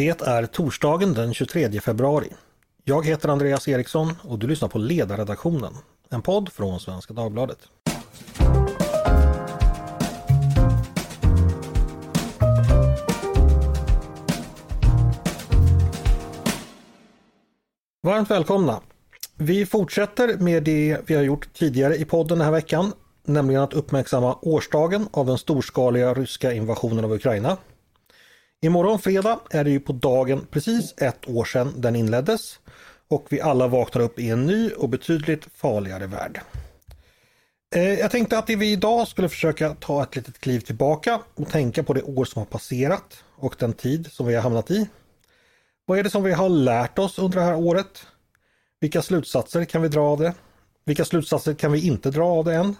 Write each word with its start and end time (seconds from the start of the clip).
Det 0.00 0.22
är 0.22 0.46
torsdagen 0.46 1.14
den 1.14 1.34
23 1.34 1.80
februari. 1.80 2.28
Jag 2.84 3.06
heter 3.06 3.28
Andreas 3.28 3.68
Eriksson 3.68 4.12
och 4.22 4.38
du 4.38 4.46
lyssnar 4.46 4.68
på 4.68 4.78
Ledarredaktionen, 4.78 5.72
en 6.10 6.22
podd 6.22 6.52
från 6.52 6.80
Svenska 6.80 7.14
Dagbladet. 7.14 7.58
Varmt 18.02 18.30
välkomna! 18.30 18.80
Vi 19.36 19.66
fortsätter 19.66 20.38
med 20.38 20.62
det 20.62 20.98
vi 21.06 21.14
har 21.14 21.22
gjort 21.22 21.54
tidigare 21.54 21.96
i 21.96 22.04
podden 22.04 22.38
den 22.38 22.44
här 22.44 22.52
veckan, 22.52 22.92
nämligen 23.24 23.62
att 23.62 23.72
uppmärksamma 23.72 24.38
årsdagen 24.42 25.08
av 25.10 25.26
den 25.26 25.38
storskaliga 25.38 26.14
ryska 26.14 26.52
invasionen 26.52 27.04
av 27.04 27.12
Ukraina. 27.12 27.56
Imorgon 28.62 28.98
fredag 28.98 29.40
är 29.50 29.64
det 29.64 29.70
ju 29.70 29.80
på 29.80 29.92
dagen 29.92 30.46
precis 30.50 30.94
ett 30.96 31.28
år 31.28 31.44
sedan 31.44 31.74
den 31.76 31.96
inleddes 31.96 32.58
och 33.08 33.26
vi 33.28 33.40
alla 33.40 33.68
vaknar 33.68 34.02
upp 34.02 34.18
i 34.18 34.30
en 34.30 34.46
ny 34.46 34.70
och 34.70 34.88
betydligt 34.88 35.48
farligare 35.54 36.06
värld. 36.06 36.40
Eh, 37.74 37.94
jag 37.94 38.10
tänkte 38.10 38.38
att 38.38 38.50
vi 38.50 38.72
idag 38.72 39.08
skulle 39.08 39.28
försöka 39.28 39.74
ta 39.74 40.02
ett 40.02 40.16
litet 40.16 40.38
kliv 40.38 40.60
tillbaka 40.60 41.20
och 41.34 41.48
tänka 41.48 41.82
på 41.82 41.92
det 41.92 42.02
år 42.02 42.24
som 42.24 42.40
har 42.40 42.46
passerat 42.46 43.24
och 43.36 43.56
den 43.58 43.72
tid 43.72 44.12
som 44.12 44.26
vi 44.26 44.34
har 44.34 44.42
hamnat 44.42 44.70
i. 44.70 44.88
Vad 45.84 45.98
är 45.98 46.02
det 46.02 46.10
som 46.10 46.22
vi 46.22 46.32
har 46.32 46.48
lärt 46.48 46.98
oss 46.98 47.18
under 47.18 47.38
det 47.38 47.44
här 47.44 47.56
året? 47.56 48.06
Vilka 48.80 49.02
slutsatser 49.02 49.64
kan 49.64 49.82
vi 49.82 49.88
dra 49.88 50.00
av 50.00 50.18
det? 50.18 50.34
Vilka 50.84 51.04
slutsatser 51.04 51.54
kan 51.54 51.72
vi 51.72 51.86
inte 51.86 52.10
dra 52.10 52.26
av 52.26 52.44
det 52.44 52.54
än? 52.54 52.76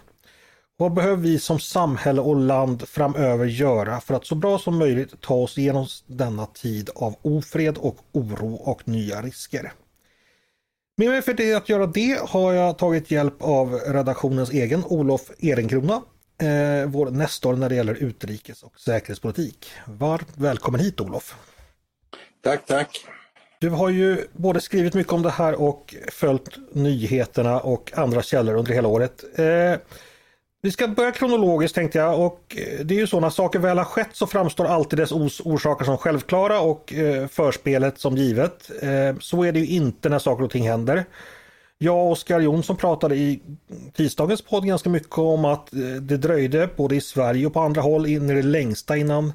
Vad 0.81 0.93
behöver 0.93 1.17
vi 1.17 1.39
som 1.39 1.59
samhälle 1.59 2.21
och 2.21 2.35
land 2.35 2.87
framöver 2.87 3.45
göra 3.45 4.01
för 4.01 4.13
att 4.13 4.25
så 4.25 4.35
bra 4.35 4.59
som 4.59 4.77
möjligt 4.77 5.21
ta 5.21 5.33
oss 5.33 5.57
igenom 5.57 5.87
denna 6.07 6.45
tid 6.45 6.89
av 6.95 7.15
ofred 7.21 7.77
och 7.77 7.97
oro 8.11 8.53
och 8.53 8.87
nya 8.87 9.21
risker? 9.21 9.73
Med 10.97 11.09
mig 11.09 11.21
för 11.21 11.33
det 11.33 11.53
att 11.53 11.69
göra 11.69 11.87
det 11.87 12.19
har 12.29 12.53
jag 12.53 12.77
tagit 12.77 13.11
hjälp 13.11 13.41
av 13.41 13.73
redaktionens 13.73 14.51
egen 14.51 14.83
Olof 14.85 15.31
Ehrenkrona, 15.39 16.01
eh, 16.41 16.87
vår 16.87 17.11
nästor 17.11 17.55
när 17.55 17.69
det 17.69 17.75
gäller 17.75 17.95
utrikes 17.95 18.63
och 18.63 18.79
säkerhetspolitik. 18.79 19.67
Varmt 19.85 20.33
välkommen 20.35 20.81
hit 20.81 21.01
Olof! 21.01 21.35
Tack, 22.43 22.65
tack! 22.65 23.05
Du 23.59 23.69
har 23.69 23.89
ju 23.89 24.27
både 24.33 24.61
skrivit 24.61 24.93
mycket 24.93 25.13
om 25.13 25.21
det 25.21 25.29
här 25.29 25.61
och 25.61 25.95
följt 26.11 26.57
nyheterna 26.71 27.59
och 27.59 27.91
andra 27.95 28.21
källor 28.21 28.55
under 28.55 28.73
hela 28.73 28.87
året. 28.87 29.23
Eh, 29.39 29.75
vi 30.61 30.71
ska 30.71 30.87
börja 30.87 31.11
kronologiskt 31.11 31.75
tänkte 31.75 31.97
jag 31.97 32.19
och 32.19 32.57
eh, 32.57 32.85
det 32.85 32.95
är 32.95 32.99
ju 32.99 33.07
så 33.07 33.19
när 33.19 33.29
saker 33.29 33.59
väl 33.59 33.77
har 33.77 33.85
skett 33.85 34.09
så 34.13 34.27
framstår 34.27 34.65
alltid 34.65 34.99
dess 34.99 35.11
orsaker 35.43 35.85
som 35.85 35.97
självklara 35.97 36.59
och 36.61 36.93
eh, 36.93 37.27
förspelet 37.27 37.99
som 37.99 38.17
givet. 38.17 38.71
Eh, 38.81 39.19
så 39.19 39.43
är 39.43 39.51
det 39.51 39.59
ju 39.59 39.67
inte 39.67 40.09
när 40.09 40.19
saker 40.19 40.43
och 40.43 40.51
ting 40.51 40.67
händer. 40.69 41.05
Jag 41.77 41.95
och 41.95 42.11
Oskar 42.11 42.39
Jonsson 42.39 42.77
pratade 42.77 43.15
i 43.15 43.41
tisdagens 43.93 44.41
podd 44.41 44.65
ganska 44.65 44.89
mycket 44.89 45.17
om 45.17 45.45
att 45.45 45.73
eh, 45.73 45.79
det 45.79 46.17
dröjde 46.17 46.69
både 46.75 46.95
i 46.95 47.01
Sverige 47.01 47.45
och 47.45 47.53
på 47.53 47.59
andra 47.59 47.81
håll 47.81 48.05
in 48.05 48.29
i 48.29 48.33
det 48.33 48.41
längsta 48.41 48.97
innan 48.97 49.33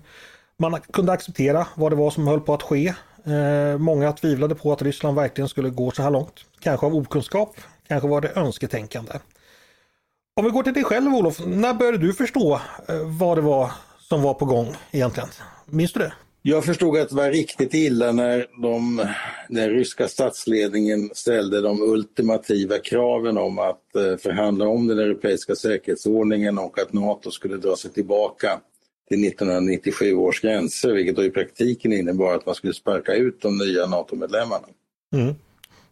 man 0.59 0.81
kunde 0.93 1.13
acceptera 1.13 1.67
vad 1.75 1.93
det 1.93 1.97
var 1.97 2.11
som 2.11 2.27
höll 2.27 2.41
på 2.41 2.55
att 2.55 2.63
ske. 2.63 2.95
Eh, 3.25 3.79
många 3.79 4.13
tvivlade 4.13 4.55
på 4.55 4.73
att 4.73 4.83
Ryssland 4.83 5.17
verkligen 5.17 5.49
skulle 5.49 5.71
gå 5.71 5.91
så 5.91 6.03
här 6.03 6.11
långt. 6.11 6.45
Kanske 6.61 6.87
av 6.87 6.97
okunskap, 6.97 7.57
kanske 7.89 8.09
var 8.09 8.21
det 8.21 8.33
önsketänkande. 8.37 9.13
Om 10.39 10.45
vi 10.45 10.51
går 10.51 10.63
till 10.63 10.73
dig 10.75 10.85
själv 10.85 11.15
Olof, 11.15 11.47
när 11.47 11.75
började 11.75 11.99
du 11.99 12.13
förstå 12.13 12.55
eh, 12.89 13.19
vad 13.19 13.39
det 13.39 13.43
var 13.43 13.71
som 13.99 14.23
var 14.23 14.35
på 14.35 14.45
gång 14.45 14.75
egentligen? 14.91 15.29
Minns 15.67 15.93
du 15.93 16.01
det? 16.01 16.13
Jag 16.43 16.65
förstod 16.65 16.99
att 16.99 17.09
det 17.09 17.15
var 17.15 17.31
riktigt 17.31 17.75
illa 17.75 18.13
när 18.13 18.47
de, 18.63 19.07
den 19.49 19.71
ryska 19.71 20.09
statsledningen 20.09 21.11
ställde 21.15 21.61
de 21.61 21.83
ultimativa 21.83 22.79
kraven 22.79 23.39
om 23.39 23.59
att 23.59 23.97
eh, 23.97 24.17
förhandla 24.17 24.69
om 24.69 24.87
den 24.87 24.99
europeiska 24.99 25.55
säkerhetsordningen 25.55 26.59
och 26.59 26.79
att 26.79 26.93
NATO 26.93 27.31
skulle 27.31 27.57
dra 27.57 27.77
sig 27.77 27.91
tillbaka 27.91 28.61
till 29.09 29.27
1997 29.27 30.15
års 30.15 30.41
gränser, 30.41 30.93
vilket 30.93 31.17
då 31.17 31.25
i 31.25 31.31
praktiken 31.31 31.93
innebar 31.93 32.35
att 32.35 32.47
man 32.47 32.55
skulle 32.55 32.75
sparka 32.75 33.15
ut 33.15 33.41
de 33.41 33.59
nya 33.59 33.87
NATO-medlemmarna. 33.87 34.67
Mm. 35.15 35.35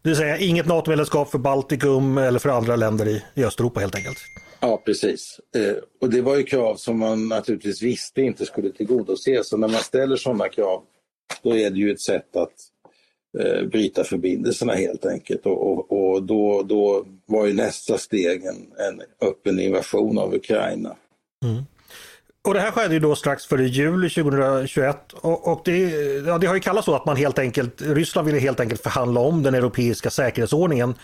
Det 0.05 0.09
vill 0.09 0.17
säga 0.17 0.37
inget 0.37 0.67
NATO-medlemskap 0.67 1.31
för 1.31 1.37
Baltikum 1.37 2.17
eller 2.17 2.39
för 2.39 2.49
andra 2.49 2.75
länder 2.75 3.07
i, 3.07 3.23
i 3.33 3.43
Östeuropa 3.45 3.79
helt 3.79 3.95
enkelt. 3.95 4.17
Ja, 4.59 4.81
precis. 4.85 5.39
Eh, 5.55 5.75
och 6.01 6.09
det 6.09 6.21
var 6.21 6.37
ju 6.37 6.43
krav 6.43 6.75
som 6.75 6.99
man 6.99 7.27
naturligtvis 7.27 7.81
visste 7.81 8.21
inte 8.21 8.45
skulle 8.45 8.71
tillgodoses. 8.71 9.49
Så 9.49 9.57
när 9.57 9.67
man 9.67 9.81
ställer 9.81 10.15
sådana 10.15 10.49
krav, 10.49 10.83
då 11.43 11.57
är 11.57 11.69
det 11.69 11.79
ju 11.79 11.91
ett 11.91 12.01
sätt 12.01 12.35
att 12.35 12.53
eh, 13.39 13.67
bryta 13.67 14.03
förbindelserna 14.03 14.73
helt 14.73 15.05
enkelt. 15.05 15.45
Och, 15.45 15.71
och, 15.71 15.91
och 15.91 16.23
då, 16.23 16.63
då 16.63 17.05
var 17.25 17.45
ju 17.45 17.53
nästa 17.53 17.97
steg 17.97 18.43
en, 18.43 18.87
en 18.87 19.01
öppen 19.29 19.59
invasion 19.59 20.17
av 20.17 20.33
Ukraina. 20.35 20.95
Mm. 21.45 21.63
Och 22.45 22.53
det 22.53 22.59
här 22.59 22.71
skedde 22.71 22.93
ju 22.93 22.99
då 22.99 23.15
strax 23.15 23.45
före 23.45 23.65
jul 23.65 24.09
2021 24.09 25.13
och, 25.13 25.47
och 25.47 25.61
det, 25.65 25.79
ja, 26.27 26.37
det 26.37 26.47
har 26.47 26.53
ju 26.55 26.59
kallats 26.59 26.85
så 26.85 26.95
att 26.95 27.05
man 27.05 27.15
helt 27.15 27.39
enkelt, 27.39 27.81
Ryssland 27.81 28.25
ville 28.27 28.39
helt 28.39 28.59
enkelt 28.59 28.81
förhandla 28.81 29.21
om 29.21 29.43
den 29.43 29.55
europeiska 29.55 30.09
säkerhetsordningen. 30.09 30.95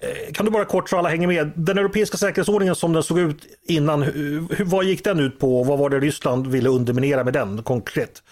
Eh, 0.00 0.32
kan 0.32 0.46
du 0.46 0.52
bara 0.52 0.64
kort 0.64 0.90
så 0.90 0.96
alla 0.96 1.08
hänger 1.08 1.26
med, 1.26 1.52
den 1.56 1.78
europeiska 1.78 2.16
säkerhetsordningen 2.16 2.74
som 2.74 2.92
den 2.92 3.02
såg 3.02 3.18
ut 3.18 3.46
innan, 3.68 4.02
hur, 4.02 4.64
vad 4.64 4.84
gick 4.84 5.04
den 5.04 5.20
ut 5.20 5.38
på 5.38 5.60
och 5.60 5.66
vad 5.66 5.78
var 5.78 5.90
det 5.90 6.00
Ryssland 6.00 6.46
ville 6.46 6.68
underminera 6.68 7.24
med 7.24 7.32
den 7.32 7.62
konkret? 7.62 8.22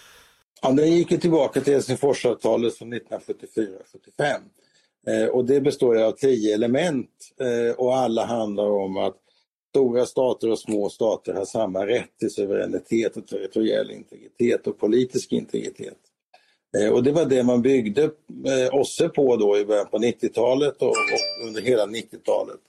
Ja, 0.63 0.71
den 0.71 0.91
gick 0.91 1.11
ju 1.11 1.17
tillbaka 1.19 1.61
till 1.61 1.73
Helsingforsavtalet 1.73 2.75
från 2.75 2.95
1974-75 2.95 3.05
eh, 5.07 5.29
och 5.29 5.45
det 5.45 5.61
består 5.61 6.03
av 6.03 6.13
tio 6.13 6.55
element 6.55 7.11
eh, 7.41 7.77
och 7.77 7.97
alla 7.97 8.27
handlar 8.27 8.71
om 8.71 8.97
att 8.97 9.17
stora 9.75 10.07
stater 10.07 10.51
och 10.51 10.59
små 10.59 10.89
stater 10.89 11.35
har 11.35 11.45
samma 11.45 11.87
rätt 11.87 12.19
till 12.19 12.31
suveränitet 12.31 13.17
och 13.17 13.27
territoriell 13.27 13.91
integritet 13.91 14.67
och 14.67 14.79
politisk 14.79 15.33
integritet. 15.33 15.99
Eh, 16.79 16.93
och 16.93 17.03
det 17.03 17.13
var 17.13 17.25
det 17.25 17.43
man 17.43 17.63
byggde 17.63 18.03
eh, 18.03 18.75
OSSE 18.75 19.09
på 19.09 19.37
då 19.37 19.59
i 19.59 19.65
början 19.65 19.87
på 19.91 19.99
90-talet 19.99 20.83
och, 20.83 20.89
och, 20.89 21.47
under 21.47 21.63
hela 21.63 21.87
90-talet. 21.87 22.61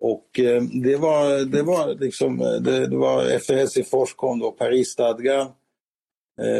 Och 0.00 0.40
eh, 0.40 0.62
det 0.62 0.96
var, 0.96 1.44
det 1.44 1.62
var 1.62 1.94
liksom, 1.94 2.40
eh, 2.40 2.52
det, 2.52 2.86
det 2.86 2.96
var 2.96 3.24
efter 3.24 3.54
Helsingfors 3.54 4.14
kom 4.14 4.38
då 4.38 4.50
Parisstadgan 4.50 5.46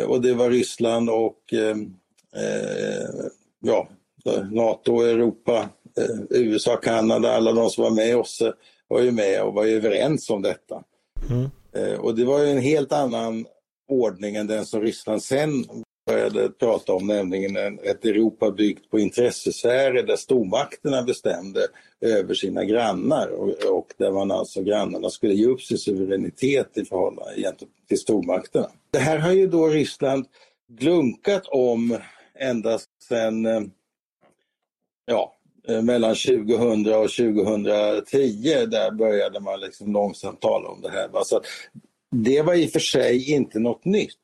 och 0.07 0.23
det 0.23 0.35
var 0.35 0.51
Ryssland 0.51 1.11
och 1.11 1.53
eh, 1.53 1.77
ja, 3.61 3.89
NATO, 4.51 5.01
Europa, 5.01 5.69
USA, 6.31 6.77
Kanada, 6.77 7.33
alla 7.33 7.53
de 7.53 7.71
som 7.71 7.85
var 7.85 7.91
med 7.91 8.09
i 8.09 8.15
OSSE 8.15 8.53
var 8.89 9.01
ju 9.01 9.13
med 9.13 9.43
och 9.43 9.55
var 9.55 9.67
överens 9.67 10.31
om 10.31 10.43
detta. 10.43 10.85
Mm. 11.31 11.51
Eh, 11.73 12.01
och 12.01 12.15
det 12.15 12.25
var 12.25 12.41
ju 12.41 12.51
en 12.51 12.63
helt 12.63 12.93
annan 12.93 13.47
ordning 13.89 14.37
än 14.37 14.47
den 14.47 14.67
som 14.67 14.81
Ryssland 14.81 15.23
sen 15.23 15.65
började 16.07 16.49
prata 16.49 16.93
om, 16.93 17.07
nämligen 17.07 17.79
ett 17.79 18.05
Europa 18.05 18.51
byggt 18.51 18.91
på 18.91 18.99
intressesfärer 18.99 20.03
där 20.03 20.17
stormakterna 20.17 21.03
bestämde 21.03 21.61
över 22.01 22.35
sina 22.35 22.65
grannar 22.65 23.29
och, 23.29 23.49
och 23.49 23.87
där 23.97 24.13
man 24.13 24.31
alltså 24.31 24.63
grannarna 24.63 25.11
skulle 25.11 25.35
ge 25.35 25.47
upp 25.47 25.63
sin 25.63 25.79
suveränitet 25.79 26.79
i 26.79 26.85
förhållande 26.85 27.55
till 27.89 27.99
stormakterna. 27.99 28.71
Det 28.91 28.99
här 28.99 29.19
har 29.19 29.33
ju 29.33 29.47
då 29.47 29.69
Ryssland 29.69 30.27
glunkat 30.69 31.47
om 31.47 31.99
ända 32.39 32.79
sedan 33.09 33.47
eh, 33.47 33.63
ja, 35.05 35.35
Eh, 35.69 35.83
mellan 35.83 36.15
2000 36.15 36.95
och 36.95 37.11
2010, 37.11 38.67
där 38.67 38.91
började 38.91 39.41
man 39.41 39.61
liksom 39.61 39.93
långsamt 39.93 40.41
tala 40.41 40.69
om 40.69 40.81
det 40.81 40.91
här. 40.91 41.09
Så 41.25 41.41
det 42.11 42.43
var 42.43 42.55
i 42.55 42.67
och 42.67 42.71
för 42.71 42.81
sig 42.81 43.33
inte 43.33 43.59
något 43.59 43.85
nytt. 43.85 44.19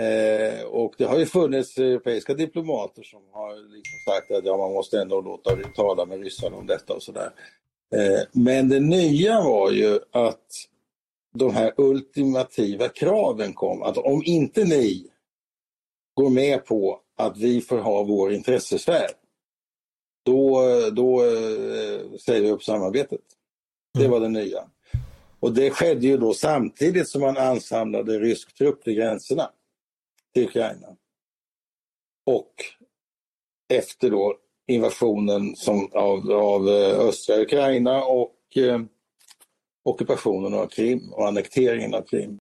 Eh, 0.00 0.64
och 0.64 0.94
det 0.98 1.04
har 1.04 1.18
ju 1.18 1.26
funnits 1.26 1.78
europeiska 1.78 2.34
diplomater 2.34 3.02
som 3.02 3.20
har 3.32 3.54
liksom 3.54 3.98
sagt 4.06 4.30
att 4.30 4.44
ja, 4.44 4.56
man 4.56 4.72
måste 4.72 5.00
ändå 5.00 5.20
låta 5.20 5.56
tala 5.74 6.04
med 6.04 6.22
ryssarna 6.22 6.56
om 6.56 6.66
detta 6.66 6.94
och 6.94 7.02
sådär. 7.02 7.30
Eh, 7.94 8.20
men 8.32 8.68
det 8.68 8.80
nya 8.80 9.40
var 9.40 9.70
ju 9.70 9.98
att 10.10 10.46
de 11.34 11.54
här 11.54 11.72
ultimativa 11.76 12.88
kraven 12.88 13.52
kom. 13.52 13.82
Att 13.82 13.98
om 13.98 14.22
inte 14.24 14.64
ni 14.64 15.06
går 16.14 16.30
med 16.30 16.66
på 16.66 17.00
att 17.16 17.36
vi 17.36 17.60
får 17.60 17.78
ha 17.78 18.02
vår 18.02 18.32
intressesfär 18.32 19.08
då, 20.28 20.90
då 20.92 21.24
eh, 21.24 22.18
säger 22.20 22.42
vi 22.42 22.50
upp 22.50 22.62
samarbetet. 22.62 23.20
Det 23.94 24.04
mm. 24.04 24.10
var 24.10 24.20
det 24.20 24.28
nya. 24.28 24.64
Och 25.40 25.52
det 25.52 25.70
skedde 25.70 26.06
ju 26.06 26.16
då 26.16 26.34
samtidigt 26.34 27.08
som 27.08 27.20
man 27.20 27.36
ansamlade 27.36 28.18
rysk 28.18 28.54
trupp 28.54 28.86
vid 28.86 28.96
gränserna 28.96 29.50
till 30.34 30.44
Ukraina. 30.44 30.86
Och 32.26 32.52
efter 33.68 34.10
då 34.10 34.36
invasionen 34.66 35.56
som, 35.56 35.90
av, 35.92 36.32
av 36.32 36.68
eh, 36.68 36.98
östra 36.98 37.40
Ukraina 37.40 38.04
och 38.04 38.56
eh, 38.56 38.80
ockupationen 39.84 40.54
av 40.54 40.66
Krim 40.66 41.12
och 41.12 41.28
annekteringen 41.28 41.94
av 41.94 42.02
Krim 42.02 42.38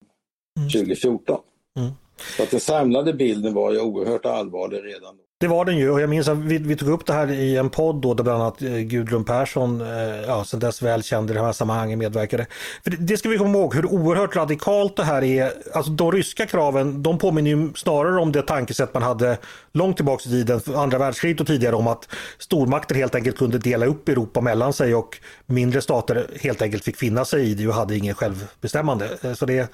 mm. 0.57 0.69
2014. 0.69 1.41
Mm. 1.79 1.91
Så 2.37 2.43
att 2.43 2.51
den 2.51 2.59
samlade 2.59 3.13
bilden 3.13 3.53
var 3.53 3.71
ju 3.71 3.79
oerhört 3.79 4.25
allvarlig 4.25 4.77
redan 4.77 5.17
då. 5.17 5.23
Det 5.39 5.47
var 5.47 5.65
den 5.65 5.77
ju 5.77 5.89
och 5.89 6.01
jag 6.01 6.09
minns 6.09 6.27
att 6.27 6.37
vi, 6.37 6.57
vi 6.57 6.75
tog 6.75 6.89
upp 6.89 7.05
det 7.05 7.13
här 7.13 7.31
i 7.31 7.57
en 7.57 7.69
podd 7.69 8.01
då 8.01 8.13
där 8.13 8.23
bland 8.23 8.41
annat 8.41 8.61
eh, 8.61 8.77
Gudrun 8.77 9.25
Persson, 9.25 9.81
eh, 9.81 9.87
ja, 10.27 10.43
sen 10.45 10.59
dess 10.59 10.81
välkänd 10.81 11.31
i 11.31 11.33
de 11.33 11.39
här 11.39 11.51
sammanhangen 11.51 11.99
medverkade. 11.99 12.45
För 12.83 12.91
det, 12.91 12.97
det 12.97 13.17
ska 13.17 13.29
vi 13.29 13.37
komma 13.37 13.57
ihåg 13.57 13.75
hur 13.75 13.85
oerhört 13.85 14.35
radikalt 14.35 14.95
det 14.95 15.03
här 15.03 15.23
är. 15.23 15.53
Alltså 15.73 15.91
de 15.91 16.11
ryska 16.11 16.45
kraven, 16.45 17.03
de 17.03 17.17
påminner 17.17 17.51
ju 17.51 17.73
snarare 17.75 18.19
om 18.19 18.31
det 18.31 18.41
tankesätt 18.41 18.93
man 18.93 19.03
hade 19.03 19.37
långt 19.73 19.95
tillbaka 19.95 20.29
i 20.29 20.31
tiden, 20.31 20.61
andra 20.75 20.97
världskriget 20.97 21.41
och 21.41 21.47
tidigare 21.47 21.75
om 21.75 21.87
att 21.87 22.09
stormakter 22.37 22.95
helt 22.95 23.15
enkelt 23.15 23.37
kunde 23.37 23.57
dela 23.57 23.85
upp 23.85 24.09
Europa 24.09 24.41
mellan 24.41 24.73
sig 24.73 24.95
och 24.95 25.17
mindre 25.45 25.81
stater 25.81 26.27
helt 26.41 26.61
enkelt 26.61 26.83
fick 26.83 26.97
finna 26.97 27.25
sig 27.25 27.51
i 27.51 27.53
det 27.53 27.67
och 27.67 27.73
hade 27.73 27.97
ingen 27.97 28.15
självbestämmande. 28.15 29.09
Eh, 29.21 29.33
så 29.33 29.45
det, 29.45 29.71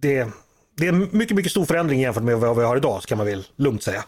det, 0.00 0.28
det 0.76 0.86
är 0.86 0.92
en 0.92 1.08
mycket, 1.12 1.36
mycket 1.36 1.50
stor 1.50 1.64
förändring 1.64 2.00
jämfört 2.00 2.22
med 2.22 2.38
vad 2.38 2.56
vi 2.56 2.64
har 2.64 2.76
idag, 2.76 3.02
ska 3.02 3.16
man 3.16 3.26
väl 3.26 3.44
lugnt 3.56 3.82
säga. 3.82 4.04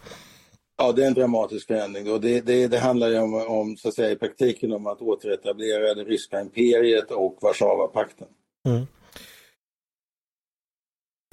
Ja, 0.78 0.92
det 0.92 1.02
är 1.02 1.06
en 1.06 1.14
dramatisk 1.14 1.66
förändring 1.66 2.10
och 2.12 2.20
det, 2.20 2.40
det, 2.40 2.66
det 2.66 2.78
handlar 2.78 3.08
ju 3.08 3.18
om, 3.18 3.34
om, 3.34 3.76
så 3.76 3.88
att 3.88 3.94
säga, 3.94 4.10
i 4.10 4.16
praktiken 4.16 4.72
om 4.72 4.86
att 4.86 5.02
återetablera 5.02 5.94
det 5.94 6.04
ryska 6.04 6.40
imperiet 6.40 7.10
och 7.10 7.38
Warszawapakten. 7.42 8.26
Mm. 8.68 8.86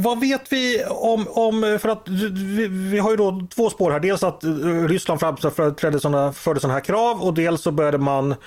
Vad 0.04 0.20
vet 0.20 0.52
vi 0.52 0.86
om, 0.86 1.28
om 1.30 1.80
för 1.82 1.90
att 1.90 2.10
vi, 2.10 2.68
vi, 2.68 3.00
har 3.00 3.12
ju 3.12 3.18
då 3.18 3.48
två 3.56 3.70
spår 3.70 3.92
här. 3.92 4.00
Dels 4.00 4.24
att 4.24 4.44
Ryssland 4.90 5.20
förde 5.20 6.00
sådana, 6.00 6.34
förde 6.34 6.60
sådana 6.60 6.74
här 6.74 6.86
krav 6.86 7.22
och 7.22 7.34
dels 7.34 7.62
så 7.62 7.72
började 7.72 7.98
man 7.98 8.32
eh, 8.32 8.38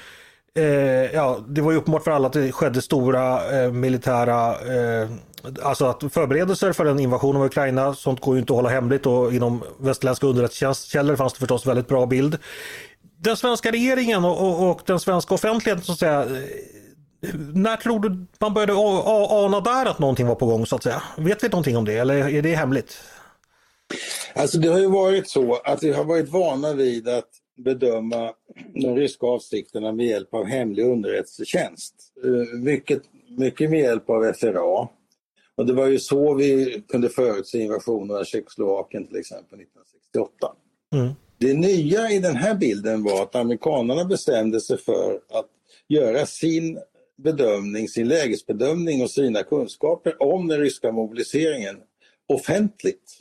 Eh, 0.58 1.14
ja, 1.14 1.38
det 1.48 1.60
var 1.60 1.72
ju 1.72 1.78
uppenbart 1.78 2.04
för 2.04 2.10
alla 2.10 2.26
att 2.26 2.32
det 2.32 2.52
skedde 2.52 2.82
stora 2.82 3.50
eh, 3.62 3.72
militära 3.72 4.50
eh, 4.50 5.08
Alltså 5.62 5.86
att 5.86 6.12
förberedelser 6.12 6.72
för 6.72 6.86
en 6.86 7.00
invasion 7.00 7.36
av 7.36 7.44
Ukraina, 7.44 7.94
sånt 7.94 8.20
går 8.20 8.34
ju 8.34 8.40
inte 8.40 8.52
att 8.52 8.56
hålla 8.56 8.68
hemligt 8.68 9.06
och 9.06 9.34
inom 9.34 9.62
västerländska 9.78 10.26
underrättelsekällor 10.26 11.16
fanns 11.16 11.32
det 11.32 11.38
förstås 11.38 11.66
väldigt 11.66 11.88
bra 11.88 12.06
bild. 12.06 12.38
Den 13.20 13.36
svenska 13.36 13.70
regeringen 13.70 14.24
och, 14.24 14.48
och, 14.48 14.70
och 14.70 14.80
den 14.86 15.00
svenska 15.00 15.34
offentligheten 15.34 15.84
så 15.84 15.92
att 15.92 15.98
säga 15.98 16.22
eh, 16.22 17.34
när 17.54 17.76
tror 17.76 18.00
du 18.00 18.26
man 18.40 18.54
började 18.54 18.72
ana 18.74 19.60
där 19.60 19.86
att 19.86 19.98
någonting 19.98 20.26
var 20.26 20.34
på 20.34 20.46
gång 20.46 20.66
så 20.66 20.76
att 20.76 20.82
säga? 20.82 21.02
Vet 21.16 21.44
vi 21.44 21.48
någonting 21.48 21.76
om 21.76 21.84
det 21.84 21.94
eller 21.98 22.28
är 22.28 22.42
det 22.42 22.54
hemligt? 22.54 22.98
Alltså 24.34 24.58
det 24.58 24.68
har 24.68 24.78
ju 24.78 24.90
varit 24.90 25.30
så 25.30 25.60
att 25.64 25.82
vi 25.82 25.92
har 25.92 26.04
varit 26.04 26.28
vana 26.28 26.72
vid 26.72 27.08
att 27.08 27.28
bedöma 27.58 28.32
de 28.74 28.96
ryska 28.96 29.26
avsikterna 29.26 29.92
med 29.92 30.06
hjälp 30.06 30.34
av 30.34 30.44
hemlig 30.44 30.84
underrättelsetjänst. 30.84 31.94
Eh, 32.24 32.58
mycket, 32.58 33.02
mycket 33.28 33.70
med 33.70 33.80
hjälp 33.80 34.10
av 34.10 34.32
FRA. 34.32 34.88
Och 35.54 35.66
det 35.66 35.72
var 35.72 35.86
ju 35.86 35.98
så 35.98 36.34
vi 36.34 36.82
kunde 36.88 37.08
förutse 37.08 37.58
invasionen 37.58 38.16
av 38.16 38.24
Tjeckoslovakien 38.24 39.06
till 39.06 39.16
exempel 39.16 39.60
1968. 39.60 40.52
Mm. 40.94 41.14
Det 41.38 41.54
nya 41.54 42.10
i 42.10 42.18
den 42.18 42.36
här 42.36 42.54
bilden 42.54 43.02
var 43.02 43.22
att 43.22 43.34
amerikanerna 43.34 44.04
bestämde 44.04 44.60
sig 44.60 44.78
för 44.78 45.20
att 45.30 45.48
göra 45.88 46.26
sin 46.26 46.78
bedömning, 47.16 47.88
sin 47.88 48.08
lägesbedömning 48.08 49.02
och 49.02 49.10
sina 49.10 49.42
kunskaper 49.42 50.22
om 50.22 50.48
den 50.48 50.60
ryska 50.60 50.92
mobiliseringen 50.92 51.76
offentligt. 52.28 53.18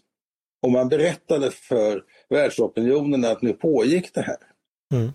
Och 0.62 0.72
man 0.72 0.90
berättade 0.90 1.52
för 1.52 2.04
världsopinionen 2.30 3.26
att 3.26 3.42
nu 3.42 3.54
pågick 3.54 4.14
det 4.14 4.22
här. 4.22 4.38
Mm. 4.94 5.12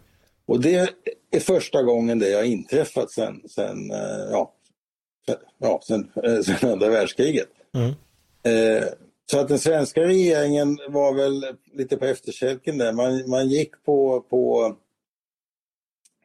Och 0.47 0.61
det 0.61 0.95
är 1.31 1.41
första 1.41 1.83
gången 1.83 2.19
det 2.19 2.33
har 2.33 2.43
inträffat 2.43 3.11
sen, 3.11 3.43
sen, 3.49 3.91
eh, 3.91 4.31
ja, 4.31 4.55
ja, 5.59 5.81
sen, 5.87 6.11
eh, 6.25 6.41
sen 6.43 6.71
andra 6.71 6.89
världskriget. 6.89 7.49
Mm. 7.75 7.91
Eh, 8.43 8.89
så 9.31 9.39
att 9.39 9.49
den 9.49 9.59
svenska 9.59 10.01
regeringen 10.01 10.79
var 10.89 11.15
väl 11.15 11.45
lite 11.73 11.97
på 11.97 12.05
efterkälken 12.05 12.79
där. 12.79 12.93
Man, 12.93 13.31
man 13.31 13.49
gick 13.49 13.85
på, 13.85 14.21
på 14.21 14.75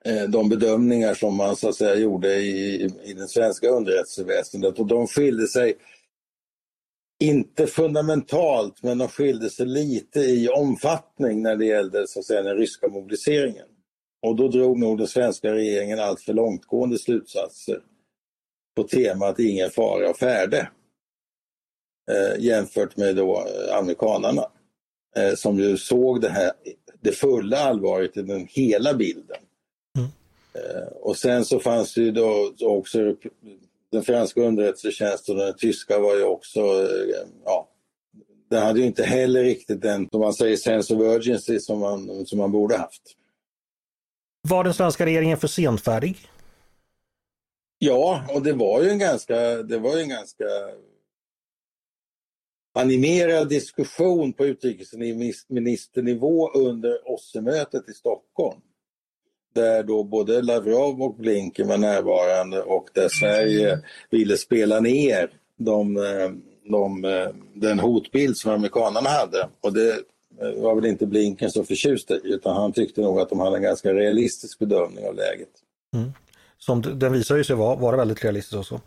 eh, 0.05 0.23
de 0.23 0.49
bedömningar 0.49 1.13
som 1.13 1.35
man 1.35 1.55
så 1.55 1.69
att 1.69 1.75
säga 1.75 1.95
gjorde 1.95 2.35
i, 2.35 2.89
i 3.03 3.13
den 3.13 3.27
svenska 3.27 3.69
underrättelseväsendet 3.69 4.79
och 4.79 4.87
de 4.87 5.07
skilde 5.07 5.47
sig 5.47 5.77
inte 7.19 7.67
fundamentalt, 7.67 8.83
men 8.83 8.97
de 8.97 9.07
skilde 9.07 9.49
sig 9.49 9.65
lite 9.65 10.19
i 10.19 10.49
omfattning 10.49 11.41
när 11.41 11.55
det 11.55 11.65
gällde 11.65 12.07
så 12.07 12.19
att 12.19 12.25
säga, 12.25 12.41
den 12.41 12.57
ryska 12.57 12.87
mobiliseringen. 12.87 13.67
Och 14.21 14.35
då 14.35 14.47
drog 14.47 14.79
nog 14.79 14.97
den 14.97 15.07
svenska 15.07 15.53
regeringen 15.53 15.99
alltför 15.99 16.33
långtgående 16.33 16.99
slutsatser 16.99 17.81
på 18.75 18.83
temat 18.83 19.39
ingen 19.39 19.69
fara 19.69 20.09
och 20.09 20.17
färde. 20.17 20.69
Eh, 22.11 22.43
jämfört 22.43 22.97
med 22.97 23.15
då 23.15 23.37
eh, 23.37 23.77
amerikanarna 23.77 24.47
eh, 25.15 25.33
som 25.33 25.59
ju 25.59 25.77
såg 25.77 26.21
det 26.21 26.29
här, 26.29 26.51
det 27.01 27.11
fulla 27.11 27.57
allvaret 27.57 28.17
i 28.17 28.21
den 28.21 28.47
hela 28.49 28.93
bilden. 28.93 29.37
Mm. 29.97 30.09
Eh, 30.53 30.87
och 30.87 31.17
sen 31.17 31.45
så 31.45 31.59
fanns 31.59 31.93
det 31.93 32.01
ju 32.01 32.11
då 32.11 32.53
också 32.61 33.15
den 33.91 34.03
franska 34.03 34.41
underrättelsetjänsten 34.41 35.39
och 35.39 35.45
den 35.45 35.57
tyska 35.57 35.99
var 35.99 36.15
ju 36.15 36.23
också, 36.23 36.59
eh, 36.59 37.27
ja, 37.45 37.69
den 38.49 38.63
hade 38.63 38.79
ju 38.79 38.85
inte 38.85 39.03
heller 39.03 39.43
riktigt 39.43 39.81
den, 39.81 40.09
som 40.09 40.21
man 40.21 40.33
säger, 40.33 40.57
sense 40.57 40.95
of 40.95 41.01
urgency 41.01 41.59
som 41.59 41.79
man, 41.79 42.25
som 42.25 42.39
man 42.39 42.51
borde 42.51 42.77
haft. 42.77 43.01
Var 44.49 44.63
den 44.63 44.73
svenska 44.73 45.05
regeringen 45.05 45.37
för 45.37 45.47
senfärdig? 45.47 46.17
Ja, 47.79 48.25
och 48.33 48.43
det 48.43 48.53
var 48.53 48.83
ju 48.83 48.89
en 48.89 48.99
ganska, 48.99 49.63
det 49.63 49.79
var 49.79 49.97
en 49.97 50.09
ganska 50.09 50.45
animerad 52.73 53.49
diskussion 53.49 54.33
på 54.33 54.45
utrikesministernivå 54.45 56.49
under 56.49 56.99
OSSE-mötet 57.05 57.89
i 57.89 57.93
Stockholm. 57.93 58.61
Där 59.57 59.83
då 59.83 60.03
både 60.03 60.41
Lavrov 60.41 61.01
och 61.01 61.15
Blinken 61.15 61.67
var 61.67 61.77
närvarande 61.77 62.61
och 62.61 62.89
där 62.93 63.09
Sverige 63.09 63.79
ville 64.09 64.37
spela 64.37 64.79
ner 64.79 65.29
de, 65.57 65.97
eh, 65.97 66.29
de, 66.71 67.05
eh, 67.05 67.29
den 67.53 67.79
hotbild 67.79 68.37
som 68.37 68.51
amerikanerna 68.51 69.09
hade. 69.09 69.49
Och 69.61 69.73
det 69.73 69.89
eh, 70.41 70.61
var 70.63 70.75
väl 70.75 70.85
inte 70.85 71.05
Blinken 71.05 71.51
så 71.51 71.63
förtjust 71.63 72.11
i 72.11 72.19
utan 72.23 72.55
han 72.55 72.73
tyckte 72.73 73.01
nog 73.01 73.19
att 73.19 73.29
de 73.29 73.39
hade 73.39 73.57
en 73.57 73.63
ganska 73.63 73.93
realistisk 73.93 74.59
bedömning 74.59 75.07
av 75.07 75.15
läget. 75.15 75.49
Mm. 75.95 76.11
Som 76.59 76.81
den 76.99 77.13
visar 77.13 77.43
sig 77.43 77.55
vara, 77.55 77.75
vara 77.75 77.97
väldigt 77.97 78.23
realistisk 78.23 78.59
också. 78.59 78.81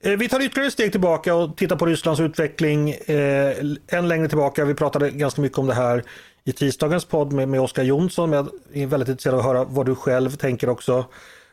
Eh, 0.00 0.12
vi 0.12 0.28
tar 0.28 0.40
ytterligare 0.40 0.66
ett 0.66 0.72
steg 0.72 0.92
tillbaka 0.92 1.34
och 1.34 1.56
tittar 1.56 1.76
på 1.76 1.86
Rysslands 1.86 2.20
utveckling 2.20 2.90
eh, 2.90 3.56
än 3.88 4.08
längre 4.08 4.28
tillbaka. 4.28 4.64
Vi 4.64 4.74
pratade 4.74 5.10
ganska 5.10 5.40
mycket 5.40 5.58
om 5.58 5.66
det 5.66 5.74
här 5.74 6.04
i 6.44 6.52
tisdagens 6.52 7.04
podd 7.04 7.32
med, 7.32 7.48
med 7.48 7.60
Oskar 7.60 7.82
Jonsson. 7.82 8.30
Men 8.30 8.48
jag 8.72 8.82
är 8.82 8.86
väldigt 8.86 9.08
intresserad 9.08 9.34
av 9.34 9.40
att 9.40 9.46
höra 9.46 9.64
vad 9.64 9.86
du 9.86 9.94
själv 9.94 10.36
tänker 10.36 10.68
också. 10.68 11.04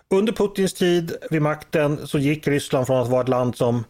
Under 0.10 0.33
Putins 0.33 0.74
tid 0.74 1.15
vid 1.29 1.41
makten 1.41 2.07
så 2.07 2.19
gick 2.19 2.48
Ryssland 2.48 2.88
från 2.88 3.01
att 3.01 3.07
vara 3.07 3.21
ett 3.21 3.29
land 3.29 3.55
som 3.55 3.83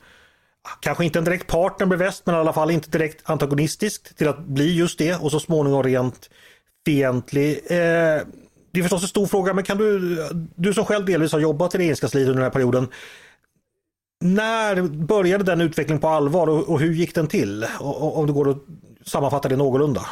kanske 0.80 1.06
inte 1.06 1.20
en 1.20 1.26
direkt 1.26 1.48
partner 1.48 1.88
med 1.88 1.98
väst 1.98 2.26
men 2.26 2.36
i 2.36 2.38
alla 2.38 2.54
fall 2.54 2.72
inte 2.72 2.90
direkt 2.90 3.30
antagonistiskt 3.30 4.18
till 4.18 4.28
att 4.28 4.40
bli 4.40 4.76
just 4.76 5.00
det 5.00 5.16
och 5.16 5.32
så 5.32 5.40
småningom 5.40 5.84
rent 5.84 6.30
fientlig. 6.86 7.52
Eh, 7.66 8.22
det 8.72 8.80
är 8.80 8.82
förstås 8.82 9.02
en 9.02 9.08
stor 9.08 9.26
fråga, 9.26 9.54
men 9.54 9.64
kan 9.64 9.78
du, 9.78 10.18
du 10.56 10.74
som 10.74 10.86
själv 10.86 11.06
delvis 11.06 11.32
har 11.32 11.40
jobbat 11.40 11.76
i 11.76 11.78
regeringskansliet 11.78 12.28
under 12.28 12.42
den 12.42 12.44
här 12.44 12.52
perioden. 12.52 12.88
När 14.24 14.82
började 14.82 15.44
den 15.44 15.62
utvecklingen 15.62 16.02
på 16.02 16.08
allvar 16.08 16.48
och, 16.48 16.70
och 16.70 16.80
hur 16.80 16.94
gick 16.94 17.16
den 17.16 17.28
till? 17.28 17.66
Och, 17.80 18.18
om 18.18 18.28
det 18.28 18.34
går 18.34 18.50
att 18.50 18.58
sammanfatta 19.06 19.50
det 19.50 19.56
någorlunda. 19.56 20.06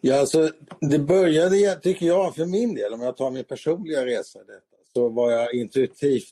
Ja, 0.00 0.20
alltså, 0.20 0.50
det 0.80 0.98
började, 0.98 1.74
tycker 1.74 2.06
jag, 2.06 2.34
för 2.34 2.46
min 2.46 2.74
del, 2.74 2.92
om 2.92 3.00
jag 3.00 3.16
tar 3.16 3.30
min 3.30 3.44
personliga 3.44 4.06
resa, 4.06 4.38
detta, 4.38 4.76
så 4.94 5.08
var 5.08 5.30
jag 5.30 5.54
intuitivt 5.54 6.30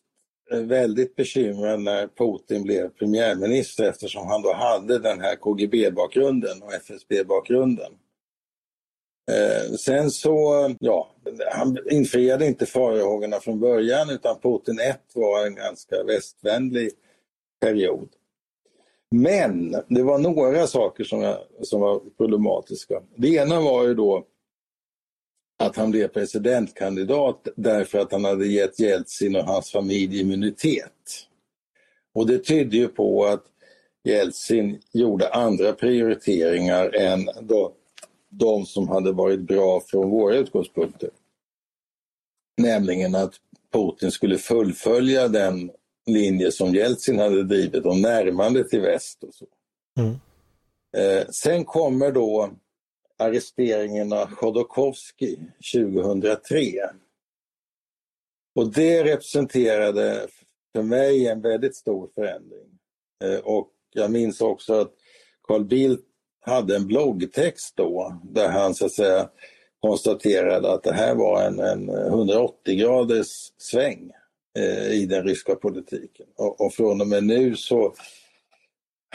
eh, 0.53 0.61
väldigt 0.61 1.17
bekymrad 1.17 1.81
när 1.81 2.09
Putin 2.09 2.63
blev 2.63 2.89
premiärminister 2.89 3.85
eftersom 3.85 4.27
han 4.27 4.43
då 4.43 4.53
hade 4.53 4.99
den 4.99 5.21
här 5.21 5.37
KGB-bakgrunden 5.37 6.63
och 6.63 6.75
FSB-bakgrunden. 6.75 7.93
Eh, 9.31 9.75
sen 9.77 10.11
så, 10.11 10.71
ja, 10.81 11.15
han 11.53 11.79
infriade 11.91 12.47
inte 12.47 12.67
farhågorna 12.67 13.41
från 13.41 13.61
början 13.61 14.11
utan 14.11 14.41
Putin 14.41 14.79
1 14.81 15.01
var 15.15 15.47
en 15.47 15.55
ganska 15.55 16.03
västvänlig 16.03 16.91
period. 17.61 18.09
Men 19.23 19.71
det 19.89 20.03
var 20.03 20.19
några 20.19 20.67
saker 20.67 21.05
som, 21.05 21.23
jag, 21.23 21.39
som 21.63 21.81
var 21.81 22.01
problematiska. 22.17 23.03
Det 23.17 23.29
ena 23.29 23.61
var 23.61 23.85
ju 23.85 23.95
då 23.95 24.25
att 25.59 25.77
han 25.77 25.91
blev 25.91 26.09
presidentkandidat 26.09 27.49
därför 27.57 27.99
att 27.99 28.13
han 28.13 28.25
hade 28.25 28.47
gett 28.47 28.81
Jeltsin 28.81 29.37
och 29.37 29.45
hans 29.45 29.71
familj 29.71 30.21
immunitet. 30.21 31.27
Och 32.15 32.27
det 32.27 32.39
tydde 32.39 32.77
ju 32.77 32.89
på 32.89 33.25
att 33.25 33.45
Jeltsin 34.05 34.81
gjorde 34.93 35.33
andra 35.35 35.73
prioriteringar 35.73 36.95
än 36.95 37.29
då 37.41 37.73
de 38.31 38.67
som 38.67 38.89
hade 38.89 39.13
varit 39.13 39.41
bra 39.41 39.81
från 39.87 40.11
våra 40.11 40.37
utgångspunkter. 40.37 41.11
Nämligen 42.59 43.15
att 43.15 43.35
Putin 43.73 44.11
skulle 44.11 44.39
fullfölja 44.39 45.29
den 45.29 45.71
linje 46.07 46.53
som 46.53 46.75
Jeltsin 46.75 47.19
hade 47.19 47.45
drivit 47.45 47.87
om 47.87 48.01
närmande 48.01 48.69
till 48.69 48.81
väst 48.81 49.25
och 49.25 49.35
så. 49.35 49.47
Mm. 49.99 50.15
Eh, 50.97 51.29
sen 51.29 51.65
kommer 51.65 52.13
då 52.13 52.51
arresteringen 53.19 54.13
av 54.13 54.27
Chodorkovskij 54.27 55.39
2003. 55.75 56.61
Och 58.55 58.73
det 58.73 59.05
representerade 59.05 60.27
för 60.75 60.83
mig 60.83 61.29
en 61.29 61.43
väldigt 61.43 61.77
stor 61.77 62.11
förändring. 62.15 62.79
Eh, 63.25 63.39
och 63.39 63.71
jag 63.95 64.11
minns 64.11 64.41
också 64.41 64.75
att 64.75 64.93
Carl 65.43 65.65
Bildt 65.65 66.07
hade 66.41 66.77
en 66.77 66.87
bloggtext 66.87 67.77
då 67.77 68.21
där 68.25 68.49
han 68.49 68.75
så 68.75 68.87
att 68.87 68.93
säga 68.93 69.29
konstaterade 69.81 70.73
att 70.73 70.83
det 70.83 70.93
här 70.93 71.15
var 71.15 71.43
en, 71.43 71.59
en 71.59 71.89
180 71.89 72.77
graders 72.77 73.53
sväng 73.59 74.11
Eh, 74.59 74.93
i 74.93 75.07
den 75.07 75.25
ryska 75.25 75.55
politiken. 75.55 76.27
Och, 76.37 76.61
och 76.61 76.73
från 76.73 77.01
och 77.01 77.07
med 77.07 77.25
nu 77.25 77.57
så 77.57 77.95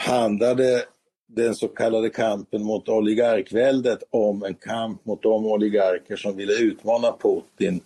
handlade 0.02 0.84
den 1.28 1.54
så 1.54 1.68
kallade 1.68 2.10
kampen 2.10 2.62
mot 2.62 2.88
oligarkväldet 2.88 4.02
om 4.10 4.44
en 4.44 4.54
kamp 4.54 5.04
mot 5.04 5.22
de 5.22 5.46
oligarker 5.46 6.16
som 6.16 6.36
ville 6.36 6.52
utmana 6.52 7.16
Putin 7.22 7.80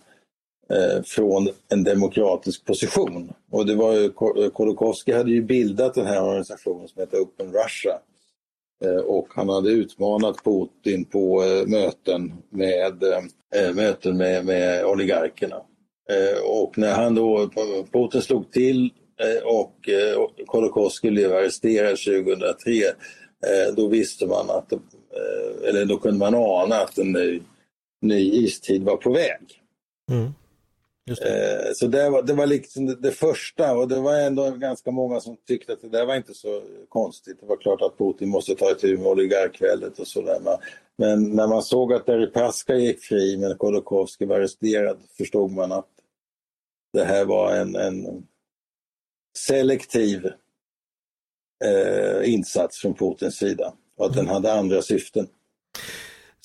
eh, 0.69 1.03
från 1.03 1.49
en 1.69 1.83
demokratisk 1.83 2.65
position. 2.65 3.33
Och 3.51 3.65
det 3.65 3.75
var 3.75 3.93
ju, 3.93 4.09
Kolokowski 4.49 5.11
hade 5.11 5.31
ju 5.31 5.41
bildat 5.41 5.93
den 5.93 6.05
här 6.05 6.23
organisationen 6.23 6.87
som 6.87 6.99
heter 6.99 7.17
Open 7.17 7.53
Russia. 7.53 7.99
Eh, 8.83 9.05
och 9.05 9.27
han 9.29 9.49
hade 9.49 9.69
utmanat 9.69 10.43
Putin 10.43 11.05
på 11.05 11.43
möten 11.67 12.33
med, 12.49 13.03
möten 13.75 14.17
med, 14.17 14.45
med 14.45 14.85
oligarkerna. 14.85 15.61
Eh, 16.09 16.41
och 16.43 16.77
när 16.77 16.93
han 16.93 17.15
då, 17.15 17.49
Putin 17.91 18.21
slog 18.21 18.51
till 18.51 18.89
och 19.43 19.89
Kolokowski 20.45 21.11
blev 21.11 21.33
arresterad 21.33 21.97
2003 21.97 22.71
då 23.75 23.87
visste 23.87 24.25
man 24.25 24.49
att, 24.49 24.73
eller 25.67 25.85
då 25.85 25.97
kunde 25.97 26.19
man 26.19 26.35
ana 26.35 26.75
att 26.75 26.97
en 26.97 27.11
ny, 27.11 27.41
ny 28.01 28.31
istid 28.31 28.83
var 28.83 28.97
på 28.97 29.11
väg. 29.11 29.61
Mm. 30.11 30.31
Det. 31.05 31.75
Så 31.75 31.87
det 31.87 32.09
var, 32.09 32.21
det 32.21 32.33
var 32.33 32.45
liksom 32.45 32.85
det, 32.85 32.95
det, 32.95 33.11
första 33.11 33.77
och 33.77 33.87
det 33.87 33.99
var 33.99 34.19
ändå 34.19 34.49
ganska 34.49 34.91
många 34.91 35.19
som 35.19 35.37
tyckte 35.47 35.73
att 35.73 35.81
det 35.81 35.89
där 35.89 36.05
var 36.05 36.15
inte 36.15 36.33
så 36.33 36.61
konstigt. 36.89 37.37
Det 37.41 37.45
var 37.45 37.57
klart 37.57 37.81
att 37.81 37.97
Putin 37.97 38.29
måste 38.29 38.55
ta 38.55 38.71
itu 38.71 38.97
med 38.97 39.07
oligarkväldet 39.07 39.99
och 39.99 40.07
sådär. 40.07 40.39
Men 40.97 41.23
när 41.23 41.47
man 41.47 41.63
såg 41.63 41.93
att 41.93 42.05
Deripaska 42.05 42.75
gick 42.75 43.03
fri 43.03 43.37
men 43.37 43.57
Kolokowski 43.57 44.25
var 44.25 44.35
arresterad 44.35 44.97
förstod 45.17 45.51
man 45.51 45.71
att 45.71 45.89
det 46.95 47.05
här 47.05 47.25
var 47.25 47.55
en, 47.55 47.75
en 47.75 48.23
selektiv 49.37 50.25
eh, 51.65 52.33
insats 52.33 52.77
från 52.77 52.93
Putins 52.93 53.35
sida 53.35 53.73
och 53.97 54.05
att 54.05 54.13
den 54.13 54.27
hade 54.27 54.53
andra 54.53 54.81
syften. 54.81 55.27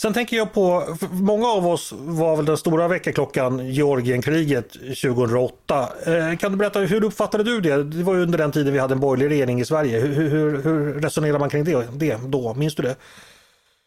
Sen 0.03 0.13
tänker 0.13 0.37
jag 0.37 0.53
på, 0.53 0.97
många 1.11 1.49
av 1.49 1.67
oss 1.67 1.93
var 1.93 2.37
väl 2.37 2.45
den 2.45 2.57
stora 2.57 2.89
väckarklockan 2.89 3.73
Georgienkriget 3.73 4.73
2008. 4.73 5.89
Eh, 6.07 6.37
kan 6.37 6.53
du 6.53 6.59
berätta, 6.59 6.81
hur 6.81 7.05
uppfattade 7.05 7.45
du 7.45 7.61
det? 7.61 7.85
Det 7.85 8.03
var 8.03 8.15
ju 8.15 8.23
under 8.23 8.39
den 8.39 8.53
tiden 8.53 8.73
vi 8.73 8.79
hade 8.79 8.95
en 8.95 9.01
borgerlig 9.01 9.35
regering 9.35 9.61
i 9.61 9.65
Sverige. 9.65 10.01
Hur, 10.01 10.29
hur, 10.29 10.63
hur 10.63 11.01
resonerar 11.01 11.39
man 11.39 11.51
kring 11.51 11.65
det, 11.65 11.89
det 11.93 12.21
då? 12.29 12.55
Minns 12.55 12.75
du 12.75 12.83
det? 12.83 12.97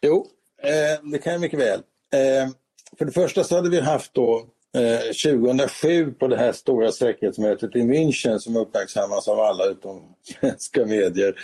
Jo, 0.02 0.26
eh, 0.62 1.10
det 1.10 1.18
kan 1.18 1.32
jag 1.32 1.40
mycket 1.40 1.60
väl. 1.60 1.80
Eh, 2.12 2.50
för 2.98 3.04
det 3.04 3.12
första 3.12 3.44
så 3.44 3.56
hade 3.56 3.70
vi 3.70 3.80
haft 3.80 4.14
då 4.14 4.46
Eh, 4.74 5.00
2007 5.00 6.12
på 6.12 6.28
det 6.28 6.36
här 6.36 6.52
stora 6.52 6.92
säkerhetsmötet 6.92 7.76
i 7.76 7.82
München 7.82 8.38
som 8.38 8.56
uppmärksammas 8.56 9.28
av 9.28 9.40
alla 9.40 9.66
utom 9.66 10.14
svenska 10.40 10.86
medier. 10.86 11.34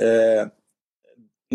Eh, 0.00 0.46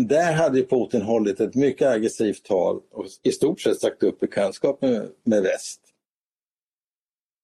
där 0.06 0.32
hade 0.32 0.62
Putin 0.62 1.02
hållit 1.02 1.40
ett 1.40 1.54
mycket 1.54 1.88
aggressivt 1.88 2.44
tal 2.44 2.80
och 2.90 3.06
i 3.22 3.32
stort 3.32 3.60
sett 3.60 3.80
sagt 3.80 4.02
upp 4.02 4.20
bekantskap 4.20 4.82
med, 4.82 5.08
med 5.24 5.42
väst. 5.42 5.80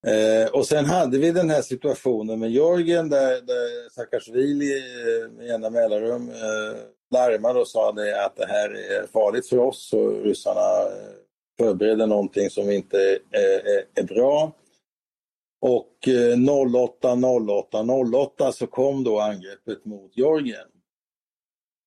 Eh, 0.07 0.51
och 0.51 0.67
sen 0.67 0.85
hade 0.85 1.19
vi 1.19 1.31
den 1.31 1.51
här 1.51 1.63
situationen 1.63 2.39
med 2.39 2.51
Georgien 2.51 3.09
där, 3.09 3.41
där 3.41 3.91
Saakashvili 3.91 4.79
eh, 4.79 5.31
med 5.31 5.47
jämna 5.47 5.71
mellanrum 5.71 6.29
eh, 6.29 6.79
larmade 7.11 7.61
och 7.61 7.69
sa 7.69 7.93
det 7.93 8.25
att 8.25 8.37
det 8.37 8.47
här 8.47 8.71
är 8.71 9.07
farligt 9.07 9.49
för 9.49 9.59
oss 9.59 9.93
och 9.93 10.23
ryssarna 10.23 10.83
eh, 10.83 11.28
förbereder 11.59 12.07
någonting 12.07 12.51
som 12.51 12.71
inte 12.71 13.19
är, 13.31 13.85
är 13.95 14.03
bra. 14.03 14.53
Och 15.61 16.09
08, 16.75 17.13
08, 17.49 17.85
08 18.15 18.53
så 18.53 18.67
kom 18.67 19.05
då 19.05 19.21
angreppet 19.21 19.85
mot 19.85 20.17
Georgien. 20.17 20.69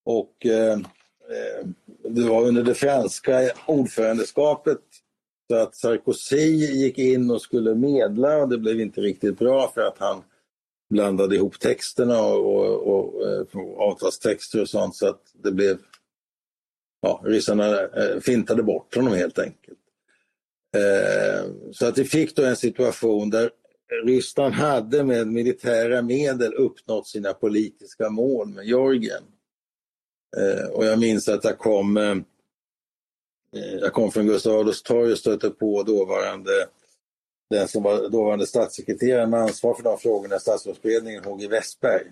Och 0.05 0.45
eh, 0.45 0.73
eh, 0.73 1.67
det 2.03 2.21
var 2.21 2.47
under 2.47 2.63
det 2.63 2.73
franska 2.73 3.51
ordförandeskapet 3.65 4.81
så 5.47 5.55
att 5.55 5.75
Sarkozy 5.75 6.55
gick 6.55 6.97
in 6.97 7.31
och 7.31 7.41
skulle 7.41 7.75
medla 7.75 8.37
och 8.37 8.49
det 8.49 8.57
blev 8.57 8.81
inte 8.81 9.01
riktigt 9.01 9.39
bra 9.39 9.71
för 9.73 9.81
att 9.81 9.97
han 9.97 10.23
blandade 10.89 11.35
ihop 11.35 11.59
texterna 11.59 12.21
och, 12.21 12.57
och, 12.57 12.87
och, 12.87 13.15
och 13.53 13.81
avtalstexter 13.81 14.61
och 14.61 14.69
sånt 14.69 14.95
så 14.95 15.07
att 15.07 15.21
det 15.43 15.51
blev 15.51 15.77
ja, 17.01 17.21
ryssarna 17.25 17.79
eh, 17.79 18.19
fintade 18.19 18.63
bort 18.63 18.95
honom 18.95 19.13
helt 19.13 19.39
enkelt. 19.39 19.77
Eh, 20.77 21.51
så 21.71 21.85
att 21.85 21.97
vi 21.97 22.05
fick 22.05 22.35
då 22.35 22.43
en 22.43 22.55
situation 22.55 23.29
där 23.29 23.49
Ryssland 24.05 24.53
hade 24.53 25.03
med 25.03 25.27
militära 25.27 26.01
medel 26.01 26.53
uppnått 26.53 27.07
sina 27.07 27.33
politiska 27.33 28.09
mål 28.09 28.47
med 28.47 28.65
Georgien. 28.65 29.23
Eh, 30.37 30.65
och 30.65 30.85
jag 30.85 30.99
minns 30.99 31.29
att 31.29 31.43
jag 31.43 31.57
kom, 31.57 32.23
jag 33.81 33.93
kom 33.93 34.11
från 34.11 34.25
Gustav 34.25 34.59
Adolfs 34.59 34.83
torg 34.83 35.11
och 35.11 35.17
stötte 35.17 35.49
på 35.49 35.83
dåvarande 35.83 36.51
den 37.51 37.67
som 37.67 37.83
var 37.83 38.09
dåvarande 38.09 38.47
statssekreterare 38.47 39.27
med 39.27 39.39
ansvar 39.39 39.73
för 39.73 39.83
de 39.83 39.97
frågorna 39.97 40.35
i 40.35 40.39
statsrådsberedningen, 40.39 41.23
HG 41.23 41.47
Westberg. 41.47 42.03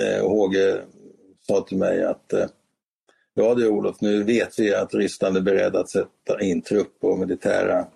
Eh, 0.00 0.24
och 0.24 0.30
HG 0.30 0.56
sa 1.46 1.60
till 1.60 1.78
mig 1.78 2.04
att 2.04 2.32
Ja 3.38 3.54
du 3.54 3.68
Olof, 3.68 4.00
nu 4.00 4.22
vet 4.22 4.58
vi 4.58 4.74
att 4.74 4.94
Ryssland 4.94 5.36
är 5.36 5.40
beredd 5.40 5.76
att 5.76 5.90
sätta 5.90 6.40
in 6.40 6.62
trupp 6.62 6.96
och 7.00 7.18
militära 7.18 7.86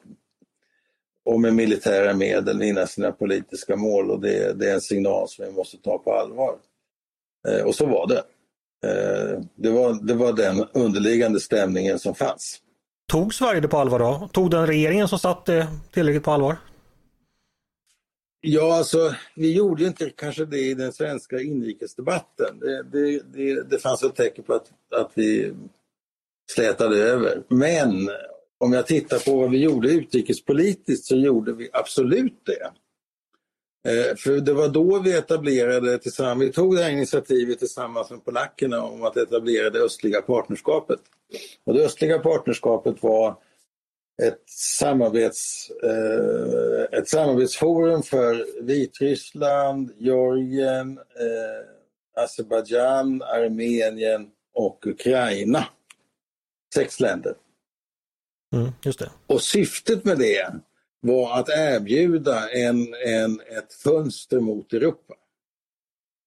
och 1.25 1.41
med 1.41 1.55
militära 1.55 2.15
medel 2.15 2.59
vinna 2.59 2.87
sina 2.87 3.13
politiska 3.13 3.77
mål 3.77 4.11
och 4.11 4.21
det, 4.21 4.53
det 4.59 4.71
är 4.71 4.75
en 4.75 4.81
signal 4.81 5.29
som 5.29 5.45
vi 5.45 5.53
måste 5.53 5.77
ta 5.77 5.99
på 5.99 6.15
allvar. 6.15 6.55
Eh, 7.49 7.67
och 7.67 7.75
så 7.75 7.87
var 7.87 8.07
det. 8.07 8.23
Eh, 8.89 9.41
det, 9.55 9.71
var, 9.71 10.07
det 10.07 10.15
var 10.15 10.33
den 10.33 10.67
underliggande 10.73 11.41
stämningen 11.41 11.99
som 11.99 12.15
fanns. 12.15 12.61
Tog 13.13 13.35
Sverige 13.35 13.61
det 13.61 13.69
på 13.69 13.79
allvar 13.79 13.99
då? 13.99 14.29
Tog 14.33 14.51
den 14.51 14.67
regeringen 14.67 15.09
som 15.09 15.19
satt 15.19 15.47
det 15.47 15.67
tillräckligt 15.93 16.25
på 16.25 16.31
allvar? 16.31 16.57
Ja, 18.41 18.77
alltså 18.77 19.15
vi 19.35 19.53
gjorde 19.53 19.85
inte 19.85 20.11
kanske 20.11 20.45
det 20.45 20.61
i 20.61 20.75
den 20.75 20.93
svenska 20.93 21.41
inrikesdebatten. 21.41 22.59
Det, 22.61 22.83
det, 22.83 23.23
det, 23.33 23.63
det 23.63 23.79
fanns 23.79 24.03
ett 24.03 24.17
tecken 24.17 24.45
på 24.45 24.55
att, 24.55 24.71
att 24.95 25.13
vi 25.15 25.53
slätade 26.53 26.97
över. 26.97 27.43
Men 27.49 28.11
om 28.59 28.73
jag 28.73 28.87
tittar 28.87 29.19
på 29.19 29.37
vad 29.37 29.51
vi 29.51 29.59
gjorde 29.59 29.93
utrikespolitiskt 29.93 31.07
så 31.07 31.17
gjorde 31.17 31.53
vi 31.53 31.69
absolut 31.73 32.43
det. 32.45 32.73
Eh, 33.91 34.17
för 34.17 34.41
det 34.41 34.53
var 34.53 34.69
då 34.69 34.99
vi 34.99 35.13
etablerade 35.13 35.99
tillsammans, 35.99 36.43
vi 36.49 36.53
tog 36.53 36.77
det 36.77 36.83
här 36.83 36.91
initiativet 36.91 37.59
tillsammans 37.59 38.11
med 38.11 38.25
polackerna 38.25 38.83
om 38.83 39.03
att 39.03 39.17
etablera 39.17 39.71
det 39.71 39.79
östliga 39.79 40.23
partnerskapet. 40.23 41.01
Och 41.65 41.75
det 41.75 41.85
östliga 41.85 42.19
partnerskapet 42.19 43.03
var 43.03 43.37
ett, 44.23 44.43
samarbets, 44.51 45.71
eh, 45.83 46.99
ett 46.99 47.09
samarbetsforum 47.09 48.03
för 48.03 48.63
Vitryssland, 48.63 49.93
Georgien, 49.99 50.99
eh, 50.99 52.23
Azerbajdzjan, 52.23 53.23
Armenien 53.23 54.31
och 54.55 54.87
Ukraina. 54.87 55.65
Sex 56.75 57.01
länder. 57.01 57.35
Mm, 58.55 58.71
just 58.85 58.99
det. 58.99 59.11
Och 59.27 59.43
syftet 59.43 60.05
med 60.05 60.19
det 60.19 60.55
var 61.01 61.39
att 61.39 61.49
erbjuda 61.49 62.51
en, 62.51 62.95
en, 63.07 63.41
ett 63.41 63.73
fönster 63.73 64.41
mot 64.41 64.73
Europa. 64.73 65.15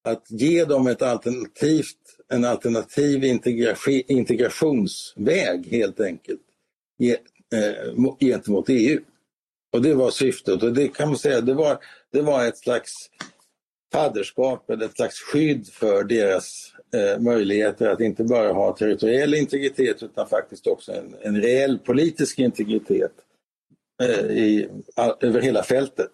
Att 0.07 0.31
ge 0.31 0.65
dem 0.65 0.88
ett 0.88 1.01
alternativt, 1.01 2.17
en 2.29 2.45
alternativ 2.45 3.23
integrationsväg 4.07 5.67
helt 5.71 6.00
enkelt 6.00 6.41
eh, 7.53 8.15
gentemot 8.19 8.65
EU. 8.69 9.00
Och 9.74 9.81
det 9.81 9.93
var 9.93 10.12
syftet 10.12 10.63
och 10.63 10.74
det 10.74 10.88
kan 10.88 11.07
man 11.07 11.17
säga, 11.17 11.41
det 11.41 11.53
var, 11.53 11.77
det 12.12 12.22
var 12.22 12.45
ett 12.45 12.57
slags 12.57 13.10
fadderskap 13.93 14.69
eller 14.69 14.86
ett 14.86 14.95
slags 14.95 15.19
skydd 15.19 15.67
för 15.67 16.03
deras 16.03 16.74
eh, 16.93 17.22
möjligheter 17.22 17.89
att 17.89 18.01
inte 18.01 18.24
bara 18.24 18.53
ha 18.53 18.77
territoriell 18.77 19.33
integritet 19.33 20.03
utan 20.03 20.27
faktiskt 20.27 20.67
också 20.67 20.91
en, 20.91 21.15
en 21.22 21.41
reell 21.41 21.79
politisk 21.79 22.39
integritet 22.39 23.12
eh, 24.03 24.25
i, 24.25 24.69
all, 24.95 25.13
över 25.22 25.41
hela 25.41 25.63
fältet. 25.63 26.12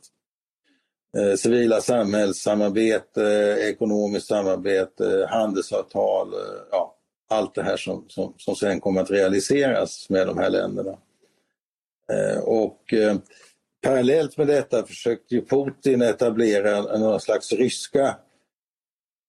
Eh, 1.18 1.36
civila 1.36 1.82
samhällssamarbete, 1.82 3.58
ekonomiskt 3.62 4.28
samarbete, 4.28 5.28
handelsavtal, 5.30 6.34
eh, 6.34 6.40
ja, 6.72 6.96
allt 7.30 7.56
det 7.56 7.64
här 7.64 7.78
som, 7.78 8.06
som, 8.08 8.34
som 8.38 8.56
sen 8.56 8.80
kommer 8.80 9.02
att 9.02 9.12
realiseras 9.12 10.10
med 10.10 10.28
de 10.28 10.38
här 10.38 10.50
länderna. 10.50 10.98
Eh, 12.10 12.40
och 12.44 12.94
eh, 12.94 13.18
parallellt 13.82 14.38
med 14.38 14.48
detta 14.48 14.86
försökte 14.86 15.42
Putin 15.42 16.02
etablera 16.02 16.98
några 16.98 17.20
slags 17.20 17.52
ryska 17.52 18.06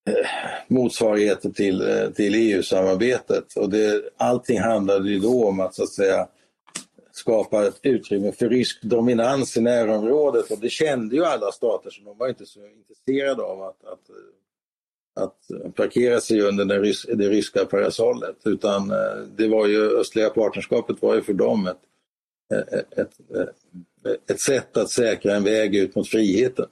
eh, 0.09 0.27
motsvarigheter 0.69 1.51
till, 1.51 2.11
till 2.17 2.35
EU-samarbetet. 2.35 3.57
Och 3.57 3.71
det, 3.71 4.03
allting 4.17 4.61
handlade 4.61 5.11
ju 5.11 5.19
då 5.19 5.49
om 5.49 5.61
att 5.61 5.75
så 5.75 5.83
att 5.83 5.93
säga 5.93 6.29
skapa 7.13 7.67
ett 7.67 7.79
utrymme 7.83 8.33
för 8.33 8.49
rysk 8.49 8.83
dominans 8.83 9.57
i 9.57 9.61
närområdet 9.61 10.51
och 10.51 10.59
det 10.59 10.71
kände 10.71 11.17
ju 11.17 11.25
alla 11.25 11.53
stater 11.53 11.91
så 11.91 12.03
de 12.03 12.19
var 12.19 12.29
inte 12.29 12.47
så 12.47 12.61
intresserade 12.67 13.43
av 13.43 13.63
att, 13.63 13.85
att, 13.85 14.11
att 15.25 15.75
parkera 15.75 16.21
sig 16.21 16.41
under 16.41 16.65
det, 16.65 16.95
det 17.15 17.29
ryska 17.29 17.65
parasollet 17.65 18.37
utan 18.45 18.89
det 19.37 19.49
var 19.49 19.67
ju 19.67 19.99
östliga 20.01 20.31
partnerskapet 20.31 21.03
var 21.03 21.15
ju 21.15 21.23
för 21.23 21.33
dem 21.33 21.67
ett, 21.67 21.81
ett, 22.50 23.11
ett, 24.30 24.40
sätt 24.40 24.76
att 24.76 24.90
säkra 24.90 25.37
en 25.37 25.45
väg 25.45 25.75
ut 25.75 25.95
mot 25.95 26.09
friheten. 26.09 26.66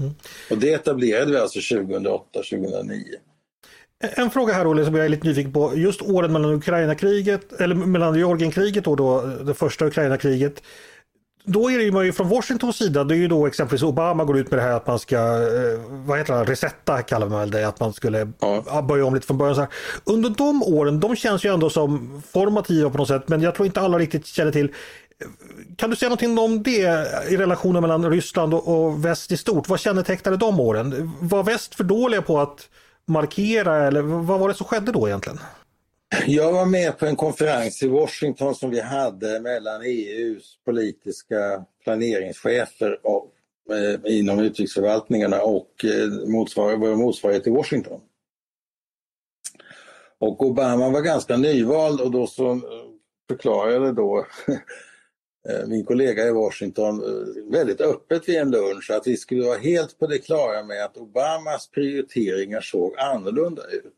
Mm. 0.00 0.14
Och 0.50 0.58
det 0.58 0.72
etablerade 0.72 1.30
vi 1.30 1.38
alltså 1.38 1.58
2008-2009. 1.58 3.02
En 4.04 4.30
fråga 4.30 4.54
här 4.54 4.66
Olle 4.66 4.84
som 4.84 4.94
jag 4.94 5.04
är 5.04 5.08
lite 5.08 5.26
nyfiken 5.26 5.52
på. 5.52 5.72
Just 5.76 6.02
åren 6.02 6.32
mellan 6.32 6.54
Ukraina-kriget, 6.54 7.60
eller 7.60 7.74
mellan 7.74 8.14
Georgienkriget 8.14 8.86
och 8.86 8.96
då 8.96 9.20
det 9.20 9.54
första 9.54 9.86
Ukraina-kriget. 9.86 10.62
Då 11.44 11.70
är 11.70 11.78
det 11.78 11.84
ju 11.84 11.92
man 11.92 12.06
ju 12.06 12.12
från 12.12 12.28
Washingtons 12.28 12.76
sida, 12.76 13.04
det 13.04 13.14
är 13.14 13.18
ju 13.18 13.28
då 13.28 13.46
exempelvis 13.46 13.82
Obama 13.82 14.24
går 14.24 14.38
ut 14.38 14.50
med 14.50 14.58
det 14.58 14.62
här 14.62 14.72
att 14.72 14.86
man 14.86 14.98
ska, 14.98 15.16
eh, 15.16 15.80
vad 15.88 16.18
heter 16.18 16.34
det, 16.34 16.44
resetta 16.44 17.02
kallar 17.02 17.28
man 17.28 17.50
det, 17.50 17.68
att 17.68 17.80
man 17.80 17.92
skulle 17.92 18.32
ja. 18.40 18.82
börja 18.88 19.06
om 19.06 19.14
lite 19.14 19.26
från 19.26 19.38
början. 19.38 19.66
Under 20.04 20.30
de 20.30 20.62
åren, 20.62 21.00
de 21.00 21.16
känns 21.16 21.44
ju 21.44 21.54
ändå 21.54 21.70
som 21.70 22.22
formativa 22.32 22.90
på 22.90 22.98
något 22.98 23.08
sätt, 23.08 23.28
men 23.28 23.42
jag 23.42 23.54
tror 23.54 23.66
inte 23.66 23.80
alla 23.80 23.98
riktigt 23.98 24.26
känner 24.26 24.52
till 24.52 24.72
kan 25.76 25.90
du 25.90 25.96
säga 25.96 26.08
någonting 26.08 26.38
om 26.38 26.62
det 26.62 27.06
i 27.30 27.36
relationen 27.36 27.82
mellan 27.82 28.10
Ryssland 28.10 28.54
och 28.54 29.04
väst 29.04 29.32
i 29.32 29.36
stort? 29.36 29.68
Vad 29.68 29.80
kännetecknade 29.80 30.36
de 30.36 30.60
åren? 30.60 31.12
Var 31.20 31.42
väst 31.42 31.74
för 31.74 31.84
dåliga 31.84 32.22
på 32.22 32.40
att 32.40 32.68
markera 33.06 33.86
eller 33.86 34.02
vad 34.02 34.40
var 34.40 34.48
det 34.48 34.54
som 34.54 34.66
skedde 34.66 34.92
då 34.92 35.08
egentligen? 35.08 35.38
Jag 36.26 36.52
var 36.52 36.66
med 36.66 36.98
på 36.98 37.06
en 37.06 37.16
konferens 37.16 37.82
i 37.82 37.88
Washington 37.88 38.54
som 38.54 38.70
vi 38.70 38.80
hade 38.80 39.40
mellan 39.40 39.82
EUs 39.82 40.58
politiska 40.64 41.64
planeringschefer 41.84 42.98
och, 43.02 43.32
eh, 43.74 44.18
inom 44.18 44.38
utrikesförvaltningarna 44.38 45.42
och 45.42 45.84
eh, 45.84 46.28
motsvar, 46.28 46.76
vår 46.76 46.96
motsvarighet 46.96 47.46
i 47.46 47.50
Washington. 47.50 48.00
Och 50.18 50.42
Obama 50.42 50.88
var 50.88 51.00
ganska 51.00 51.36
nyvald 51.36 52.00
och 52.00 52.10
då 52.10 52.26
så 52.26 52.50
eh, 52.50 52.58
förklarade 53.28 53.92
då 53.92 54.26
Eh, 55.48 55.66
min 55.66 55.84
kollega 55.84 56.26
i 56.26 56.30
Washington 56.30 57.02
eh, 57.02 57.52
väldigt 57.52 57.80
öppet 57.80 58.28
vid 58.28 58.36
en 58.36 58.50
lunch 58.50 58.90
att 58.90 59.06
vi 59.06 59.16
skulle 59.16 59.44
vara 59.44 59.58
helt 59.58 59.98
på 59.98 60.06
det 60.06 60.18
klara 60.18 60.62
med 60.62 60.84
att 60.84 60.96
Obamas 60.96 61.70
prioriteringar 61.70 62.60
såg 62.60 62.98
annorlunda 62.98 63.62
ut. 63.62 63.94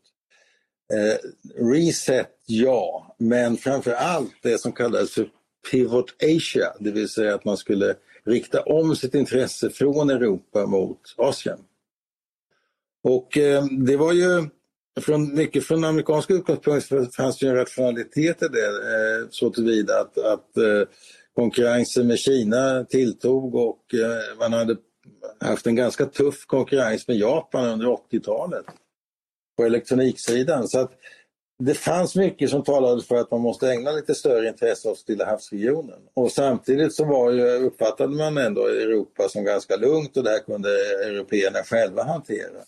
Eh, 0.93 1.17
reset, 1.65 2.29
ja, 2.45 3.15
men 3.17 3.57
framför 3.57 3.91
allt 3.91 4.33
det 4.41 4.57
som 4.57 4.71
kallades 4.71 5.13
för 5.13 5.29
Pivot 5.71 6.23
Asia, 6.23 6.73
det 6.79 6.91
vill 6.91 7.09
säga 7.09 7.35
att 7.35 7.45
man 7.45 7.57
skulle 7.57 7.95
rikta 8.25 8.61
om 8.61 8.95
sitt 8.95 9.15
intresse 9.15 9.69
från 9.69 10.09
Europa 10.09 10.65
mot 10.65 10.99
Asien. 11.17 11.59
Och 13.03 13.37
eh, 13.37 13.65
det 13.65 13.97
var 13.97 14.13
ju 14.13 14.49
från, 15.01 15.35
mycket 15.35 15.65
från 15.65 15.83
amerikanska 15.83 16.33
utgångspunkter 16.33 17.11
fanns 17.11 17.39
det 17.39 17.47
en 17.47 17.55
rationalitet 17.55 18.43
i 18.43 18.47
det 18.47 18.65
eh, 18.65 19.27
så 19.29 19.49
tillvida 19.49 19.99
att, 19.99 20.17
att 20.17 20.57
eh, 20.57 20.81
konkurrensen 21.35 22.07
med 22.07 22.19
Kina 22.19 22.83
tilltog 22.83 23.55
och 23.55 23.93
eh, 23.93 24.37
man 24.39 24.53
hade 24.53 24.75
haft 25.39 25.67
en 25.67 25.75
ganska 25.75 26.05
tuff 26.05 26.45
konkurrens 26.45 27.07
med 27.07 27.17
Japan 27.17 27.65
under 27.65 27.87
80-talet 27.87 28.65
på 29.57 29.65
elektroniksidan. 29.65 30.67
Så 30.67 30.79
att 30.79 30.91
det 31.63 31.73
fanns 31.73 32.15
mycket 32.15 32.49
som 32.49 32.63
talade 32.63 33.01
för 33.01 33.15
att 33.15 33.31
man 33.31 33.41
måste 33.41 33.71
ägna 33.71 33.91
lite 33.91 34.15
större 34.15 34.47
intresse 34.47 34.89
åt 34.89 34.97
Stilla 34.97 35.25
havsregionen. 35.25 35.99
Och 36.13 36.31
samtidigt 36.31 36.93
så 36.93 37.05
var 37.05 37.31
ju, 37.31 37.41
uppfattade 37.41 38.15
man 38.15 38.37
ändå 38.37 38.67
Europa 38.67 39.29
som 39.29 39.43
ganska 39.43 39.75
lugnt 39.75 40.17
och 40.17 40.23
det 40.23 40.29
här 40.29 40.39
kunde 40.39 40.69
européerna 41.05 41.59
själva 41.63 42.03
hantera. 42.03 42.61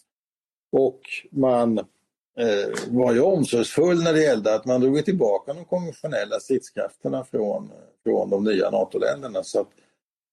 Och 0.71 1.01
man 1.31 1.85
var 2.87 3.13
ju 3.13 3.19
omsorgsfull 3.19 4.03
när 4.03 4.13
det 4.13 4.23
gällde 4.23 4.55
att 4.55 4.65
man 4.65 4.81
drog 4.81 5.05
tillbaka 5.05 5.53
de 5.53 5.65
konventionella 5.65 6.39
stridskrafterna 6.39 7.23
från, 7.23 7.71
från 8.03 8.29
de 8.29 8.43
nya 8.43 8.69
NATO-länderna. 8.69 9.43
Så 9.43 9.59
att, 9.59 9.67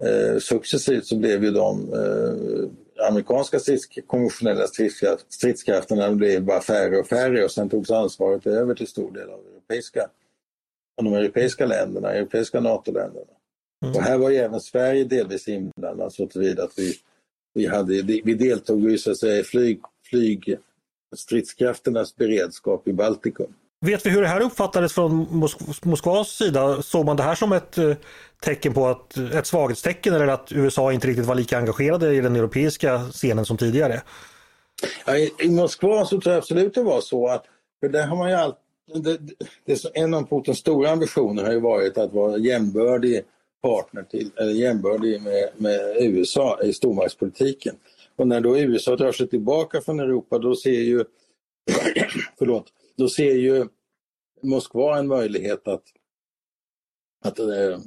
eh, 0.04 0.38
successivt 0.38 1.06
så 1.06 1.16
blev 1.16 1.44
ju 1.44 1.50
de 1.50 1.92
eh, 1.92 3.08
amerikanska 3.08 3.58
strids, 3.58 3.88
konventionella 4.06 4.66
stridskraft, 4.66 5.32
stridskrafterna 5.32 6.12
blev 6.12 6.44
bara 6.44 6.60
färre 6.60 6.98
och 6.98 7.06
färre 7.06 7.44
och 7.44 7.50
sen 7.50 7.68
togs 7.68 7.90
ansvaret 7.90 8.46
över 8.46 8.74
till 8.74 8.88
stor 8.88 9.10
del 9.12 9.30
av 9.30 9.40
europeiska, 9.46 10.10
de 10.96 11.14
europeiska 11.14 11.66
länderna, 11.66 12.12
europeiska 12.12 12.60
NATO-länderna. 12.60 13.32
Mm. 13.84 13.96
Och 13.96 14.02
här 14.02 14.18
var 14.18 14.30
ju 14.30 14.36
även 14.36 14.60
Sverige 14.60 15.04
delvis 15.04 15.48
inblandat 15.48 16.12
så 16.12 16.26
tillvida 16.26 16.64
att 16.64 16.78
vi, 16.78 16.94
vi, 17.54 17.66
hade, 17.66 18.02
vi 18.02 18.34
deltog 18.34 18.92
i 18.92 18.98
så 18.98 19.10
att 19.10 19.18
säga, 19.18 19.44
flyg, 19.44 19.80
flyg 20.10 20.58
stridskrafternas 21.16 22.16
beredskap 22.16 22.88
i 22.88 22.92
Baltikum. 22.92 23.54
Vet 23.80 24.06
vi 24.06 24.10
hur 24.10 24.22
det 24.22 24.28
här 24.28 24.40
uppfattades 24.40 24.92
från 24.92 25.26
Mosk 25.30 25.84
Moskvas 25.84 26.28
sida? 26.28 26.82
Såg 26.82 27.06
man 27.06 27.16
det 27.16 27.22
här 27.22 27.34
som 27.34 27.52
ett 27.52 27.78
eh, 27.78 27.96
tecken 28.40 28.74
på 28.74 28.86
att, 28.86 29.16
ett 29.16 29.46
svaghetstecken 29.46 30.14
eller 30.14 30.26
att 30.26 30.52
USA 30.52 30.92
inte 30.92 31.08
riktigt 31.08 31.26
var 31.26 31.34
lika 31.34 31.58
engagerade 31.58 32.14
i 32.14 32.20
den 32.20 32.36
europeiska 32.36 32.98
scenen 32.98 33.44
som 33.44 33.56
tidigare? 33.56 34.02
Ja, 35.06 35.16
i, 35.16 35.32
I 35.40 35.50
Moskva 35.50 36.04
så 36.04 36.20
tror 36.20 36.34
jag 36.34 36.38
absolut 36.38 36.74
det 36.74 36.82
var 36.82 37.00
så 37.00 37.28
att, 37.28 37.44
för 37.80 37.88
där 37.88 38.06
har 38.06 38.16
man 38.16 38.30
ju 38.30 38.36
alltid, 38.36 38.58
det, 38.94 39.18
det, 39.64 39.84
en 39.94 40.14
av 40.14 40.28
Putins 40.28 40.58
stora 40.58 40.90
ambitioner 40.90 41.44
har 41.44 41.52
ju 41.52 41.60
varit 41.60 41.98
att 41.98 42.12
vara 42.12 42.38
jämbördig 42.38 43.22
partner 43.62 44.02
till, 44.02 44.30
eller 44.36 44.52
jämbördig 44.52 45.22
med, 45.22 45.48
med 45.56 45.96
USA 46.00 46.62
i 46.62 46.72
stormaktspolitiken. 46.72 47.74
Och 48.16 48.28
när 48.28 48.40
då 48.40 48.58
USA 48.58 48.96
drar 48.96 49.12
sig 49.12 49.28
tillbaka 49.28 49.80
från 49.80 50.00
Europa 50.00 50.38
då 50.38 50.56
ser 50.56 50.80
ju, 50.80 51.04
förlåt, 52.38 52.72
då 52.96 53.08
ser 53.08 53.34
ju 53.34 53.66
Moskva 54.42 54.98
en 54.98 55.06
möjlighet 55.06 55.68
att, 55.68 55.82
att 57.24 57.38
eh, 57.38 57.78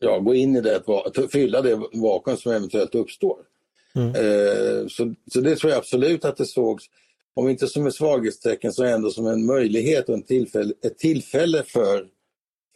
ja, 0.00 0.18
gå 0.18 0.34
in 0.34 0.56
i 0.56 0.60
det, 0.60 0.76
att 0.76 1.32
fylla 1.32 1.62
det 1.62 1.80
vakuum 1.92 2.36
som 2.36 2.52
eventuellt 2.52 2.94
uppstår. 2.94 3.38
Mm. 3.94 4.08
Eh, 4.08 4.86
så, 4.88 5.14
så 5.32 5.40
det 5.40 5.56
tror 5.56 5.70
jag 5.70 5.78
absolut 5.78 6.24
att 6.24 6.36
det 6.36 6.46
sågs, 6.46 6.84
om 7.34 7.48
inte 7.48 7.66
som 7.66 7.86
ett 7.86 7.94
svaghetstecken 7.94 8.72
så 8.72 8.84
ändå 8.84 9.10
som 9.10 9.26
en 9.26 9.46
möjlighet 9.46 10.08
och 10.08 10.14
en 10.14 10.22
tillfälle, 10.22 10.74
ett 10.82 10.98
tillfälle 10.98 11.62
för, 11.62 12.06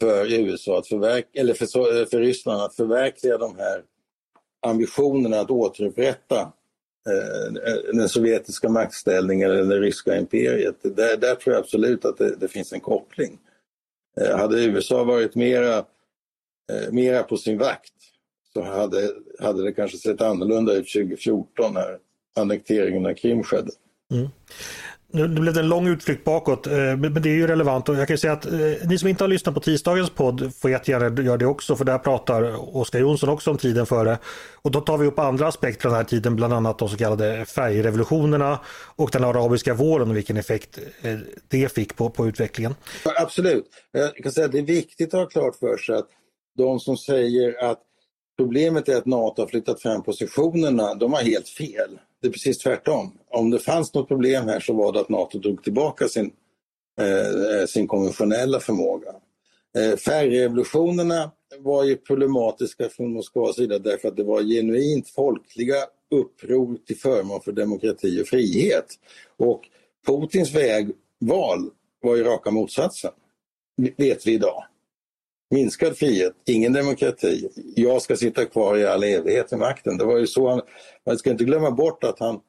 för 0.01 0.33
USA 0.33 0.79
att 0.79 0.89
förverk, 0.89 1.29
eller 1.33 1.55
för, 1.55 1.67
för 2.05 2.21
Ryssland 2.21 2.63
att 2.63 2.77
förverkliga 2.77 3.39
de 3.39 3.57
här 3.57 3.83
ambitionerna 4.67 5.41
att 5.41 5.51
återupprätta 5.51 6.53
Eh, 7.09 7.73
eh, 7.73 7.79
den 7.93 8.09
sovjetiska 8.09 8.69
maktställningen 8.69 9.51
eller 9.51 9.65
det 9.65 9.81
ryska 9.81 10.17
imperiet. 10.17 10.77
Där, 10.83 11.17
där 11.17 11.35
tror 11.35 11.55
jag 11.55 11.61
absolut 11.61 12.05
att 12.05 12.19
det, 12.19 12.37
det 12.37 12.49
finns 12.49 12.73
en 12.73 12.81
koppling. 12.81 13.39
Eh, 14.21 14.37
hade 14.39 14.65
USA 14.65 15.05
varit 15.05 15.35
mera, 15.35 15.85
mera 16.91 17.23
på 17.23 17.37
sin 17.37 17.59
vakt 17.59 17.93
så 18.53 18.63
hade, 18.63 19.11
hade 19.41 19.65
det 19.65 19.73
kanske 19.73 19.97
sett 19.97 20.21
annorlunda 20.21 20.73
ut 20.73 20.93
2014 20.93 21.75
när 21.75 21.99
annekteringen 22.37 23.07
av 23.07 23.15
Krim 23.15 23.43
skedde. 23.43 23.71
Mm. 24.13 24.29
Nu 25.15 25.29
blev 25.29 25.55
det 25.55 25.61
en 25.61 25.69
lång 25.69 25.87
utflykt 25.87 26.25
bakåt, 26.25 26.67
eh, 26.67 26.73
men 26.75 27.23
det 27.23 27.29
är 27.29 27.35
ju 27.35 27.47
relevant 27.47 27.89
och 27.89 27.97
jag 27.97 28.09
kan 28.09 28.19
säga 28.19 28.33
att 28.33 28.47
eh, 28.47 28.53
ni 28.85 28.99
som 28.99 29.09
inte 29.09 29.25
har 29.25 29.29
lyssnat 29.29 29.55
på 29.55 29.61
tisdagens 29.61 30.11
podd 30.11 30.53
får 30.55 30.71
jättegärna 30.71 31.23
göra 31.23 31.37
det 31.37 31.47
också 31.47 31.77
för 31.77 31.85
där 31.85 31.99
pratar 31.99 32.77
Oskar 32.77 32.99
Jonsson 32.99 33.29
också 33.29 33.51
om 33.51 33.59
tiden 33.59 33.87
före. 33.87 34.19
Och 34.63 34.71
då 34.71 34.81
tar 34.81 34.99
vi 34.99 35.07
upp 35.07 35.19
andra 35.19 35.47
aspekter 35.47 35.87
av 35.87 35.93
den 35.93 35.97
här 35.97 36.05
tiden, 36.05 36.37
bland 36.37 36.53
annat 36.53 36.79
de 36.79 36.89
så 36.89 36.97
kallade 36.97 37.45
färgrevolutionerna 37.45 38.61
och 38.97 39.11
den 39.13 39.25
arabiska 39.25 39.75
våren 39.75 40.11
och 40.11 40.17
vilken 40.17 40.37
effekt 40.37 40.79
eh, 41.03 41.19
det 41.49 41.73
fick 41.73 41.97
på, 41.97 42.11
på 42.11 42.27
utvecklingen. 42.27 42.75
Absolut, 43.05 43.67
jag 43.93 44.17
kan 44.17 44.33
säga 44.33 44.47
att 44.47 44.53
det 44.53 44.59
är 44.59 44.63
viktigt 44.63 45.15
att 45.15 45.21
ha 45.21 45.27
klart 45.27 45.57
för 45.57 45.77
sig 45.77 45.97
att 45.97 46.09
de 46.57 46.81
som 46.81 46.97
säger 46.97 47.65
att 47.71 47.81
problemet 48.37 48.89
är 48.89 48.97
att 48.97 49.07
NATO 49.07 49.43
har 49.43 49.47
flyttat 49.47 49.83
fram 49.83 50.03
positionerna, 50.03 50.95
de 50.95 51.13
har 51.13 51.23
helt 51.23 51.49
fel. 51.49 51.99
Det 52.25 52.29
är 52.29 52.33
precis 52.33 52.59
tvärtom. 52.59 53.19
Om 53.31 53.51
det 53.51 53.59
fanns 53.59 53.95
något 53.95 54.09
problem 54.09 54.49
här 54.49 54.61
så 54.61 54.73
var 54.73 54.93
det 54.93 55.01
att 55.01 55.09
NATO 55.09 55.39
drog 55.39 55.65
tillbaka 55.65 56.09
sin, 56.09 56.33
eh, 57.01 57.61
eh, 57.61 57.67
sin 57.67 57.87
konventionella 57.87 58.61
förmåga. 58.61 59.09
Eh, 59.79 59.97
färgrevolutionerna 59.97 61.31
var 61.59 61.85
ju 61.85 61.97
problematiska 61.97 62.89
från 62.89 63.13
Moskvas 63.13 63.57
sida 63.57 63.79
därför 63.79 64.09
att 64.09 64.17
det 64.17 64.25
var 64.25 64.43
genuint 64.43 65.09
folkliga 65.09 65.77
uppror 66.11 66.79
till 66.87 66.99
förmån 66.99 67.41
för 67.41 67.53
demokrati 67.53 68.23
och 68.23 68.27
frihet. 68.27 68.87
Och 69.37 69.61
Putins 70.07 70.55
vägval 70.55 71.71
var 72.03 72.17
ju 72.17 72.25
raka 72.25 72.51
motsatsen, 72.51 73.13
vet 73.97 74.27
vi 74.27 74.33
idag. 74.33 74.65
Minskad 75.51 75.97
frihet, 75.97 76.33
ingen 76.47 76.73
demokrati. 76.73 77.49
Jag 77.77 78.03
ska 78.03 78.17
sitta 78.17 78.45
kvar 78.45 78.77
i 78.77 78.87
all 78.87 79.05
evighet 79.05 79.53
i 79.53 79.57
makten. 79.57 79.99
Det 79.99 80.05
var 80.05 80.19
ju 80.19 80.27
så 80.27 80.49
han, 80.49 80.61
man 81.07 81.19
ska 81.19 81.31
inte 81.31 81.45
glömma 81.45 81.71
bort 81.71 82.05
att 82.05 82.19
han, 82.19 82.41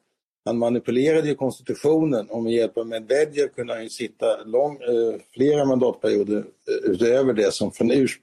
han 0.44 0.58
manipulerade 0.58 1.28
ju 1.28 1.34
konstitutionen 1.34 2.30
och 2.30 2.42
med 2.42 2.52
hjälp 2.52 2.78
av 2.78 2.86
Medvedev 2.86 3.48
kunde 3.48 3.74
han 3.74 3.82
ju 3.82 3.88
sitta 3.88 4.44
lång, 4.44 4.72
eh, 4.72 5.20
flera 5.34 5.64
mandatperioder 5.64 6.38
eh, 6.38 6.90
utöver 6.90 7.32
det 7.32 7.52
som, 7.52 7.72
från 7.72 7.90
urs, 7.90 8.18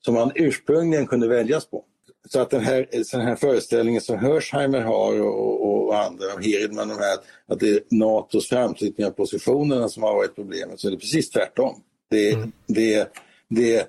som 0.00 0.16
han 0.16 0.32
ursprungligen 0.34 1.06
kunde 1.06 1.28
väljas 1.28 1.66
på. 1.66 1.84
Så 2.28 2.40
att 2.40 2.50
den 2.50 2.60
här, 2.60 2.88
den 3.12 3.20
här 3.20 3.36
föreställningen 3.36 4.00
som 4.00 4.18
Hersheimer 4.18 4.80
har 4.80 5.22
och, 5.22 5.86
och 5.86 5.98
andra, 5.98 6.34
och 6.34 6.44
Hirdman, 6.44 6.88
de 6.88 6.94
här, 6.94 7.16
att 7.46 7.60
det 7.60 7.68
är 7.68 7.80
NATOs 7.90 8.48
framflyttning 8.48 9.06
av 9.06 9.10
positionerna 9.10 9.88
som 9.88 10.02
har 10.02 10.14
varit 10.14 10.34
problemet, 10.34 10.80
så 10.80 10.86
är 10.86 10.90
det 10.90 10.98
precis 10.98 11.30
tvärtom. 11.30 11.82
Det, 12.10 12.32
mm. 12.32 12.52
det, 12.66 13.12
det, 13.48 13.88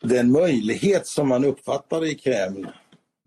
den 0.00 0.32
möjlighet 0.32 1.06
som 1.06 1.28
man 1.28 1.44
uppfattade 1.44 2.10
i 2.10 2.14
Kreml 2.14 2.66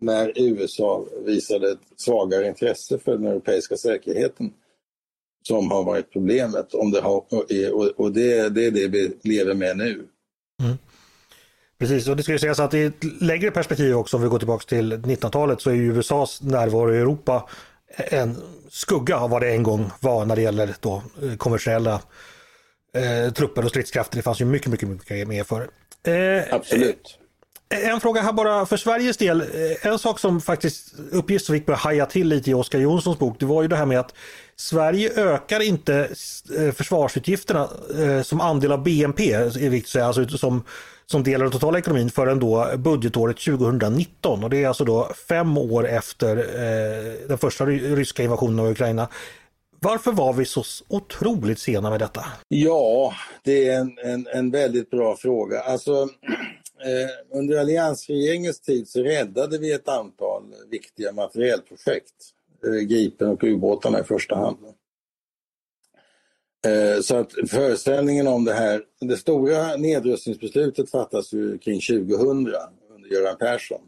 när 0.02 0.34
USA 0.36 1.06
visade 1.26 1.72
ett 1.72 1.80
svagare 1.98 2.48
intresse 2.48 3.00
för 3.00 3.12
den 3.12 3.28
europeiska 3.28 3.78
säkerheten 3.78 4.54
som 5.48 5.72
har 5.72 5.84
varit 5.84 6.12
problemet. 6.12 6.74
Om 6.74 6.92
det 6.92 7.02
har, 7.02 7.24
och 7.98 8.12
det, 8.12 8.50
det 8.50 8.66
är 8.66 8.72
det 8.72 8.88
vi 8.88 9.18
lever 9.24 9.54
med 9.54 9.78
nu. 9.78 10.08
Mm. 10.64 10.78
Precis, 11.80 12.08
och 12.08 12.16
det 12.16 12.24
ska 12.24 12.32
ju 12.32 12.40
sägas 12.40 12.60
att 12.60 12.74
i 12.74 12.84
ett 12.84 13.22
längre 13.22 13.52
perspektiv 13.52 13.96
också, 13.96 14.18
om 14.18 14.24
vi 14.24 14.30
går 14.30 14.40
tillbaka 14.40 14.66
till 14.68 14.94
1900-talet, 14.94 15.62
så 15.62 15.70
är 15.70 15.74
ju 15.74 15.98
USAs 15.98 16.42
närvaro 16.42 16.94
i 16.94 16.98
Europa 16.98 17.50
en 17.98 18.38
skugga 18.70 19.18
av 19.18 19.30
vad 19.30 19.42
det 19.42 19.52
en 19.52 19.64
gång 19.64 19.92
var 20.00 20.26
när 20.26 20.36
det 20.36 20.42
gäller 20.42 20.76
då 20.80 21.04
eh, 21.24 21.36
konventionella 21.38 22.02
eh, 22.94 23.34
trupper 23.34 23.64
och 23.64 23.70
stridskrafter. 23.70 24.18
Det 24.18 24.24
fanns 24.24 24.42
ju 24.42 24.46
mycket, 24.46 24.72
mycket, 24.72 24.90
mycket 24.90 25.28
mer 25.28 25.44
för. 25.44 25.62
Eh, 26.04 26.54
Absolut. 26.54 27.20
Eh, 27.74 27.90
en 27.90 28.00
fråga 28.00 28.22
här 28.22 28.34
bara 28.34 28.66
för 28.66 28.78
Sveriges 28.78 29.18
del. 29.18 29.42
Eh, 29.42 29.88
en 29.88 30.00
sak 30.00 30.20
som 30.20 30.42
faktiskt 30.42 30.94
uppgift 31.12 31.46
som 31.46 31.56
fick 31.56 31.66
börja 31.66 31.78
haja 31.78 32.06
till 32.06 32.28
lite 32.28 32.52
i 32.52 32.54
Oskar 32.54 32.80
Jonssons 32.80 33.20
bok, 33.20 33.40
det 33.40 33.46
var 33.46 33.62
ju 33.62 33.68
det 33.68 33.76
här 33.76 33.86
med 33.86 34.00
att 34.00 34.14
Sverige 34.56 35.12
ökar 35.16 35.60
inte 35.60 36.10
försvarsutgifterna 36.76 37.70
som 38.24 38.42
andel 38.42 38.72
av 38.72 38.84
BNP, 38.84 39.34
är 39.34 39.70
viktigt 39.70 39.86
att 39.86 39.92
säga, 39.92 40.06
alltså 40.06 40.38
som 40.38 40.64
som 41.12 41.24
del 41.24 41.42
av 41.42 41.46
den 41.46 41.52
totala 41.52 41.80
ekonomin 41.80 42.10
förrän 42.10 42.40
då 42.40 42.72
budgetåret 42.78 43.38
2019 43.38 44.44
och 44.44 44.50
det 44.50 44.64
är 44.64 44.68
alltså 44.68 44.86
då 44.86 45.12
fem 45.30 45.58
år 45.58 45.88
efter 45.88 46.38
eh, 46.38 47.28
den 47.28 47.38
första 47.38 47.66
ryska 47.66 48.24
invasionen 48.24 48.60
av 48.60 48.72
Ukraina. 48.72 49.08
Varför 49.82 50.12
var 50.12 50.34
vi 50.34 50.46
så 50.46 50.64
otroligt 50.88 51.60
sena 51.60 51.90
med 51.90 52.00
detta? 52.00 52.26
Ja, 52.48 53.14
det 53.44 53.68
är 53.68 53.80
en, 53.80 53.98
en, 54.04 54.28
en 54.28 54.52
väldigt 54.52 54.90
bra 54.90 55.16
fråga. 55.16 55.60
Alltså, 55.60 55.92
eh, 56.86 57.38
under 57.38 57.60
alliansregeringens 57.60 58.60
tid 58.60 58.88
så 58.88 59.04
räddade 59.04 59.58
vi 59.58 59.72
ett 59.74 59.88
antal 59.88 60.44
viktiga 60.70 61.12
materielprojekt. 61.12 62.16
Eh, 62.66 62.88
Gripen 62.88 63.28
och 63.28 63.44
ubåtarna 63.44 64.00
i 64.00 64.04
första 64.04 64.36
hand. 64.36 64.58
Eh, 66.66 67.02
så 67.02 67.16
att 67.16 67.32
föreställningen 67.50 68.28
om 68.28 68.46
det 68.46 68.54
här, 68.54 68.82
det 69.00 69.18
stora 69.18 69.76
nedrustningsbeslutet 69.76 70.92
fattas 70.92 71.34
ju 71.34 71.58
kring 71.58 71.80
2000 71.82 72.20
under 72.96 73.10
Göran 73.12 73.38
Persson. 73.38 73.82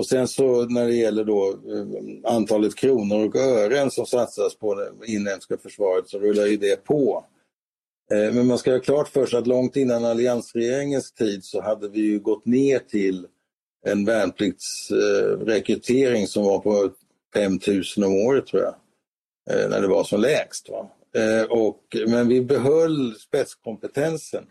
Och 0.00 0.06
sen 0.06 0.28
så 0.28 0.64
när 0.64 0.86
det 0.86 0.94
gäller 0.94 1.24
då 1.24 1.48
eh, 1.48 1.54
antalet 2.34 2.76
kronor 2.76 3.26
och 3.26 3.36
ören 3.36 3.90
som 3.90 4.06
satsas 4.06 4.54
på 4.54 4.74
det 4.74 4.92
inhemska 5.06 5.58
försvaret 5.58 6.08
så 6.08 6.18
rullar 6.18 6.46
ju 6.46 6.56
det 6.56 6.84
på. 6.84 7.24
Eh, 8.12 8.32
men 8.32 8.46
man 8.46 8.58
ska 8.58 8.72
ha 8.72 8.80
klart 8.80 9.08
för 9.08 9.26
sig 9.26 9.38
att 9.38 9.46
långt 9.46 9.76
innan 9.76 10.04
alliansregeringens 10.04 11.12
tid 11.12 11.44
så 11.44 11.62
hade 11.62 11.88
vi 11.88 12.00
ju 12.00 12.18
gått 12.18 12.46
ner 12.46 12.78
till 12.78 13.26
en 13.86 14.04
värnpliktsrekrytering 14.04 16.22
eh, 16.22 16.26
som 16.26 16.44
var 16.44 16.58
på 16.58 16.90
5000 17.34 18.04
om 18.04 18.14
året 18.14 18.46
tror 18.46 18.62
jag. 18.62 18.74
När 19.70 19.80
det 19.80 19.88
var 19.88 20.04
som 20.04 20.20
lägst. 20.20 20.68
Va? 20.68 20.90
Och, 21.48 21.96
men 22.06 22.28
vi 22.28 22.40
behöll 22.40 23.14
spetskompetensen. 23.14 24.44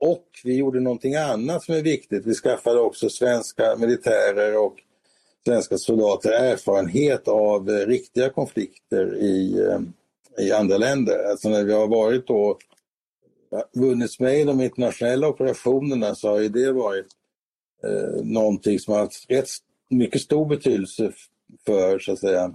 Och 0.00 0.26
vi 0.44 0.56
gjorde 0.56 0.80
någonting 0.80 1.14
annat 1.14 1.64
som 1.64 1.74
är 1.74 1.82
viktigt. 1.82 2.26
Vi 2.26 2.34
skaffade 2.34 2.80
också 2.80 3.08
svenska 3.08 3.76
militärer 3.76 4.58
och 4.58 4.82
svenska 5.46 5.78
soldater 5.78 6.30
erfarenhet 6.30 7.28
av 7.28 7.70
eh, 7.70 7.86
riktiga 7.86 8.30
konflikter 8.30 9.16
i, 9.16 9.58
eh, 9.58 9.80
i 10.46 10.52
andra 10.52 10.78
länder. 10.78 11.30
Alltså 11.30 11.48
när 11.48 11.64
vi 11.64 11.72
har 11.72 11.86
varit 11.86 12.26
då 12.26 12.58
vunnits 13.74 14.20
med 14.20 14.40
i 14.40 14.44
de 14.44 14.60
internationella 14.60 15.28
operationerna 15.28 16.14
så 16.14 16.28
har 16.28 16.40
ju 16.40 16.48
det 16.48 16.72
varit 16.72 17.06
eh, 17.84 18.24
någonting 18.24 18.78
som 18.78 18.94
har 18.94 19.00
haft 19.00 19.30
rätt 19.30 19.48
mycket 19.90 20.20
stor 20.20 20.46
betydelse 20.46 21.12
för 21.66 21.98
så 21.98 22.12
att 22.12 22.18
säga 22.18 22.52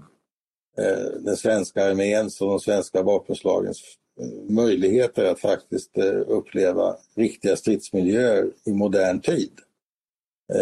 Eh, 0.78 1.20
den 1.20 1.38
svenska 1.38 1.86
arméns 1.86 2.42
och 2.42 2.48
de 2.48 2.60
svenska 2.60 3.04
vapenslagens 3.04 3.82
eh, 4.20 4.54
möjligheter 4.54 5.26
att 5.26 5.40
faktiskt 5.40 5.98
eh, 5.98 6.22
uppleva 6.28 6.96
riktiga 7.16 7.56
stridsmiljöer 7.56 8.52
i 8.66 8.74
modern 8.74 9.20
tid. 9.20 9.52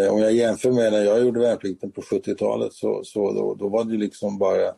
Om 0.09 0.19
jag 0.19 0.33
jämför 0.33 0.71
med 0.71 0.91
när 0.91 1.03
jag 1.03 1.21
gjorde 1.21 1.39
värnplikten 1.39 1.91
på 1.91 2.01
70-talet 2.01 2.73
så, 2.73 3.03
så 3.03 3.33
då, 3.33 3.55
då, 3.55 3.69
var 3.69 3.83
det 3.83 3.97
liksom 3.97 4.37
bara 4.37 4.69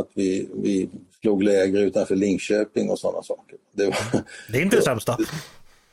att 0.00 0.08
vi, 0.14 0.48
vi 0.54 0.90
slog 1.20 1.42
läger 1.42 1.80
utanför 1.80 2.16
Linköping 2.16 2.90
och 2.90 2.98
sådana 2.98 3.22
saker. 3.22 3.56
Det, 3.72 3.84
var, 3.84 4.22
det 4.52 4.58
är 4.58 4.62
inte 4.62 4.76
det 4.76 4.82
sämsta. 4.82 5.18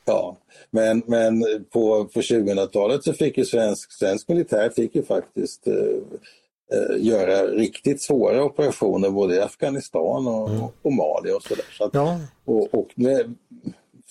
Ja, 0.04 0.36
men, 0.70 1.02
men 1.06 1.44
på, 1.70 2.04
på 2.04 2.20
2000-talet 2.20 3.04
så 3.04 3.12
fick 3.12 3.38
ju 3.38 3.44
svensk, 3.44 3.92
svensk 3.92 4.28
militär 4.28 4.70
fick 4.70 4.94
ju 4.94 5.02
faktiskt 5.02 5.66
eh, 5.66 6.96
göra 6.98 7.46
riktigt 7.46 8.02
svåra 8.02 8.44
operationer 8.44 9.10
både 9.10 9.34
i 9.36 9.40
Afghanistan 9.40 10.26
och, 10.26 10.50
mm. 10.50 10.62
och 10.82 10.92
Mali 10.92 11.32
och 11.32 11.42
sådär. 11.42 11.64
Så 11.78 11.90
ja. 11.92 12.20
Och, 12.44 12.74
och 12.74 12.88
med, 12.94 13.34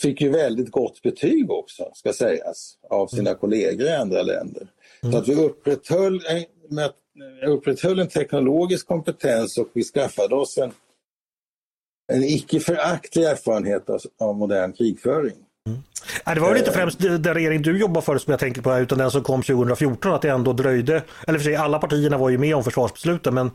fick 0.02 0.22
ju 0.22 0.30
väldigt 0.30 0.72
gott 0.72 1.02
betyg 1.02 1.52
också, 1.52 1.92
ska 1.94 2.14
sägas, 2.14 2.78
av 2.90 3.08
sina 3.08 3.30
mm. 3.30 3.40
kollegor 3.40 3.88
i 3.88 3.94
andra 3.94 4.22
länder. 4.22 4.68
Mm. 5.04 5.12
Så 5.12 5.18
att 5.18 5.28
vi 5.28 5.36
upprätthöll 5.36 6.22
en, 6.26 6.46
upprätthöll 7.50 8.00
en 8.00 8.08
teknologisk 8.08 8.88
kompetens 8.88 9.58
och 9.58 9.68
vi 9.74 9.84
skaffade 9.84 10.36
oss 10.36 10.58
en, 10.58 10.72
en 12.14 12.24
icke 12.24 12.60
föraktlig 12.60 13.24
erfarenhet 13.24 13.90
av, 13.90 14.00
av 14.20 14.36
modern 14.36 14.74
krigföring. 14.74 15.36
Mm. 15.68 15.80
Nej, 16.26 16.36
det 16.36 16.42
var 16.42 16.50
väl 16.50 16.58
inte 16.58 16.72
främst 16.72 17.00
den 17.00 17.34
regering 17.34 17.62
du 17.62 17.80
jobbar 17.80 18.02
för 18.02 18.18
som 18.18 18.32
jag 18.32 18.40
tänker 18.40 18.62
på 18.62 18.78
utan 18.78 18.98
den 18.98 19.12
som 19.12 19.24
kom 19.24 19.44
2014 19.44 20.14
att 20.14 20.22
det 20.22 20.30
ändå 20.30 20.54
dröjde, 20.54 21.04
eller 21.28 21.40
för 21.40 21.44
sig 21.44 21.56
alla 21.56 21.80
partierna 21.80 22.18
var 22.18 22.30
ju 22.30 22.38
med 22.38 22.56
om 22.56 22.64
försvarsbesluten 22.64 23.34
men 23.34 23.52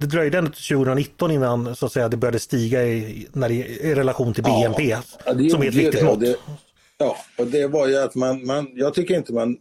det 0.00 0.06
dröjde 0.06 0.38
ändå 0.38 0.50
till 0.50 0.76
2019 0.76 1.30
innan 1.30 1.76
så 1.76 1.86
att 1.86 1.92
säga, 1.92 2.08
det 2.08 2.16
började 2.16 2.38
stiga 2.38 2.86
i, 2.86 3.26
när 3.32 3.48
det, 3.48 3.54
i 3.54 3.94
relation 3.94 4.34
till 4.34 4.42
BNP. 4.42 4.88
Ja, 4.88 5.02
som 5.24 5.62
är 5.62 5.68
ett 5.68 5.74
viktigt 5.74 6.04
mått. 6.04 6.22
Ja, 6.98 7.16
och 7.38 7.46
det 7.46 7.66
var 7.66 7.88
ju 7.88 7.96
att 7.96 8.14
man, 8.14 8.46
man, 8.46 8.70
jag 8.74 8.94
tycker 8.94 9.14
inte 9.14 9.32
man 9.32 9.56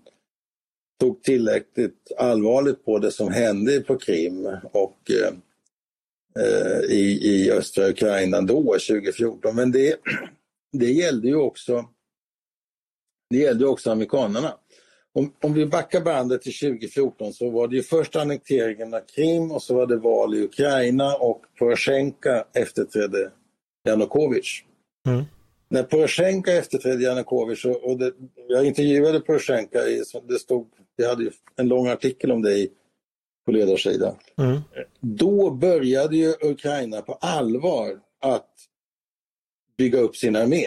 tog 1.00 1.24
tillräckligt 1.24 2.12
allvarligt 2.18 2.86
på 2.86 3.00
det 3.00 3.12
som 3.12 3.32
hände 3.32 3.80
på 3.80 3.98
Krim 3.98 4.48
och 4.72 5.12
eh, 5.12 6.80
i, 6.90 7.20
i 7.22 7.52
östra 7.52 7.90
Ukraina 7.90 8.42
då, 8.42 8.64
2014. 8.64 9.56
Men 9.56 9.72
det, 9.72 9.96
det 10.72 10.92
gällde 10.92 11.28
ju 11.28 11.36
också 11.36 11.86
det 13.30 13.38
gällde 13.38 13.68
också 13.68 13.92
amerikanerna. 13.92 14.54
Om, 15.14 15.34
om 15.44 15.54
vi 15.54 15.66
backar 15.66 16.02
bandet 16.02 16.42
till 16.42 16.54
2014 16.54 17.34
så 17.34 17.50
var 17.50 17.68
det 17.68 17.76
ju 17.76 17.84
först 17.84 18.16
annekteringen 18.16 18.94
av 18.94 19.00
Krim 19.16 19.52
och 19.52 19.64
så 19.64 19.76
var 19.76 19.88
det 19.88 19.98
val 19.98 20.36
i 20.36 20.44
Ukraina 20.44 21.16
och 21.16 21.42
Poroshenko 21.60 22.30
efterträdde 22.54 23.32
Janukovyč. 23.88 24.66
Mm. 25.08 25.24
När 25.70 25.84
Poroshenko 25.84 26.52
efterträdde 26.52 27.04
Janukovyč 27.04 27.66
och, 27.66 27.84
och 27.84 27.98
det, 27.98 28.14
jag 28.48 28.66
intervjuade 28.66 29.20
Poroshenko, 29.20 29.80
i, 29.80 30.04
det 30.28 30.40
stod, 30.40 30.68
jag 30.96 31.10
hade 31.10 31.32
en 31.56 31.68
lång 31.68 31.88
artikel 31.88 32.32
om 32.32 32.42
det 32.42 32.54
i, 32.54 32.70
på 33.46 33.52
ledarsidan. 33.52 34.16
Mm. 34.38 34.60
Då 35.00 35.52
började 35.52 36.18
ju 36.18 36.34
Ukraina 36.42 37.02
på 37.02 37.14
allvar 37.14 38.00
att 38.22 38.50
bygga 39.78 40.00
upp 40.00 40.16
sin 40.16 40.36
armé. 40.36 40.66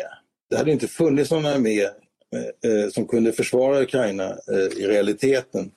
Det 0.51 0.57
hade 0.57 0.73
inte 0.73 0.89
funnits 0.89 1.31
någon 1.31 1.47
armé 1.47 1.89
Eh, 2.37 2.71
eh, 2.71 2.89
som 2.89 3.07
kunde 3.07 3.33
försvara 3.33 3.83
Ukraina 3.83 4.25
eh, 4.25 4.83
i 4.83 4.87
realiteten 4.87 5.71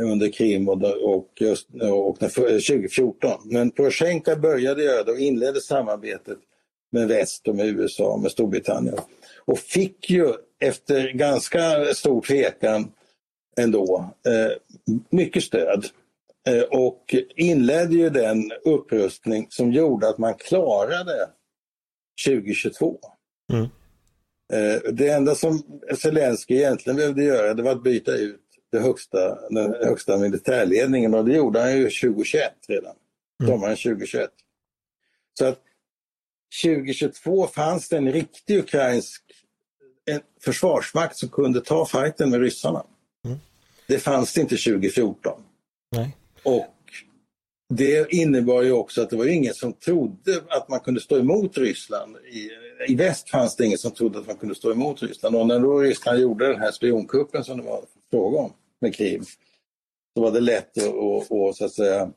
under 0.00 0.32
Krim 0.32 0.68
och, 0.68 0.82
och, 0.84 1.28
just, 1.40 1.68
och 1.82 2.18
2014. 2.18 3.40
Men 3.44 3.70
Poroshenko 3.70 4.36
började 4.36 4.84
göra 4.84 5.02
det 5.02 5.12
och 5.12 5.18
inledde 5.18 5.60
samarbetet 5.60 6.38
med 6.92 7.08
väst 7.08 7.48
och 7.48 7.56
med 7.56 7.66
USA 7.66 8.12
och 8.12 8.20
med 8.20 8.30
Storbritannien. 8.30 8.98
Och 9.44 9.58
fick 9.58 10.10
ju 10.10 10.32
efter 10.60 11.12
ganska 11.12 11.94
stor 11.94 12.20
tvekan 12.20 12.92
ändå 13.60 14.10
mycket 15.10 15.42
stöd. 15.42 15.86
Och 16.70 17.14
inledde 17.36 17.94
ju 17.94 18.10
den 18.10 18.52
upprustning 18.64 19.46
som 19.50 19.72
gjorde 19.72 20.08
att 20.08 20.18
man 20.18 20.34
klarade 20.34 21.28
2022. 22.26 22.98
Mm. 23.52 23.68
Eh, 24.52 24.92
det 24.92 25.08
enda 25.08 25.34
som 25.34 25.80
Zelensky 25.98 26.54
egentligen 26.54 26.96
behövde 26.96 27.24
göra 27.24 27.54
det 27.54 27.62
var 27.62 27.72
att 27.72 27.82
byta 27.82 28.12
ut 28.12 28.40
det 28.72 28.80
högsta, 28.80 29.48
den 29.50 29.74
högsta 29.74 30.18
militärledningen 30.18 31.14
och 31.14 31.24
det 31.24 31.34
gjorde 31.34 31.60
han 31.60 31.76
ju 31.76 31.82
2021 31.82 32.52
redan. 32.68 32.94
Mm. 33.42 33.52
Sommaren 33.52 33.76
2021. 33.76 34.30
Så 35.38 35.46
att 35.46 35.58
2022 36.62 37.46
fanns 37.46 37.88
det 37.88 37.96
en 37.96 38.12
riktig 38.12 38.58
ukrainsk 38.58 39.22
en 40.04 40.20
försvarsmakt 40.40 41.16
som 41.16 41.28
kunde 41.28 41.60
ta 41.60 41.86
fighten 41.86 42.30
med 42.30 42.40
ryssarna. 42.40 42.84
Mm. 43.24 43.38
Det 43.86 43.98
fanns 43.98 44.32
det 44.32 44.40
inte 44.40 44.56
2014. 44.56 45.42
Nej. 45.92 46.16
Och 46.42 46.74
det 47.68 48.12
innebar 48.12 48.62
ju 48.62 48.72
också 48.72 49.02
att 49.02 49.10
det 49.10 49.16
var 49.16 49.26
ingen 49.26 49.54
som 49.54 49.72
trodde 49.72 50.40
att 50.48 50.68
man 50.68 50.80
kunde 50.80 51.00
stå 51.00 51.18
emot 51.18 51.58
Ryssland. 51.58 52.16
I, 52.16 52.50
I 52.88 52.94
väst 52.94 53.30
fanns 53.30 53.56
det 53.56 53.64
ingen 53.66 53.78
som 53.78 53.90
trodde 53.90 54.18
att 54.18 54.26
man 54.26 54.36
kunde 54.36 54.54
stå 54.54 54.72
emot 54.72 55.02
Ryssland. 55.02 55.36
Och 55.36 55.46
när 55.46 55.60
då 55.60 55.78
Ryssland 55.78 56.20
gjorde 56.20 56.48
den 56.48 56.60
här 56.60 56.70
spionkuppen 56.70 57.44
som 57.44 57.56
det 57.56 57.62
var 57.62 57.84
fråga 58.10 58.38
om 58.38 58.52
med 58.80 58.94
Krim 58.94 59.24
så 60.14 60.22
var 60.22 60.30
det 60.30 60.40
lätt 60.40 60.78
att, 60.78 60.84
att, 60.84 61.32
att, 61.32 61.56
så 61.56 61.64
att 61.64 61.72
säga 61.72 62.10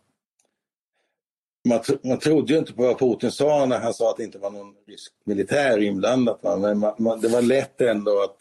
man, 1.66 1.80
man 2.04 2.20
trodde 2.20 2.54
ju 2.54 2.60
inte 2.60 2.74
på 2.74 2.84
vad 2.84 3.00
Putin 3.00 3.32
sa 3.32 3.66
när 3.66 3.80
han 3.80 3.94
sa 3.94 4.10
att 4.10 4.18
det 4.18 4.24
inte 4.24 4.38
var 4.38 4.52
någon 4.52 4.74
rysk 4.88 5.14
militär 5.26 5.84
inblandat. 5.84 6.40
Men 6.44 6.80
man, 6.80 6.94
man, 6.98 7.22
det 7.22 7.28
var 7.28 7.42
lätt 7.42 7.82
ändå 7.82 8.24
att, 8.24 8.38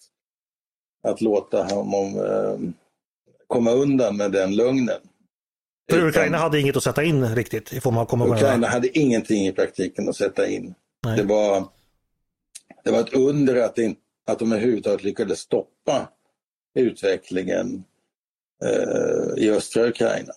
att 1.13 1.21
låta 1.21 1.63
honom 1.65 2.19
eh, 2.19 2.71
komma 3.47 3.71
undan 3.71 4.17
med 4.17 4.33
den 4.33 4.57
lögnen. 4.57 5.01
För 5.91 6.07
Ukraina 6.07 6.39
hade 6.39 6.61
inget 6.61 6.77
att 6.77 6.83
sätta 6.83 7.03
in 7.03 7.35
riktigt 7.35 7.73
i 7.73 7.81
form 7.81 7.99
av? 7.99 8.31
Ukraina 8.33 8.67
hade 8.67 8.99
ingenting 8.99 9.47
i 9.47 9.53
praktiken 9.53 10.09
att 10.09 10.17
sätta 10.17 10.49
in. 10.49 10.75
Det 11.17 11.23
var, 11.23 11.65
det 12.85 12.91
var 12.91 13.01
ett 13.01 13.15
under 13.15 13.57
att, 13.57 13.77
det, 13.77 13.97
att 14.27 14.39
de 14.39 14.53
överhuvudtaget 14.53 15.05
lyckades 15.05 15.39
stoppa 15.39 16.09
utvecklingen 16.75 17.85
eh, 18.65 19.45
i 19.45 19.51
östra 19.51 19.89
Ukraina. 19.89 20.33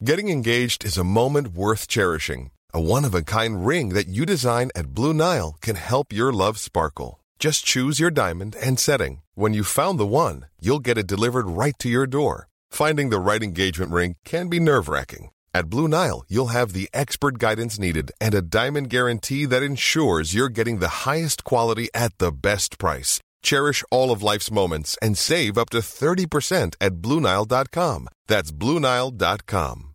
Getting 0.00 0.30
engaged 0.30 0.84
is 0.84 0.98
a 0.98 1.04
moment 1.04 1.48
worth 1.48 1.86
cherishing. 1.86 2.50
A 2.74 2.80
one-of-a-kind 2.80 3.66
ring 3.66 3.94
that 3.94 4.08
you 4.08 4.26
design 4.26 4.70
at 4.74 4.94
Blue 4.94 5.14
Nile 5.14 5.56
can 5.60 5.76
help 5.76 6.12
your 6.12 6.32
love 6.32 6.58
sparkle. 6.58 7.20
Just 7.38 7.64
choose 7.64 8.00
your 8.00 8.10
diamond 8.10 8.56
and 8.60 8.80
setting. 8.80 9.22
When 9.36 9.54
you 9.54 9.62
found 9.62 10.00
the 10.00 10.06
one, 10.06 10.46
you'll 10.60 10.80
get 10.80 10.98
it 10.98 11.06
delivered 11.06 11.46
right 11.46 11.78
to 11.78 11.88
your 11.88 12.06
door. 12.06 12.48
Finding 12.70 13.10
the 13.10 13.20
right 13.20 13.42
engagement 13.42 13.92
ring 13.92 14.16
can 14.24 14.48
be 14.48 14.58
nerve 14.58 14.88
wracking. 14.88 15.30
At 15.54 15.68
Blue 15.68 15.86
Nile, 15.86 16.24
you'll 16.28 16.54
have 16.58 16.72
the 16.72 16.88
expert 16.94 17.36
guidance 17.38 17.78
needed 17.78 18.10
and 18.20 18.34
a 18.34 18.40
diamond 18.40 18.88
guarantee 18.88 19.44
that 19.46 19.62
ensures 19.62 20.32
you're 20.34 20.48
getting 20.48 20.78
the 20.78 21.04
highest 21.04 21.44
quality 21.44 21.88
at 21.92 22.16
the 22.16 22.32
best 22.32 22.78
price. 22.78 23.20
Cherish 23.42 23.84
all 23.90 24.10
of 24.10 24.22
life's 24.22 24.50
moments 24.50 24.96
and 25.02 25.18
save 25.18 25.58
up 25.58 25.68
to 25.70 25.78
30% 25.78 26.74
at 26.80 26.92
BlueNile.com. 27.02 28.08
That's 28.28 28.50
BlueNile.com. 28.50 29.88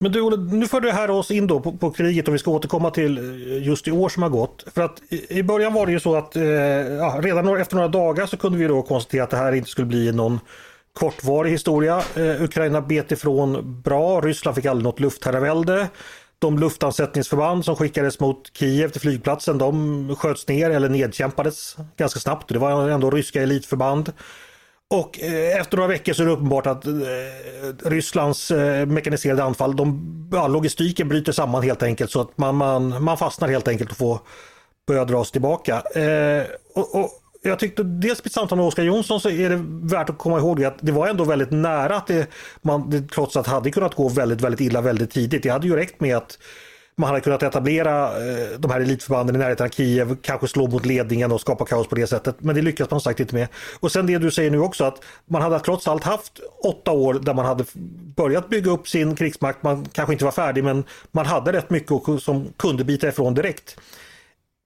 Men 0.00 0.12
du, 0.12 0.36
nu 0.36 0.66
för 0.66 0.80
du 0.80 0.90
här 0.90 1.10
oss 1.10 1.30
in 1.30 1.46
då 1.46 1.60
på, 1.60 1.72
på, 1.72 1.90
kriget 1.90 2.28
och 2.28 2.34
vi 2.34 2.38
ska 2.38 2.50
återkomma 2.50 2.90
till 2.90 3.18
eh, 3.18 3.66
just 3.66 3.88
i 3.88 3.90
år 3.90 4.08
som 4.08 4.22
har 4.22 4.30
gått. 4.30 4.64
För 4.74 4.82
att 4.82 5.02
i, 5.08 5.38
i 5.38 5.42
början 5.42 5.72
var 5.72 5.86
det 5.86 5.92
ju 5.92 6.00
så 6.00 6.16
att 6.16 6.36
eh, 6.36 6.44
ja, 6.44 7.20
redan 7.22 7.60
efter 7.60 7.76
några 7.76 7.88
dagar 7.88 8.26
så 8.26 8.36
kunde 8.36 8.58
vi 8.58 8.66
då 8.66 8.82
konstatera 8.82 9.24
att 9.24 9.30
det 9.30 9.36
här 9.36 9.52
inte 9.52 9.70
skulle 9.70 9.86
bli 9.86 10.12
någon 10.12 10.40
kortvarig 10.92 11.50
historia. 11.50 12.02
Eh, 12.16 12.42
Ukraina 12.42 12.80
bet 12.80 13.12
ifrån 13.12 13.82
bra, 13.82 14.20
Ryssland 14.20 14.54
fick 14.56 14.66
aldrig 14.66 14.84
något 14.84 15.00
luftherravälde. 15.00 15.88
De 16.38 16.58
luftansättningsförband 16.58 17.64
som 17.64 17.76
skickades 17.76 18.20
mot 18.20 18.56
Kiev 18.56 18.88
till 18.88 19.00
flygplatsen 19.00 19.58
de 19.58 20.16
sköts 20.18 20.48
ner 20.48 20.70
eller 20.70 20.88
nedkämpades 20.88 21.76
ganska 21.96 22.20
snabbt. 22.20 22.48
Det 22.48 22.58
var 22.58 22.88
ändå 22.88 23.10
ryska 23.10 23.42
elitförband. 23.42 24.12
Och 24.90 25.20
eh, 25.20 25.60
efter 25.60 25.76
några 25.76 25.88
veckor 25.88 26.12
så 26.12 26.22
är 26.22 26.26
det 26.26 26.32
uppenbart 26.32 26.66
att 26.66 26.86
eh, 26.86 26.92
Rysslands 27.84 28.50
eh, 28.50 28.86
mekaniserade 28.86 29.44
anfall, 29.44 29.76
de, 29.76 30.28
ja, 30.32 30.48
logistiken 30.48 31.08
bryter 31.08 31.32
samman 31.32 31.62
helt 31.62 31.82
enkelt 31.82 32.10
så 32.10 32.20
att 32.20 32.38
man, 32.38 32.56
man, 32.56 33.02
man 33.02 33.18
fastnar 33.18 33.48
helt 33.48 33.68
enkelt 33.68 33.90
och 33.90 33.96
får 33.96 34.18
börja 34.86 35.04
dra 35.04 35.24
sig 35.24 35.32
tillbaka. 35.32 35.82
Eh, 35.94 36.44
och, 36.74 36.94
och, 36.94 37.10
jag 37.42 37.58
tyckte 37.58 37.82
dels 37.82 38.26
i 38.26 38.28
samtal 38.28 38.58
med 38.58 38.66
Oskar 38.66 38.82
Jonsson 38.82 39.20
så 39.20 39.30
är 39.30 39.50
det 39.50 39.60
värt 39.96 40.10
att 40.10 40.18
komma 40.18 40.38
ihåg 40.38 40.64
att 40.64 40.78
det 40.80 40.92
var 40.92 41.08
ändå 41.08 41.24
väldigt 41.24 41.50
nära 41.50 41.96
att 41.96 42.06
det, 42.06 42.26
man 42.62 42.90
det 42.90 43.00
trots 43.00 43.36
allt 43.36 43.46
hade 43.46 43.70
kunnat 43.70 43.94
gå 43.94 44.08
väldigt, 44.08 44.40
väldigt 44.40 44.60
illa 44.60 44.80
väldigt 44.80 45.10
tidigt. 45.10 45.42
Det 45.42 45.48
hade 45.48 45.66
ju 45.66 45.76
räckt 45.76 46.00
med 46.00 46.16
att 46.16 46.38
man 46.98 47.08
hade 47.08 47.20
kunnat 47.20 47.42
etablera 47.42 48.04
eh, 48.04 48.58
de 48.58 48.70
här 48.70 48.80
elitförbanden 48.80 49.36
i 49.36 49.38
närheten 49.38 49.66
av 49.66 49.70
Kiev, 49.70 50.16
kanske 50.22 50.48
slå 50.48 50.66
mot 50.66 50.86
ledningen 50.86 51.32
och 51.32 51.40
skapa 51.40 51.64
kaos 51.64 51.88
på 51.88 51.94
det 51.94 52.06
sättet. 52.06 52.36
Men 52.38 52.54
det 52.56 52.62
lyckas 52.62 52.90
man 52.90 53.00
sagt 53.00 53.20
inte 53.20 53.34
med. 53.34 53.48
Och 53.80 53.92
sen 53.92 54.06
det 54.06 54.18
du 54.18 54.30
säger 54.30 54.50
nu 54.50 54.60
också 54.60 54.84
att 54.84 55.04
man 55.26 55.42
hade 55.42 55.60
trots 55.60 55.88
allt 55.88 56.04
haft 56.04 56.40
åtta 56.64 56.90
år 56.90 57.14
där 57.14 57.34
man 57.34 57.44
hade 57.44 57.64
börjat 58.16 58.48
bygga 58.48 58.70
upp 58.70 58.88
sin 58.88 59.16
krigsmakt. 59.16 59.62
Man 59.62 59.86
kanske 59.92 60.12
inte 60.12 60.24
var 60.24 60.32
färdig 60.32 60.64
men 60.64 60.84
man 61.10 61.26
hade 61.26 61.52
rätt 61.52 61.70
mycket 61.70 62.02
som 62.20 62.52
kunde 62.56 62.84
bita 62.84 63.08
ifrån 63.08 63.34
direkt. 63.34 63.76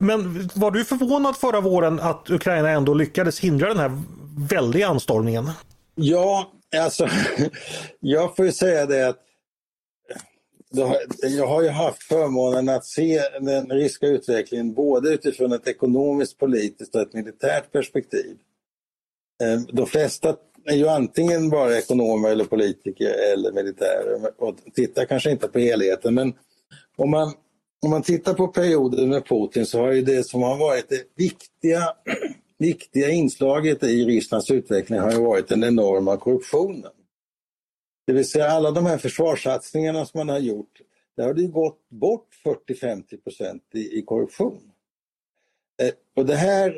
Men 0.03 0.51
var 0.55 0.71
du 0.71 0.85
förvånad 0.85 1.37
förra 1.37 1.61
våren 1.61 2.01
att 2.01 2.31
Ukraina 2.31 2.71
ändå 2.71 2.95
lyckades 2.95 3.41
hindra 3.41 3.69
den 3.69 3.79
här 3.79 4.03
väldiga 4.49 4.89
anstormningen? 4.89 5.51
Ja, 5.95 6.53
alltså 6.77 7.09
jag 8.01 8.37
får 8.37 8.47
ju 8.47 8.53
säga 8.53 8.87
det 8.87 9.09
att 9.09 9.19
jag 11.23 11.47
har 11.47 11.63
ju 11.63 11.69
haft 11.69 12.03
förmånen 12.03 12.69
att 12.69 12.85
se 12.85 13.23
den 13.41 13.71
ryska 13.71 14.07
utvecklingen 14.07 14.75
både 14.75 15.15
utifrån 15.15 15.53
ett 15.53 15.69
ekonomiskt, 15.69 16.39
politiskt 16.39 16.95
och 16.95 17.01
ett 17.01 17.15
militärt 17.15 17.73
perspektiv. 17.73 18.37
Ehm, 19.43 19.67
de 19.73 19.87
flesta 19.87 20.37
är 20.65 20.77
ju 20.77 20.89
antingen 20.89 21.51
bara 21.51 21.79
ekonomer 21.79 22.31
eller 22.31 22.45
politiker 22.45 23.15
eller 23.33 23.53
militärer 23.53 24.31
och 24.39 24.57
tittar 24.75 25.05
kanske 25.05 25.31
inte 25.31 25.49
på 25.49 25.59
helheten. 25.59 26.15
Men 26.15 26.35
om 26.97 27.11
man 27.11 27.33
om 27.83 27.91
man 27.91 28.03
tittar 28.03 28.35
på 28.35 28.49
perioden 28.49 29.09
med 29.09 29.27
Putin 29.27 29.67
så 29.67 29.81
har 29.81 29.93
ju 29.93 30.03
det 30.03 30.27
som 30.27 30.43
har 30.43 30.59
varit 30.59 30.89
det 30.89 31.05
viktiga, 31.15 31.97
viktiga 32.59 33.11
inslaget 33.11 33.83
i 33.83 34.05
Rysslands 34.05 34.51
utveckling 34.51 35.01
har 35.01 35.13
ju 35.13 35.21
varit 35.21 35.49
den 35.49 35.65
enorma 35.65 36.17
korruptionen. 36.17 36.93
Det 38.07 38.13
vill 38.13 38.29
säga 38.29 38.47
alla 38.47 38.71
de 38.71 38.87
här 38.87 38.99
försvarssatsningarna 38.99 40.07
som 40.07 40.19
man 40.19 40.29
har 40.29 40.39
gjort, 40.39 40.81
där 41.17 41.25
har 41.25 41.35
det 41.35 41.47
gått 41.47 41.89
bort 41.89 42.29
40-50 42.69 43.23
procent 43.23 43.63
i, 43.75 43.99
i, 43.99 44.03
korruption. 44.03 44.61
Eh, 45.83 45.93
och 46.17 46.27
det 46.27 46.37
här, 46.37 46.71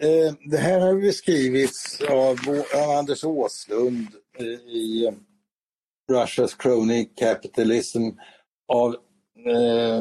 eh, 0.00 0.34
det 0.50 0.56
här 0.56 0.80
har 0.80 1.00
beskrivits 1.00 2.00
av, 2.00 2.36
av 2.74 2.90
Anders 2.90 3.24
Åslund 3.24 4.06
eh, 4.38 4.46
i 4.74 5.12
Russia's 6.12 6.56
Crony 6.58 7.08
Capitalism, 7.16 8.08
av 8.68 8.96
Eh, 9.46 9.96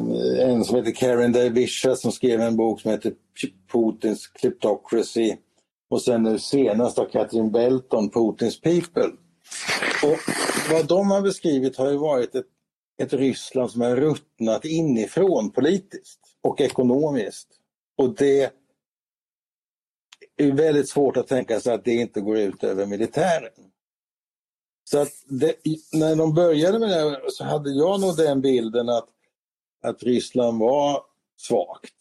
en 0.50 0.66
som 0.66 0.76
heter 0.76 0.92
Karen 0.92 1.32
Davisha 1.32 1.96
som 1.96 2.12
skrev 2.12 2.42
en 2.42 2.58
bok 2.58 2.82
som 2.82 2.92
heter 2.92 3.14
Putins 3.72 4.28
Kleptocracy 4.28 5.36
och 5.90 6.02
sen 6.02 6.24
nu 6.24 6.40
senast 6.40 7.00
av 7.00 7.06
Catherine 7.06 7.50
Belton, 7.50 8.10
Putins 8.10 8.62
People. 8.62 9.12
Och 10.04 10.20
vad 10.72 10.88
de 10.88 11.12
har 11.12 11.22
beskrivit 11.22 11.78
har 11.78 11.92
ju 11.92 11.98
varit 11.98 12.36
ett, 12.36 12.46
ett 13.02 13.14
Ryssland 13.14 13.72
som 13.72 13.82
har 13.82 13.96
ruttnat 13.96 14.66
inifrån 14.66 15.52
politiskt 15.52 16.20
och 16.42 16.62
ekonomiskt. 16.62 17.48
Och 17.98 18.16
det 18.16 18.54
är 20.38 20.52
väldigt 20.52 20.90
svårt 20.90 21.18
att 21.18 21.28
tänka 21.28 21.60
sig 21.60 21.74
att 21.74 21.86
det 21.86 21.94
inte 21.94 22.22
går 22.22 22.38
ut 22.38 22.64
över 22.64 22.86
militären. 22.86 23.52
Så 24.90 25.00
att 25.00 25.12
det, 25.26 25.56
när 25.94 26.16
de 26.16 26.34
började 26.34 26.80
med 26.80 26.90
det 26.90 27.22
så 27.28 27.44
hade 27.44 27.70
jag 27.70 28.02
nog 28.02 28.18
den 28.18 28.42
bilden 28.42 28.90
att 28.90 29.10
att 29.86 30.04
Ryssland 30.04 30.60
var 30.60 31.04
svagt 31.38 31.94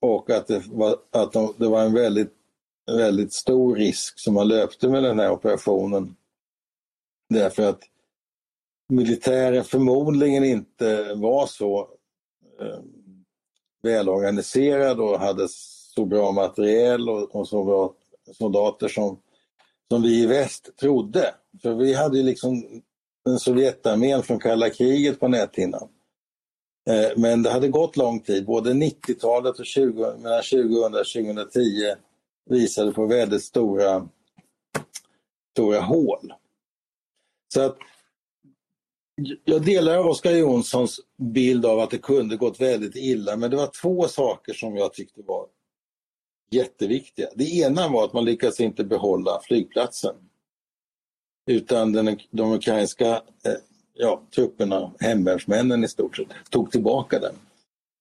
och 0.00 0.30
att 0.30 0.46
det 0.46 0.62
var, 0.66 0.96
att 1.10 1.32
de, 1.32 1.54
det 1.58 1.68
var 1.68 1.82
en 1.82 1.94
väldigt, 1.94 2.32
väldigt 2.86 3.32
stor 3.32 3.76
risk 3.76 4.18
som 4.18 4.34
man 4.34 4.48
löpte 4.48 4.88
med 4.88 5.02
den 5.02 5.18
här 5.18 5.30
operationen. 5.30 6.16
Därför 7.28 7.62
att 7.62 7.80
militären 8.88 9.64
förmodligen 9.64 10.44
inte 10.44 11.14
var 11.14 11.46
så 11.46 11.88
eh, 12.60 12.80
välorganiserad 13.82 15.00
och 15.00 15.18
hade 15.20 15.48
så 15.94 16.04
bra 16.04 16.32
materiel 16.32 17.08
och, 17.08 17.36
och, 17.36 17.48
så 17.48 17.64
bra 17.64 17.94
soldater 18.32 18.88
som, 18.88 19.18
som 19.88 20.02
vi 20.02 20.22
i 20.22 20.26
väst 20.26 20.76
trodde. 20.80 21.34
För 21.62 21.74
vi 21.74 21.94
hade 21.94 22.18
ju 22.18 22.22
liksom 22.22 22.82
den 23.24 23.38
Sovjetarmén 23.38 24.22
från 24.22 24.38
kalla 24.38 24.70
kriget 24.70 25.20
på 25.20 25.28
näthinnan. 25.28 25.88
Eh, 26.90 27.10
men 27.16 27.42
det 27.42 27.50
hade 27.50 27.68
gått 27.68 27.96
lång 27.96 28.20
tid, 28.20 28.46
både 28.46 28.72
90-talet 28.72 29.58
och 29.58 29.66
20, 29.66 30.16
mellan 30.16 30.42
2000 30.42 30.94
och 30.94 31.06
2010 31.06 31.94
visade 32.50 32.92
på 32.92 33.06
väldigt 33.06 33.42
stora, 33.42 34.08
stora 35.52 35.80
hål. 35.80 36.32
Så 37.54 37.60
att 37.60 37.78
jag 39.44 39.64
delar 39.64 40.08
Oskar 40.08 40.30
Jonssons 40.30 41.00
bild 41.18 41.66
av 41.66 41.80
att 41.80 41.90
det 41.90 41.98
kunde 41.98 42.36
gått 42.36 42.60
väldigt 42.60 42.96
illa 42.96 43.36
men 43.36 43.50
det 43.50 43.56
var 43.56 43.70
två 43.82 44.08
saker 44.08 44.52
som 44.52 44.76
jag 44.76 44.92
tyckte 44.92 45.22
var 45.22 45.46
jätteviktiga. 46.50 47.28
Det 47.34 47.44
ena 47.44 47.88
var 47.88 48.04
att 48.04 48.12
man 48.12 48.24
lyckades 48.24 48.60
inte 48.60 48.84
behålla 48.84 49.40
flygplatsen. 49.42 50.14
Utan 51.46 51.92
den, 51.92 52.18
de 52.30 52.52
ukrainska 52.52 53.10
eh, 53.44 53.54
ja, 53.94 54.22
trupperna, 54.34 54.92
hemvärnsmännen 55.00 55.84
i 55.84 55.88
stort 55.88 56.16
sett, 56.16 56.26
tog 56.50 56.70
tillbaka 56.72 57.18
den. 57.18 57.34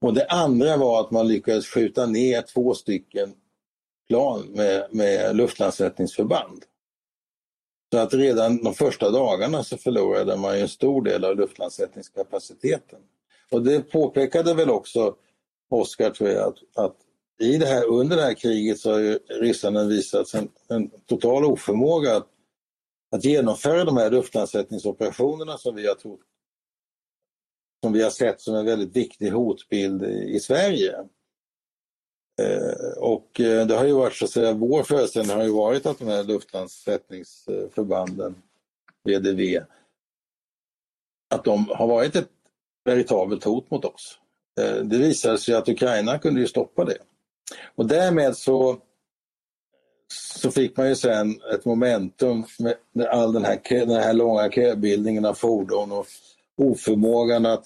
Och 0.02 0.14
det 0.14 0.28
andra 0.28 0.78
var 0.78 1.02
att 1.02 1.12
man 1.12 1.28
lyckades 1.28 1.68
skjuta 1.68 2.06
ner 2.06 2.42
två 2.42 2.74
stycken 2.74 3.34
plan 4.08 4.48
med, 4.54 4.88
med 4.92 5.36
luftlandsättningsförband. 5.36 6.64
Så 7.94 8.00
att 8.00 8.14
redan 8.14 8.64
de 8.64 8.74
första 8.74 9.10
dagarna 9.10 9.64
så 9.64 9.78
förlorade 9.78 10.38
man 10.38 10.58
en 10.58 10.70
stor 10.70 11.02
del 11.02 11.26
av 11.26 11.36
luftlandsättningskapaciteten. 11.36 13.00
Och 13.52 13.64
det 13.64 13.82
påpekade 13.82 14.54
väl 14.54 14.70
också 14.70 15.16
Oskar 15.72 16.10
tror 16.10 16.30
jag 16.30 16.48
att, 16.48 16.86
att 16.86 16.96
i 17.40 17.58
det 17.58 17.66
här, 17.66 17.86
under 17.86 18.16
det 18.16 18.22
här 18.22 18.34
kriget 18.34 18.80
så 18.80 18.92
har 18.92 19.20
ryssarna 19.42 19.84
visat 19.84 20.34
en, 20.34 20.50
en 20.68 20.90
total 21.06 21.46
oförmåga 21.46 22.16
att, 22.16 22.28
att 23.12 23.26
genomföra 23.26 23.84
de 23.84 23.98
här 23.98 24.12
luftlandsättningsoperationerna 24.12 25.58
som 25.58 25.76
vi 25.76 25.88
har 25.88 25.96
trott 25.96 26.20
som 27.84 27.94
vi 27.94 28.04
har 28.04 28.10
sett 28.10 28.42
som 28.42 28.56
en 28.56 28.66
väldigt 28.66 28.96
viktig 28.96 29.32
hotbild 29.32 30.04
i, 30.04 30.40
Sverige. 30.40 30.96
Eh, 32.42 32.98
och 32.98 33.40
eh, 33.40 33.68
det 33.68 33.76
har 33.76 33.86
ju 33.86 33.94
varit 33.94 34.16
så 34.16 34.26
att 34.26 34.32
säga, 34.32 34.54
vår 34.54 34.84
föreställning 34.84 35.36
har 35.36 35.44
ju 35.44 35.52
varit 35.52 35.86
att 35.86 36.00
de 36.00 36.08
här 36.08 36.24
luftlandsättningsförbanden, 36.24 38.36
VDV, 39.04 39.60
att 41.34 41.44
de 41.44 41.70
har 41.70 41.88
varit 41.88 42.16
ett 42.16 42.30
veritabelt 42.86 43.44
hot 43.44 43.72
mot 43.72 43.86
oss. 43.86 44.20
Eh, 44.60 44.76
det 44.76 44.98
visade 44.98 45.38
sig 45.38 45.56
att 45.56 45.70
Ukraina 45.70 46.20
kunde 46.20 46.42
ju 46.42 46.48
stoppa 46.48 46.86
det. 46.86 46.98
Och 47.76 47.86
därmed 47.86 48.38
så, 48.38 48.82
så 50.12 50.52
fick 50.52 50.78
man 50.78 50.90
ju 50.90 50.96
sen 50.96 51.42
ett 51.54 51.66
momentum 51.66 52.46
med 52.94 53.08
all 53.08 53.34
den 53.34 53.46
här, 53.46 53.60
den 53.70 54.04
här 54.04 54.14
långa 54.14 54.52
köbildningen 54.52 55.26
av 55.26 55.34
fordon 55.34 55.92
och 55.92 56.06
oförmågan 56.58 57.46
att 57.46 57.66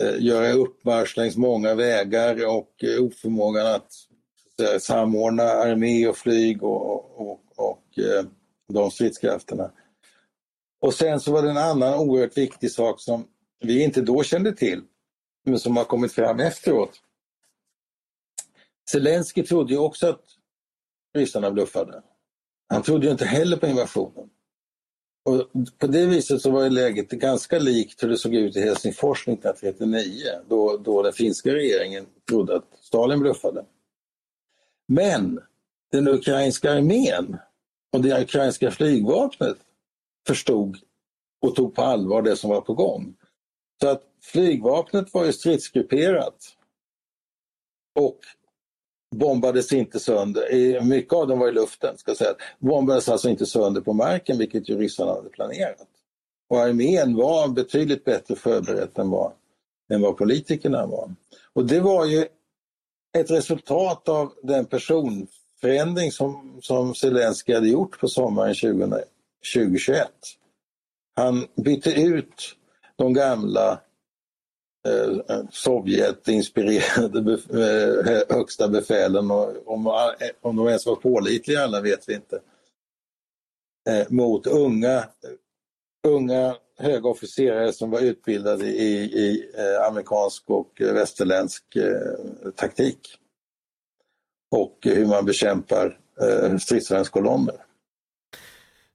eh, 0.00 0.22
göra 0.22 0.52
uppmarsch 0.52 1.16
längs 1.16 1.36
många 1.36 1.74
vägar 1.74 2.46
och 2.46 2.84
eh, 2.84 3.04
oförmågan 3.04 3.66
att 3.66 3.92
eh, 4.62 4.78
samordna 4.78 5.42
armé 5.42 6.08
och 6.08 6.16
flyg 6.16 6.62
och, 6.62 7.20
och, 7.20 7.40
och 7.56 7.98
eh, 7.98 8.24
de 8.68 8.90
stridskrafterna. 8.90 9.70
Och 10.80 10.94
sen 10.94 11.20
så 11.20 11.32
var 11.32 11.42
det 11.42 11.50
en 11.50 11.56
annan 11.56 11.98
oerhört 11.98 12.36
viktig 12.36 12.70
sak 12.70 13.00
som 13.00 13.26
vi 13.60 13.84
inte 13.84 14.00
då 14.00 14.22
kände 14.22 14.52
till, 14.52 14.82
men 15.44 15.58
som 15.58 15.76
har 15.76 15.84
kommit 15.84 16.12
fram 16.12 16.40
efteråt. 16.40 17.00
Zelensky 18.90 19.42
trodde 19.42 19.72
ju 19.72 19.78
också 19.78 20.08
att 20.08 20.24
ryssarna 21.14 21.50
bluffade. 21.50 22.02
Han 22.68 22.82
trodde 22.82 23.06
ju 23.06 23.12
inte 23.12 23.24
heller 23.24 23.56
på 23.56 23.66
invasionen. 23.66 24.30
Och 25.24 25.50
på 25.78 25.86
det 25.86 26.06
viset 26.06 26.42
så 26.42 26.50
var 26.50 26.70
läget 26.70 27.10
ganska 27.10 27.58
likt 27.58 28.02
hur 28.02 28.08
det 28.08 28.18
såg 28.18 28.34
ut 28.34 28.56
i 28.56 28.60
Helsingfors 28.60 29.28
1939 29.28 30.02
då, 30.48 30.76
då 30.76 31.02
den 31.02 31.12
finska 31.12 31.54
regeringen 31.54 32.06
trodde 32.28 32.56
att 32.56 32.78
Stalin 32.80 33.20
bluffade. 33.20 33.64
Men 34.88 35.40
den 35.92 36.08
ukrainska 36.08 36.72
armén 36.72 37.36
och 37.92 38.00
det 38.00 38.22
ukrainska 38.22 38.70
flygvapnet 38.70 39.56
förstod 40.26 40.76
och 41.42 41.54
tog 41.54 41.74
på 41.74 41.82
allvar 41.82 42.22
det 42.22 42.36
som 42.36 42.50
var 42.50 42.60
på 42.60 42.74
gång. 42.74 43.16
Så 43.80 43.88
att 43.88 44.02
flygvapnet 44.22 45.14
var 45.14 45.24
ju 45.24 45.32
stridsgrupperat 45.32 46.56
och 47.94 48.18
bombades 49.10 49.72
inte 49.72 50.00
sönder, 50.00 50.80
mycket 50.80 51.12
av 51.12 51.28
dem 51.28 51.38
var 51.38 51.48
i 51.48 51.52
luften, 51.52 51.98
ska 51.98 52.14
säga. 52.14 52.34
bombades 52.58 53.08
alltså 53.08 53.28
inte 53.28 53.46
sönder 53.46 53.80
på 53.80 53.92
marken 53.92 54.38
vilket 54.38 54.68
ju 54.68 54.78
ryssarna 54.78 55.12
hade 55.12 55.28
planerat. 55.28 55.86
Och 56.48 56.60
armén 56.60 57.16
var 57.16 57.48
betydligt 57.48 58.04
bättre 58.04 58.36
förberedd 58.36 58.88
än 58.94 59.10
vad, 59.10 59.32
än 59.92 60.02
vad 60.02 60.16
politikerna 60.16 60.86
var. 60.86 61.14
Och 61.52 61.66
det 61.66 61.80
var 61.80 62.06
ju 62.06 62.26
ett 63.18 63.30
resultat 63.30 64.08
av 64.08 64.32
den 64.42 64.64
personförändring 64.64 66.12
som, 66.12 66.58
som 66.62 66.94
Zelenskyj 66.94 67.54
hade 67.54 67.68
gjort 67.68 68.00
på 68.00 68.08
sommaren 68.08 68.54
20, 68.54 69.02
2021. 69.54 70.08
Han 71.16 71.46
bytte 71.54 71.90
ut 71.90 72.56
de 72.96 73.12
gamla 73.12 73.80
Eh, 74.88 75.42
Sovjetinspirerade 75.50 77.32
eh, 77.32 78.26
högsta 78.36 78.68
befälen 78.68 79.30
och 79.30 79.68
om, 79.68 79.86
eh, 79.86 80.28
om 80.40 80.56
de 80.56 80.68
ens 80.68 80.86
var 80.86 80.96
pålitliga 80.96 81.60
alla 81.60 81.80
vet 81.80 82.08
vi 82.08 82.14
inte. 82.14 82.40
Mot 84.08 84.46
unga, 84.46 85.04
unga 86.08 86.56
höga 86.78 87.08
officerare 87.08 87.72
som 87.72 87.90
var 87.90 88.00
utbildade 88.00 88.66
i, 88.66 88.94
i 89.02 89.52
amerikansk 89.88 90.50
och 90.50 90.72
västerländsk 90.80 91.64
taktik. 92.56 92.98
Och 94.50 94.78
hur 94.82 95.06
man 95.06 95.24
bekämpar 95.24 95.98
stridsvagnskolonner. 96.60 97.64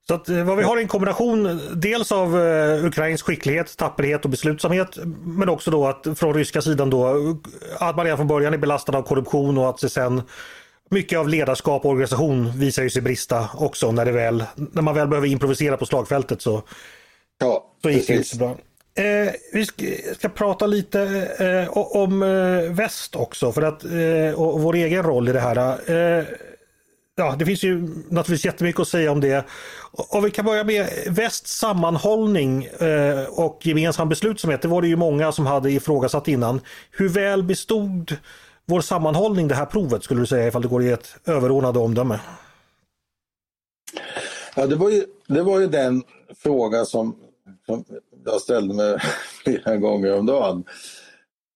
Så 0.08 0.14
att, 0.14 0.30
eh, 0.30 0.44
vad 0.44 0.58
vi 0.58 0.64
har 0.64 0.78
är 0.78 0.82
en 0.82 0.88
kombination 0.88 1.62
dels 1.76 2.12
av 2.12 2.36
uh, 2.36 2.86
ukrainsk 2.86 3.26
skicklighet, 3.26 3.78
tapperhet 3.78 4.26
och 4.26 4.32
beslutsamhet 4.32 4.98
men 5.24 5.50
också 5.50 5.72
då 5.72 5.88
att 5.88 6.08
från 6.16 6.34
ryska 6.34 6.62
sidan 6.62 6.90
då 6.90 7.08
att 7.80 7.96
man 7.96 8.06
redan 8.06 8.18
från 8.18 8.28
början 8.28 8.54
är 8.54 8.58
belastad 8.58 8.98
av 8.98 9.02
korruption 9.02 9.58
och 9.58 9.70
att 9.70 9.78
det 9.78 9.90
sen 9.90 10.22
mycket 10.90 11.20
av 11.20 11.30
ledarskap 11.30 11.86
och 11.86 11.92
organisation 11.92 12.52
visar 12.60 12.84
ju 12.84 12.90
sig 12.90 13.02
brista 13.02 13.50
också 13.58 13.92
när, 13.92 14.06
det 14.06 14.12
väl, 14.12 14.44
när 14.56 14.82
man 14.82 14.96
väl 14.96 15.08
behöver 15.08 15.28
improvisera 15.28 15.78
på 15.78 15.86
slagfältet 15.86 16.42
så, 16.42 16.62
ja, 17.40 17.66
så 17.82 17.90
gick 17.90 18.08
det 18.08 18.14
inte 18.14 18.30
så 18.30 18.38
bra. 18.38 18.58
Eh, 18.98 19.34
vi 19.54 19.66
ska, 19.66 19.86
ska, 20.18 20.30
prata 20.30 20.68
lite 20.68 21.02
eh, 21.40 21.78
om 21.78 22.24
eh, 22.24 22.74
väst 22.74 23.16
också 23.16 23.52
för 23.52 23.62
att, 23.62 23.84
eh, 23.84 24.42
och 24.42 24.62
vår 24.62 24.76
egen 24.76 25.04
roll 25.04 25.30
i 25.30 25.32
det 25.32 25.40
här 25.40 25.80
ja, 27.16 27.36
det 27.40 27.46
finns 27.46 27.64
ju 27.64 27.82
naturligtvis 28.10 28.46
jättemycket 28.46 28.82
att 28.82 28.88
säga 28.88 29.12
om 29.12 29.22
det. 29.22 29.46
Och 29.92 30.26
vi 30.26 30.32
kan 30.32 30.46
börja 30.46 30.64
med 30.64 30.90
västs 31.08 31.58
sammanhållning 31.58 32.66
eh, 32.66 33.26
och 33.30 33.60
gemensam 33.66 34.10
beslutsamhet. 34.10 34.62
Det 34.62 34.68
var 34.68 34.82
det 34.82 34.88
ju 34.88 34.96
många 34.96 35.32
som 35.32 35.46
hade 35.46 35.72
ifrågasatt 35.72 36.28
innan. 36.28 36.62
Hur 36.92 37.10
väl 37.10 37.44
bestod 37.44 38.18
vår 38.66 38.82
sammanhållning 38.82 39.48
det 39.48 39.56
här 39.56 39.66
provet 39.66 40.04
skulle 40.04 40.20
du 40.20 40.26
säga 40.26 40.48
ifall 40.48 40.62
det 40.62 40.68
går 40.68 40.84
i 40.84 40.92
ett 40.92 41.16
överordnade 41.26 41.80
omdöme? 41.80 42.20
Ja, 44.56 44.68
det 44.68 44.76
var 44.76 44.90
ju, 44.90 45.06
det 45.28 45.42
var 45.42 45.60
ju 45.60 45.68
den 45.68 46.04
fråga 46.44 46.86
som, 46.86 47.16
som 47.66 47.86
jag 48.26 48.42
ställde 48.42 48.74
mig 48.74 48.98
flera 49.44 49.78
gånger 49.78 50.20
om 50.20 50.26
dagen. 50.26 50.64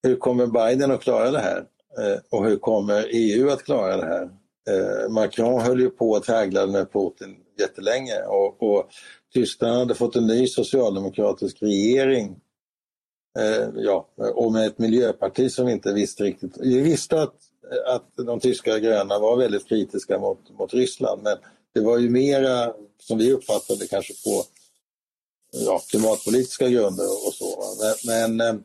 Hur 0.04 0.16
kommer 0.16 0.48
Biden 0.48 0.92
att 0.92 1.02
klara 1.02 1.32
det 1.32 1.40
här? 1.40 1.58
Eh, 1.98 2.20
och 2.30 2.46
hur 2.46 2.58
kommer 2.58 3.06
EU 3.10 3.50
att 3.50 3.64
klara 3.64 3.98
det 3.98 4.06
här? 4.06 4.30
Eh, 4.70 5.10
Macron 5.10 5.62
höll 5.62 5.80
ju 5.80 5.90
på 5.90 6.16
att 6.16 6.28
hägla 6.28 6.68
med 6.68 6.92
Putin 6.92 7.36
jättelänge 7.60 8.22
och, 8.22 8.64
och 8.64 8.90
Tyskland 9.34 9.78
hade 9.78 9.96
fått 9.96 10.16
en 10.16 10.28
ny 10.28 10.48
socialdemokratisk 10.48 11.62
regering 11.62 12.40
eh, 13.40 13.68
ja, 13.76 14.08
och 14.36 14.52
med 14.52 14.66
ett 14.66 14.80
miljöparti 14.80 15.52
som 15.52 15.68
inte 15.68 15.94
visste 15.94 16.24
riktigt. 16.24 16.58
Vi 16.58 16.82
visste 16.82 17.22
att, 17.22 17.36
att 17.86 18.26
de 18.26 18.40
tyska 18.40 18.80
gröna 18.80 19.20
var 19.20 19.38
väldigt 19.38 19.68
kritiska 19.68 20.20
mot, 20.20 20.58
mot 20.60 20.74
Ryssland 20.74 21.24
men 21.24 21.38
det 21.74 21.82
var 21.82 21.98
ju 21.98 22.10
mera, 22.10 22.74
som 23.02 23.18
vi 23.18 23.34
uppfattade 23.34 23.88
kanske 23.88 24.14
på 24.14 24.44
ja, 25.52 25.82
klimatpolitiska 25.90 26.70
grunder 26.70 27.06
och 27.28 27.34
så. 27.34 27.64
Men, 27.82 28.38
men, 28.38 28.62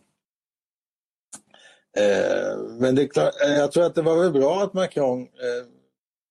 eh, 1.96 2.04
eh, 2.04 2.58
men 2.58 2.94
det 2.94 3.02
är 3.02 3.06
klart, 3.06 3.34
eh, 3.44 3.52
jag 3.52 3.72
tror 3.72 3.84
att 3.84 3.94
det 3.94 4.02
var 4.02 4.22
väl 4.22 4.32
bra 4.32 4.62
att 4.62 4.74
Macron 4.74 5.22
eh, 5.22 5.66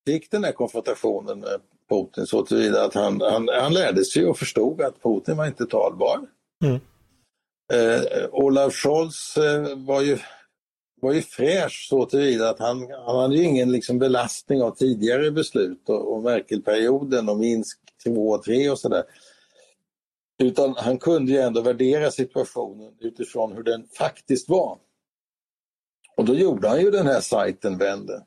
fick 0.06 0.30
den 0.30 0.44
här 0.44 0.52
konfrontationen 0.52 1.40
med 1.40 1.60
Putin 1.88 2.26
så 2.26 2.46
tillvida 2.46 2.84
att 2.84 2.94
han, 2.94 3.20
han, 3.20 3.48
han 3.48 3.72
lärde 3.72 4.04
sig 4.04 4.26
och 4.26 4.38
förstod 4.38 4.82
att 4.82 5.02
Putin 5.02 5.36
var 5.36 5.46
inte 5.46 5.66
talbar. 5.66 6.20
Mm. 6.64 6.80
Eh, 7.72 8.28
Olaf 8.32 8.74
Scholz 8.74 9.36
eh, 9.36 9.76
var, 9.76 10.02
ju, 10.02 10.18
var 11.00 11.12
ju 11.12 11.22
fräsch 11.22 11.86
så 11.88 12.06
tillvida 12.06 12.50
att 12.50 12.58
han, 12.58 12.90
han 13.06 13.16
hade 13.16 13.36
ingen 13.36 13.72
liksom 13.72 13.98
belastning 13.98 14.62
av 14.62 14.70
tidigare 14.70 15.30
beslut 15.30 15.88
och, 15.88 16.12
och 16.12 16.22
Merkelperioden 16.22 17.28
och 17.28 17.38
Minsk 17.38 17.78
2 18.04 18.28
och 18.28 18.42
3 18.42 18.70
och 18.70 18.78
sådär. 18.78 19.04
Utan 20.38 20.74
han 20.76 20.98
kunde 20.98 21.32
ju 21.32 21.38
ändå 21.38 21.60
värdera 21.60 22.10
situationen 22.10 22.92
utifrån 23.00 23.52
hur 23.52 23.62
den 23.62 23.86
faktiskt 23.98 24.48
var. 24.48 24.78
Och 26.16 26.24
då 26.24 26.34
gjorde 26.34 26.68
han 26.68 26.80
ju 26.80 26.90
den 26.90 27.06
här 27.06 27.20
sajten 27.20 27.78
vände. 27.78 28.24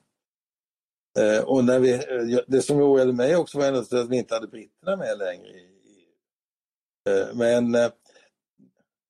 Eh, 1.17 1.43
och 1.43 1.65
när 1.65 1.79
vi, 1.79 1.93
eh, 1.93 2.39
det 2.47 2.61
som 2.61 2.77
oroade 2.77 3.13
mig 3.13 3.35
också 3.35 3.57
var 3.57 3.73
att 3.73 4.09
vi 4.09 4.17
inte 4.17 4.33
hade 4.33 4.47
britterna 4.47 4.95
med 4.95 5.17
längre. 5.17 5.49
I, 5.49 5.67
eh, 7.09 7.27
men 7.33 7.75
eh, 7.75 7.89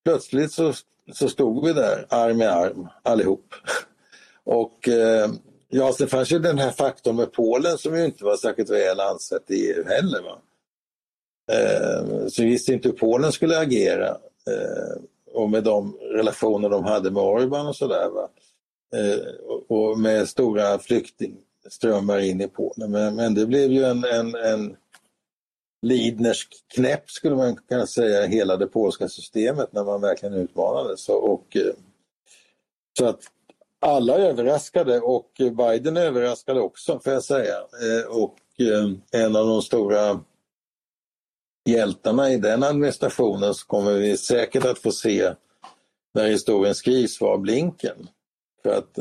plötsligt 0.06 0.52
så, 0.52 0.74
så 1.14 1.30
stod 1.30 1.66
vi 1.66 1.74
där 1.74 2.06
arm 2.10 2.42
i 2.42 2.46
arm 2.46 2.88
allihop. 3.04 3.54
Och 4.44 4.88
eh, 4.88 5.30
ja, 5.68 5.94
sen 5.94 6.08
fanns 6.08 6.32
ju 6.32 6.40
den 6.40 6.58
här 6.58 6.72
faktorn 6.72 7.16
med 7.16 7.32
Polen 7.32 7.78
som 7.78 7.98
ju 7.98 8.06
inte 8.06 8.24
var 8.24 8.38
särskilt 8.38 8.70
väl 8.70 9.00
ansett 9.00 9.52
i 9.52 9.72
EU 9.72 9.84
heller. 9.88 10.22
Va? 10.22 10.42
Eh, 11.52 12.28
så 12.28 12.42
vi 12.42 12.50
visste 12.50 12.74
inte 12.74 12.90
hur 12.90 12.96
Polen 12.96 13.32
skulle 13.32 13.60
agera 13.60 14.08
eh, 14.48 15.02
och 15.34 15.50
med 15.50 15.64
de 15.64 15.98
relationer 15.98 16.70
de 16.70 16.84
hade 16.84 17.12
med 17.12 17.24
Orban 17.24 17.68
och 17.68 17.76
sådär. 17.76 18.10
Eh, 18.96 19.20
och, 19.68 20.00
med 20.00 20.30
stora 20.30 20.80
flykting 20.80 21.38
strömmar 21.70 22.20
in 22.20 22.42
i 22.42 22.48
Polen. 22.48 22.92
Men, 22.92 23.16
men 23.16 23.34
det 23.34 23.46
blev 23.46 23.72
ju 23.72 23.84
en, 23.84 24.04
en, 24.04 24.36
en 24.36 24.78
Lidnersk 25.82 26.64
knäpp 26.68 27.12
skulle 27.12 27.36
man 27.36 27.56
kunna 27.56 27.88
säga, 27.88 28.28
hela 28.28 28.58
det 28.58 28.68
polska 28.68 29.08
systemet 29.10 29.74
när 29.74 29.84
man 29.84 30.02
verkligen 30.02 30.36
utmanades. 30.36 31.10
Och, 31.10 31.56
eh, 31.56 31.74
så 33.00 33.06
att 33.06 33.22
alla 33.80 34.16
överraskade 34.18 35.00
och 35.00 35.32
Biden 35.58 35.98
överraskade 35.98 36.60
också 36.62 37.00
får 37.00 37.14
jag 37.14 37.24
säga. 37.24 37.56
Eh, 37.58 38.18
och 38.18 38.38
eh, 38.60 39.22
en 39.24 39.36
av 39.36 39.48
de 39.48 39.62
stora 39.62 40.20
hjältarna 41.70 42.32
i 42.32 42.38
den 42.38 42.64
administrationen 42.64 43.54
så 43.54 43.68
kommer 43.68 43.94
vi 43.94 44.18
säkert 44.18 44.66
att 44.66 44.80
få 44.80 44.92
se 44.92 45.34
när 46.14 46.28
historien 46.28 46.76
skrivs 46.76 47.22
var 47.22 47.38
Blinken. 47.38 48.08
För 48.64 48.70
att 48.70 49.00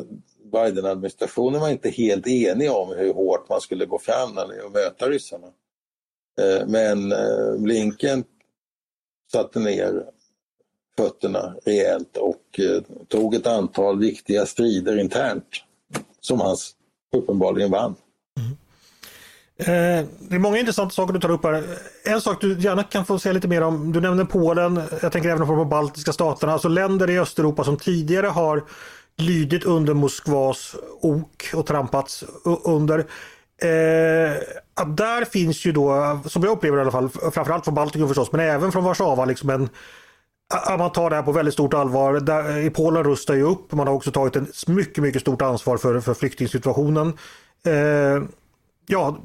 Biden-administrationen 0.57 1.61
var 1.61 1.69
inte 1.69 1.91
helt 1.91 2.27
enig 2.27 2.73
om 2.73 2.89
hur 2.89 3.15
hårt 3.15 3.49
man 3.49 3.61
skulle 3.61 3.87
gå 3.87 3.99
fram 3.99 4.35
när 4.35 4.47
det 4.49 4.71
möta 4.73 5.09
ryssarna. 5.09 5.47
Eh, 6.41 6.67
men 6.67 7.13
eh, 7.13 7.57
Blinken 7.59 8.25
satte 9.33 9.59
ner 9.59 10.05
fötterna 10.97 11.55
rejält 11.65 12.17
och 12.17 12.61
eh, 12.61 12.83
tog 13.09 13.35
ett 13.35 13.47
antal 13.47 13.99
viktiga 13.99 14.47
strider 14.47 14.99
internt 14.99 15.49
som 16.21 16.41
han 16.41 16.57
uppenbarligen 17.17 17.71
vann. 17.71 17.95
Mm. 18.39 18.57
Eh, 19.59 20.07
det 20.19 20.35
är 20.35 20.39
många 20.39 20.59
intressanta 20.59 20.95
saker 20.95 21.13
du 21.13 21.21
tar 21.21 21.31
upp 21.31 21.45
här. 21.45 21.65
En 22.05 22.21
sak 22.21 22.41
du 22.41 22.61
gärna 22.61 22.83
kan 22.83 23.07
få 23.07 23.19
säga 23.19 23.33
lite 23.33 23.49
mer 23.49 23.63
om. 23.63 23.93
Du 23.93 24.01
nämnde 24.01 24.25
Polen. 24.25 24.81
Jag 25.03 25.13
tänker 25.13 25.29
även 25.29 25.47
på 25.47 25.57
de 25.57 25.69
baltiska 25.69 26.13
staterna. 26.13 26.53
Alltså 26.53 26.69
länder 26.69 27.11
i 27.11 27.19
Östeuropa 27.19 27.65
som 27.65 27.77
tidigare 27.77 28.27
har 28.27 28.65
lydit 29.17 29.65
under 29.65 29.95
Moskvas 29.95 30.77
ok 31.01 31.51
och 31.55 31.67
trampats 31.67 32.25
under. 32.65 32.99
Eh, 33.63 34.37
att 34.75 34.97
där 34.97 35.25
finns 35.25 35.65
ju 35.65 35.73
då, 35.73 36.21
som 36.27 36.43
jag 36.43 36.53
upplever 36.53 36.79
i 36.79 36.81
alla 36.81 36.91
fall, 36.91 37.09
framförallt 37.09 37.65
från 37.65 37.75
Baltikum 37.75 38.09
förstås, 38.09 38.33
men 38.33 38.41
även 38.41 38.73
från 38.73 38.85
Warszawa, 38.85 39.25
liksom 39.25 39.51
en 39.51 39.69
man 40.79 40.93
tar 40.93 41.11
det 41.11 41.17
här 41.17 41.23
på 41.23 41.33
väldigt 41.33 41.55
stort 41.55 41.75
allvar. 41.75 42.21
Där, 42.21 42.59
I 42.59 42.71
Polen 42.71 43.05
rustar 43.05 43.35
ju 43.35 43.43
upp. 43.43 43.73
Man 43.73 43.87
har 43.87 43.95
också 43.95 44.11
tagit 44.11 44.37
ett 44.37 44.69
mycket, 44.69 45.03
mycket 45.03 45.21
stort 45.23 45.43
ansvar 45.43 45.77
för, 45.77 46.01
för 46.01 46.15
flyktingsituationen. 46.15 47.13
Eh, 47.67 48.23
ja, 48.87 49.19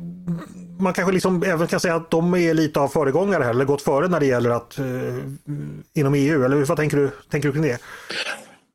man 0.79 0.93
kanske 0.93 1.11
liksom 1.11 1.43
även 1.43 1.67
kan 1.67 1.79
säga 1.79 1.95
att 1.95 2.11
de 2.11 2.35
är 2.35 2.53
lite 2.53 2.79
av 2.79 2.87
föregångare 2.87 3.43
här, 3.43 3.49
eller 3.49 3.65
gått 3.65 3.81
före 3.81 4.07
när 4.07 4.19
det 4.19 4.25
gäller 4.25 4.49
att 4.49 4.79
eh, 4.79 4.85
inom 5.93 6.13
EU. 6.13 6.45
Eller 6.45 6.65
vad 6.65 6.77
tänker 6.77 6.97
du, 6.97 7.11
tänker 7.29 7.47
du 7.47 7.53
kring 7.53 7.63
det? 7.63 7.77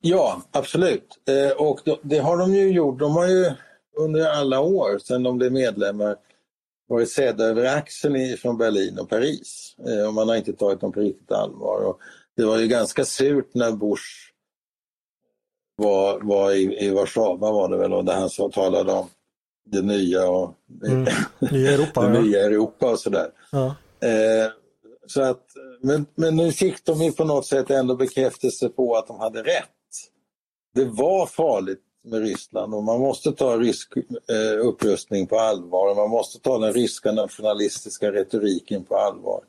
Ja, 0.09 0.43
absolut. 0.51 1.19
Eh, 1.29 1.57
och 1.57 1.81
det 2.03 2.19
har 2.19 2.37
de 2.37 2.55
ju 2.55 2.71
gjort. 2.71 2.99
De 2.99 3.17
har 3.17 3.27
ju 3.27 3.51
under 3.97 4.31
alla 4.31 4.61
år 4.61 4.99
sedan 4.99 5.23
de 5.23 5.39
blev 5.39 5.53
medlemmar 5.53 6.17
varit 6.89 7.11
sedda 7.11 7.45
över 7.45 7.65
axeln 7.65 8.37
från 8.37 8.59
Berlin 8.59 8.99
och 8.99 9.09
Paris. 9.09 9.77
Eh, 9.89 10.07
och 10.07 10.15
man 10.15 10.29
har 10.29 10.37
inte 10.37 10.53
tagit 10.53 10.81
dem 10.81 10.93
på 10.93 11.01
riktigt 11.01 11.33
allvar. 11.33 11.81
Och 11.81 11.99
det 12.37 12.45
var 12.45 12.59
ju 12.59 12.67
ganska 12.67 13.05
surt 13.05 13.51
när 13.55 13.73
Bush 13.73 14.33
var, 15.77 16.21
var 16.21 16.53
i, 16.53 16.87
i 16.87 16.91
Warszawa 16.91 17.53
var 17.53 17.69
det 17.69 17.77
väl 17.77 17.93
och 17.93 18.05
där 18.05 18.15
han 18.15 18.31
så 18.31 18.51
talade 18.51 18.93
om 18.93 19.09
det 19.67 19.83
nya 19.83 20.29
och 20.29 20.55
mm. 20.87 21.07
nya 21.53 21.73
Europa, 21.73 22.09
det 22.09 22.21
nya 22.21 22.45
Europa 22.45 22.91
och 22.91 22.99
sådär. 22.99 23.31
Ja. 23.53 23.67
Eh, 24.01 24.51
så 25.07 25.23
att, 25.23 25.45
men, 25.81 26.07
men 26.15 26.37
nu 26.37 26.53
fick 26.53 26.85
de 26.85 27.03
ju 27.03 27.13
på 27.13 27.25
något 27.25 27.47
sätt 27.47 27.71
ändå 27.71 27.97
bekräftelse 27.97 28.69
på 28.69 28.97
att 28.97 29.07
de 29.07 29.21
hade 29.21 29.43
rätt. 29.43 29.76
Det 30.77 30.85
var 30.85 31.27
farligt 31.27 31.81
med 32.05 32.21
Ryssland 32.21 32.75
och 32.75 32.85
man 32.85 33.01
måste 33.01 33.33
ta 33.33 33.59
rysk 33.59 33.93
eh, 33.97 34.67
upprustning 34.67 35.27
på 35.27 35.39
allvar 35.39 35.91
och 35.91 35.97
man 35.97 36.11
måste 36.11 36.41
ta 36.41 36.59
den 36.59 36.73
ryska 36.73 37.13
nationalistiska 37.13 38.13
retoriken 38.13 38.85
på 38.85 38.97
allvar. 38.97 39.41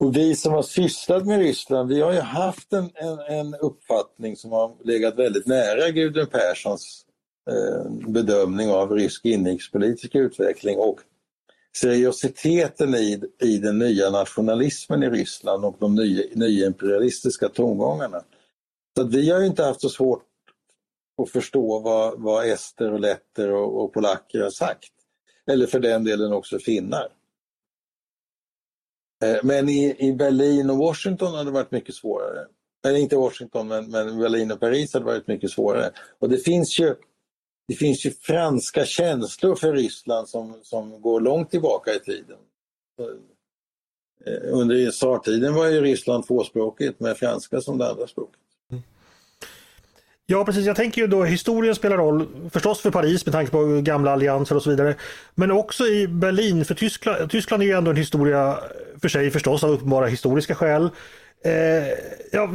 Och 0.00 0.16
vi 0.16 0.36
som 0.36 0.52
har 0.52 0.62
sysslat 0.62 1.26
med 1.26 1.38
Ryssland, 1.38 1.88
vi 1.88 2.00
har 2.00 2.12
ju 2.12 2.20
haft 2.20 2.72
en, 2.72 2.90
en, 2.94 3.18
en 3.18 3.54
uppfattning 3.54 4.36
som 4.36 4.52
har 4.52 4.72
legat 4.84 5.18
väldigt 5.18 5.46
nära 5.46 5.90
Gudrun 5.90 6.26
Perssons 6.26 7.04
eh, 7.50 7.92
bedömning 8.08 8.70
av 8.70 8.92
rysk 8.92 9.24
inrikespolitisk 9.24 10.14
utveckling 10.14 10.78
och 10.78 11.00
seriositeten 11.76 12.94
i, 12.94 13.22
i 13.42 13.58
den 13.58 13.78
nya 13.78 14.10
nationalismen 14.10 15.02
i 15.02 15.10
Ryssland 15.10 15.64
och 15.64 15.76
de 15.78 15.94
nya, 15.94 16.24
nya 16.34 16.66
imperialistiska 16.66 17.48
tongångarna. 17.48 18.22
Så 18.96 19.04
vi 19.04 19.30
har 19.30 19.42
inte 19.42 19.64
haft 19.64 19.80
så 19.80 19.88
svårt 19.88 20.26
att 21.22 21.30
förstå 21.30 21.80
vad, 21.80 22.20
vad 22.20 22.48
ester 22.48 22.92
och 22.92 23.00
letter 23.00 23.50
och, 23.50 23.84
och 23.84 23.92
polacker 23.92 24.40
har 24.40 24.50
sagt. 24.50 24.92
Eller 25.46 25.66
för 25.66 25.80
den 25.80 26.04
delen 26.04 26.32
också 26.32 26.58
finnar. 26.58 27.08
Eh, 29.24 29.38
men 29.42 29.68
i, 29.68 29.96
i 29.98 30.12
Berlin 30.12 30.70
och 30.70 30.76
Washington 30.76 31.34
hade 31.34 31.44
det 31.44 31.54
varit 31.54 31.70
mycket 31.70 31.94
svårare. 31.94 32.46
Eller 32.86 32.98
inte 32.98 33.16
Washington, 33.16 33.68
men, 33.68 33.90
men 33.90 34.18
Berlin 34.18 34.52
och 34.52 34.60
Paris 34.60 34.94
hade 34.94 35.04
varit 35.04 35.26
mycket 35.26 35.50
svårare. 35.50 35.90
Och 36.18 36.28
det 36.28 36.38
finns 36.38 36.80
ju, 36.80 36.94
det 37.68 37.74
finns 37.74 38.06
ju 38.06 38.10
franska 38.10 38.84
känslor 38.84 39.54
för 39.54 39.72
Ryssland 39.72 40.28
som, 40.28 40.60
som 40.62 41.00
går 41.00 41.20
långt 41.20 41.50
tillbaka 41.50 41.94
i 41.94 41.98
tiden. 41.98 42.38
Eh, 44.26 44.36
under 44.42 44.90
tsartiden 44.90 45.54
var 45.54 45.66
ju 45.66 45.80
Ryssland 45.80 46.26
tvåspråkigt 46.26 47.00
med 47.00 47.16
franska 47.16 47.60
som 47.60 47.78
det 47.78 47.90
andra 47.90 48.06
språket. 48.06 48.31
Ja 50.26 50.44
precis, 50.44 50.66
jag 50.66 50.76
tänker 50.76 51.00
ju 51.00 51.06
då 51.06 51.24
historien 51.24 51.74
spelar 51.74 51.96
roll 51.96 52.28
förstås 52.50 52.80
för 52.80 52.90
Paris 52.90 53.26
med 53.26 53.32
tanke 53.32 53.50
på 53.50 53.80
gamla 53.82 54.12
allianser 54.12 54.56
och 54.56 54.62
så 54.62 54.70
vidare. 54.70 54.94
Men 55.34 55.50
också 55.50 55.86
i 55.86 56.08
Berlin, 56.08 56.64
för 56.64 56.74
Tyskland, 56.74 57.30
Tyskland 57.30 57.62
är 57.62 57.66
ju 57.66 57.72
ändå 57.72 57.90
en 57.90 57.96
historia 57.96 58.58
för 59.02 59.08
sig 59.08 59.30
förstås 59.30 59.64
av 59.64 59.70
uppenbara 59.70 60.06
historiska 60.06 60.54
skäl. 60.54 60.90
Eh, 61.44 61.52
ja, 62.32 62.50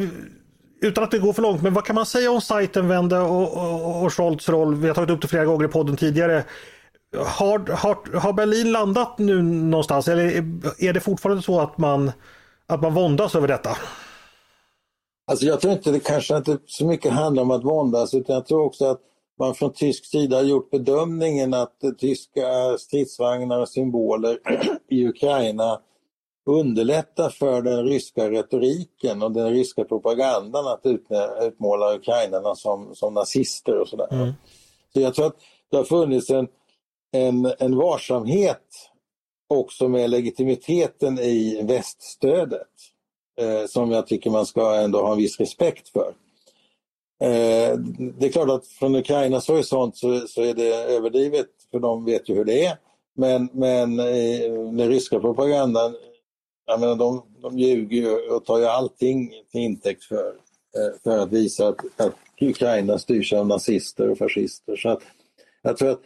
utan 0.82 1.03
att 1.03 1.11
det 1.11 1.20
går 1.20 1.34
för 1.34 1.41
långt, 1.41 1.61
men 1.61 1.74
vad 1.74 1.86
kan 1.86 1.95
man 1.95 2.05
säga 2.05 2.32
om 2.32 2.41
Zeitenwende 2.41 3.20
och, 3.20 3.57
och, 3.57 4.03
och 4.03 4.13
Scholz 4.13 4.49
roll? 4.49 4.76
Vi 4.76 4.88
har 4.88 4.95
tagit 4.95 5.09
upp 5.09 5.22
det 5.22 5.28
flera 5.28 5.45
gånger 5.45 5.65
i 5.65 5.68
podden 5.68 5.97
tidigare. 5.97 6.43
Har, 7.18 7.59
har, 7.76 8.18
har 8.20 8.34
Berlin 8.34 8.72
landat 8.72 9.18
nu 9.18 9.41
någonstans 9.41 10.07
eller 10.07 10.26
är 10.78 10.93
det 10.93 10.99
fortfarande 10.99 11.43
så 11.43 11.61
att 11.61 11.78
man, 11.78 12.11
att 12.68 12.82
man 12.82 12.93
våndas 12.93 13.36
över 13.36 13.47
detta? 13.47 13.78
Alltså 15.28 15.46
jag 15.46 15.62
tror 15.62 15.74
inte 15.74 15.92
det 15.92 16.00
kanske 16.00 16.38
inte 16.38 16.58
så 16.66 16.86
mycket 16.86 17.12
handlar 17.12 17.44
om 17.44 17.52
att 17.52 17.64
våndas 17.64 18.14
utan 18.14 18.36
jag 18.36 18.46
tror 18.46 18.66
också 18.66 18.86
att 18.86 19.02
man 19.40 19.56
från 19.56 19.74
tysk 19.74 20.06
sida 20.06 20.38
har 20.38 20.44
gjort 20.44 20.72
bedömningen 20.72 21.54
att 21.54 21.82
tyska 21.98 22.78
stridsvagnar 22.80 23.60
och 23.60 23.70
symboler 23.70 24.40
i 24.90 25.08
Ukraina 25.08 25.82
underlättar 26.46 27.30
för 27.30 27.62
den 27.62 27.86
ryska 27.86 28.32
retoriken 28.32 29.24
och 29.24 29.32
den 29.32 29.50
ryska 29.50 29.84
propagandan 29.84 30.68
att 30.68 30.82
utmåla 31.42 31.96
ukrainarna 31.96 32.56
som, 32.56 32.96
som 32.96 33.14
nazister 33.14 33.78
och 33.80 33.88
sådär. 33.88 34.14
Mm. 34.14 34.34
Så 34.94 35.00
jag 35.00 35.14
tror 35.14 35.26
att 35.26 35.38
det 35.72 35.78
har 35.78 35.84
funnits 35.84 36.30
en, 36.30 36.48
en, 37.12 37.54
en 37.60 37.76
varsamhet 37.76 38.90
också 39.50 39.88
med 39.88 40.10
legitimiteten 40.10 41.20
i 41.20 41.62
väststödet 41.64 42.68
eh, 43.38 43.66
som 43.68 43.92
jag 43.92 44.08
tycker 44.08 44.30
man 44.30 44.46
ska 44.46 44.76
ändå 44.76 45.02
ha 45.02 45.12
en 45.12 45.18
viss 45.18 45.40
respekt 45.40 45.90
för. 45.90 46.14
Eh, 47.22 47.78
det 48.18 48.26
är 48.26 48.32
klart 48.32 48.50
att 48.50 48.68
från 48.68 48.96
Ukrainas 48.96 49.48
horisont 49.48 49.98
så, 49.98 50.28
så 50.28 50.42
är 50.42 50.54
det 50.54 50.74
överdrivet 50.74 51.48
för 51.72 51.80
de 51.80 52.06
vet 52.06 52.30
ju 52.30 52.36
hur 52.36 52.46
det 52.46 52.66
är. 52.66 52.78
Men, 53.16 53.50
men 53.54 54.00
eh, 54.00 54.52
den 54.52 54.90
ryska 54.90 55.20
propagandan, 55.20 55.96
jag 56.66 56.80
menar, 56.80 56.96
de, 56.96 57.24
de 57.42 57.60
ljuger 57.60 58.34
och 58.34 58.46
tar 58.46 58.60
ju 58.60 58.66
allting 58.66 59.30
till 59.52 59.62
intäkt 59.62 60.04
för, 60.04 60.28
eh, 60.28 61.00
för 61.04 61.18
att 61.18 61.32
visa 61.32 61.68
att, 61.68 62.02
att 62.02 62.16
Ukraina 62.42 63.00
styrs 63.00 63.34
av 63.34 63.48
nazister 63.48 64.10
och 64.10 64.18
fascister. 64.18 64.76
Så 64.76 64.90
att, 64.90 65.02
jag 65.62 65.78
tror 65.78 65.92
att 65.92 66.02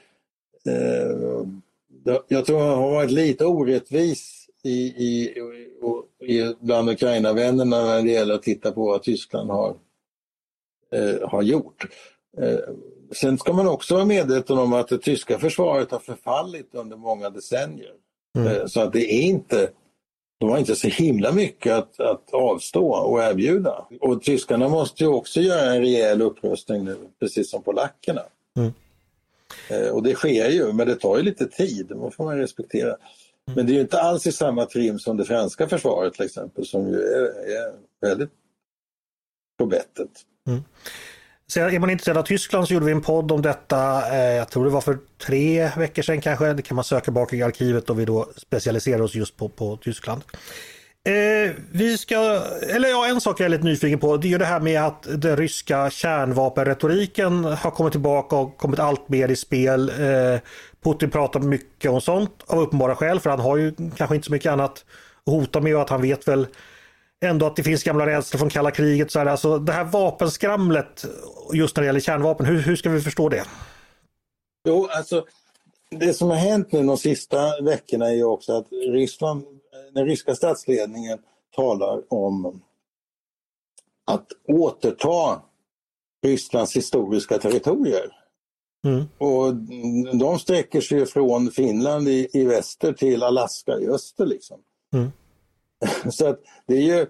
eh, 0.68 1.48
jag 2.28 2.46
tror 2.46 2.62
att 2.62 2.78
har 2.78 2.92
varit 2.92 3.12
lite 3.12 3.46
orättvis 3.46 4.41
i, 4.64 4.80
i, 4.80 5.34
i, 6.28 6.56
bland 6.60 6.90
Ukraina-vännerna 6.90 7.84
när 7.86 8.02
det 8.02 8.12
gäller 8.12 8.34
att 8.34 8.44
titta 8.44 8.72
på 8.72 8.86
vad 8.86 9.04
Tyskland 9.04 9.50
har, 9.50 9.76
eh, 10.94 11.30
har 11.30 11.42
gjort. 11.42 11.86
Eh, 12.38 12.60
sen 13.12 13.38
ska 13.38 13.54
man 13.54 13.68
också 13.68 13.94
vara 13.94 14.06
medveten 14.06 14.58
om 14.58 14.74
att 14.74 14.88
det 14.88 14.98
tyska 14.98 15.40
försvaret 15.40 15.92
har 15.92 16.00
förfallit 16.00 16.70
under 16.72 16.98
många 16.98 17.30
decennier. 17.30 17.94
Mm. 18.38 18.48
Eh, 18.48 18.66
så 18.66 18.82
att 18.82 18.94
det 18.94 19.14
är 19.14 19.22
inte 19.22 19.70
de 20.42 20.50
har 20.50 20.58
inte 20.58 20.76
så 20.76 20.88
himla 20.88 21.32
mycket 21.32 21.74
att, 21.74 22.00
att 22.00 22.34
avstå 22.34 22.94
och 22.94 23.24
erbjuda. 23.24 23.86
Och 24.00 24.24
tyskarna 24.24 24.70
måste 24.70 25.04
ju 25.04 25.10
också 25.10 25.42
göra 25.42 25.74
en 25.74 25.82
rejäl 25.82 26.22
upprustning 26.22 26.86
nu, 26.86 26.98
precis 27.20 27.52
som 27.52 27.64
polackerna. 27.64 28.22
Mm. 28.58 28.74
Eh, 29.70 29.90
och 29.90 30.04
det 30.04 30.14
sker 30.14 30.50
ju, 30.50 30.74
men 30.74 30.88
det 30.88 30.96
tar 30.96 31.18
ju 31.18 31.24
lite 31.24 31.48
tid, 31.48 31.88
det 31.88 32.12
får 32.12 32.24
man 32.24 32.38
respektera. 32.38 32.96
Mm. 33.52 33.56
Men 33.56 33.66
det 33.66 33.72
är 33.72 33.76
ju 33.76 33.82
inte 33.82 34.02
alls 34.02 34.28
i 34.28 34.32
samma 34.32 34.66
trim 34.66 35.00
som 35.00 35.18
det 35.18 35.26
franska 35.26 35.68
försvaret 35.68 36.14
till 36.14 36.26
exempel, 36.26 36.66
som 36.66 36.88
ju 36.88 36.96
är, 36.96 37.24
är 37.52 37.74
väldigt 38.02 38.30
på 39.60 39.66
bettet. 39.66 40.10
Mm. 40.48 40.64
Så 41.48 41.60
är 41.60 41.80
man 41.80 41.90
intresserad 41.90 42.18
av 42.18 42.24
Tyskland 42.24 42.68
så 42.68 42.74
gjorde 42.74 42.86
vi 42.86 42.92
en 42.92 43.02
podd 43.02 43.32
om 43.32 43.42
detta, 43.42 44.12
eh, 44.16 44.36
jag 44.36 44.50
tror 44.50 44.66
det 44.66 44.72
var 44.72 44.82
för 44.82 44.98
tre 45.26 45.72
veckor 45.78 46.02
sedan 46.02 46.22
kanske. 46.22 46.54
Det 46.54 46.62
kan 46.62 46.76
man 46.76 46.84
söka 46.84 47.12
bak 47.12 47.34
i 47.34 47.44
arkivet 47.44 47.90
och 47.90 48.00
vi 48.00 48.06
då 48.06 48.30
specialiserar 48.36 49.02
oss 49.02 49.16
just 49.16 49.38
på, 49.38 49.50
på 49.50 49.78
Tyskland. 49.78 50.24
Eh, 51.08 51.52
vi 51.72 51.98
ska, 51.98 52.16
eller 52.70 52.90
ja, 52.90 53.08
en 53.08 53.22
sak 53.22 53.40
jag 53.40 53.46
är 53.46 53.50
lite 53.50 53.64
nyfiken 53.64 54.00
på, 54.00 54.18
det 54.18 54.28
är 54.28 54.30
ju 54.30 54.38
det 54.38 54.46
här 54.46 54.60
med 54.60 54.82
att 54.82 55.08
den 55.22 55.38
ryska 55.38 55.90
kärnvapenretoriken 55.90 57.44
har 57.44 57.72
kommit 57.72 57.92
tillbaka 57.92 58.36
och 58.36 58.58
kommit 58.58 58.80
allt 58.80 59.10
mer 59.10 59.30
i 59.30 59.36
spel. 59.36 59.90
Eh, 59.90 60.40
Putin 60.84 61.10
pratar 61.10 61.40
mycket 61.40 61.92
om 61.92 62.02
sånt 62.02 62.44
av 62.48 62.60
uppenbara 62.60 62.96
skäl, 62.96 63.20
för 63.20 63.30
han 63.30 63.40
har 63.40 63.58
ju 63.58 63.74
kanske 63.96 64.16
inte 64.16 64.26
så 64.26 64.32
mycket 64.32 64.52
annat 64.52 64.86
att 65.26 65.34
hota 65.34 65.62
med 65.62 65.76
och 65.76 65.82
att 65.82 65.90
han 65.90 66.02
vet 66.02 66.28
väl 66.28 66.48
ändå 67.26 67.46
att 67.46 67.56
det 67.56 67.64
finns 67.64 67.84
gamla 67.84 68.06
rädslor 68.06 68.40
från 68.40 68.50
kalla 68.50 68.72
kriget. 68.72 69.12
Så 69.12 69.20
här, 69.20 69.26
alltså 69.26 69.60
det 69.60 69.72
här 69.72 69.84
vapenskramlet 69.84 71.06
just 71.54 71.76
när 71.76 71.82
det 71.82 71.86
gäller 71.86 72.00
kärnvapen, 72.00 72.46
hur, 72.46 72.62
hur 72.62 72.76
ska 72.76 72.90
vi 72.90 73.02
förstå 73.02 73.30
det? 73.30 73.44
Jo, 74.68 74.88
alltså 74.92 75.26
det 75.90 76.14
som 76.14 76.30
har 76.30 76.38
hänt 76.38 76.72
nu 76.72 76.84
de 76.84 76.98
sista 76.98 77.62
veckorna 77.62 78.06
är 78.06 78.14
ju 78.14 78.24
också 78.24 78.54
att 78.54 78.68
Ryssland, 78.72 79.44
den 79.94 80.06
ryska 80.06 80.36
statsledningen 80.36 81.20
talar 81.56 82.14
om 82.14 82.62
att 84.06 84.28
återta 84.48 85.42
Rysslands 86.24 86.76
historiska 86.76 87.38
territorier. 87.38 88.21
Mm. 88.86 89.04
Och 89.18 89.54
de 90.20 90.40
sträcker 90.40 90.82
sig 90.82 91.06
från 91.06 91.52
Finland 91.52 92.08
i, 92.08 92.28
i 92.34 92.46
väster 92.46 92.94
till 92.94 93.24
Alaska 93.24 93.80
i 93.80 93.88
öster. 93.88 94.26
Liksom. 94.26 94.60
Mm. 94.94 95.12
Så 96.12 96.28
att 96.28 96.40
det 96.68 96.74
är 96.74 96.82
ju, 96.82 97.06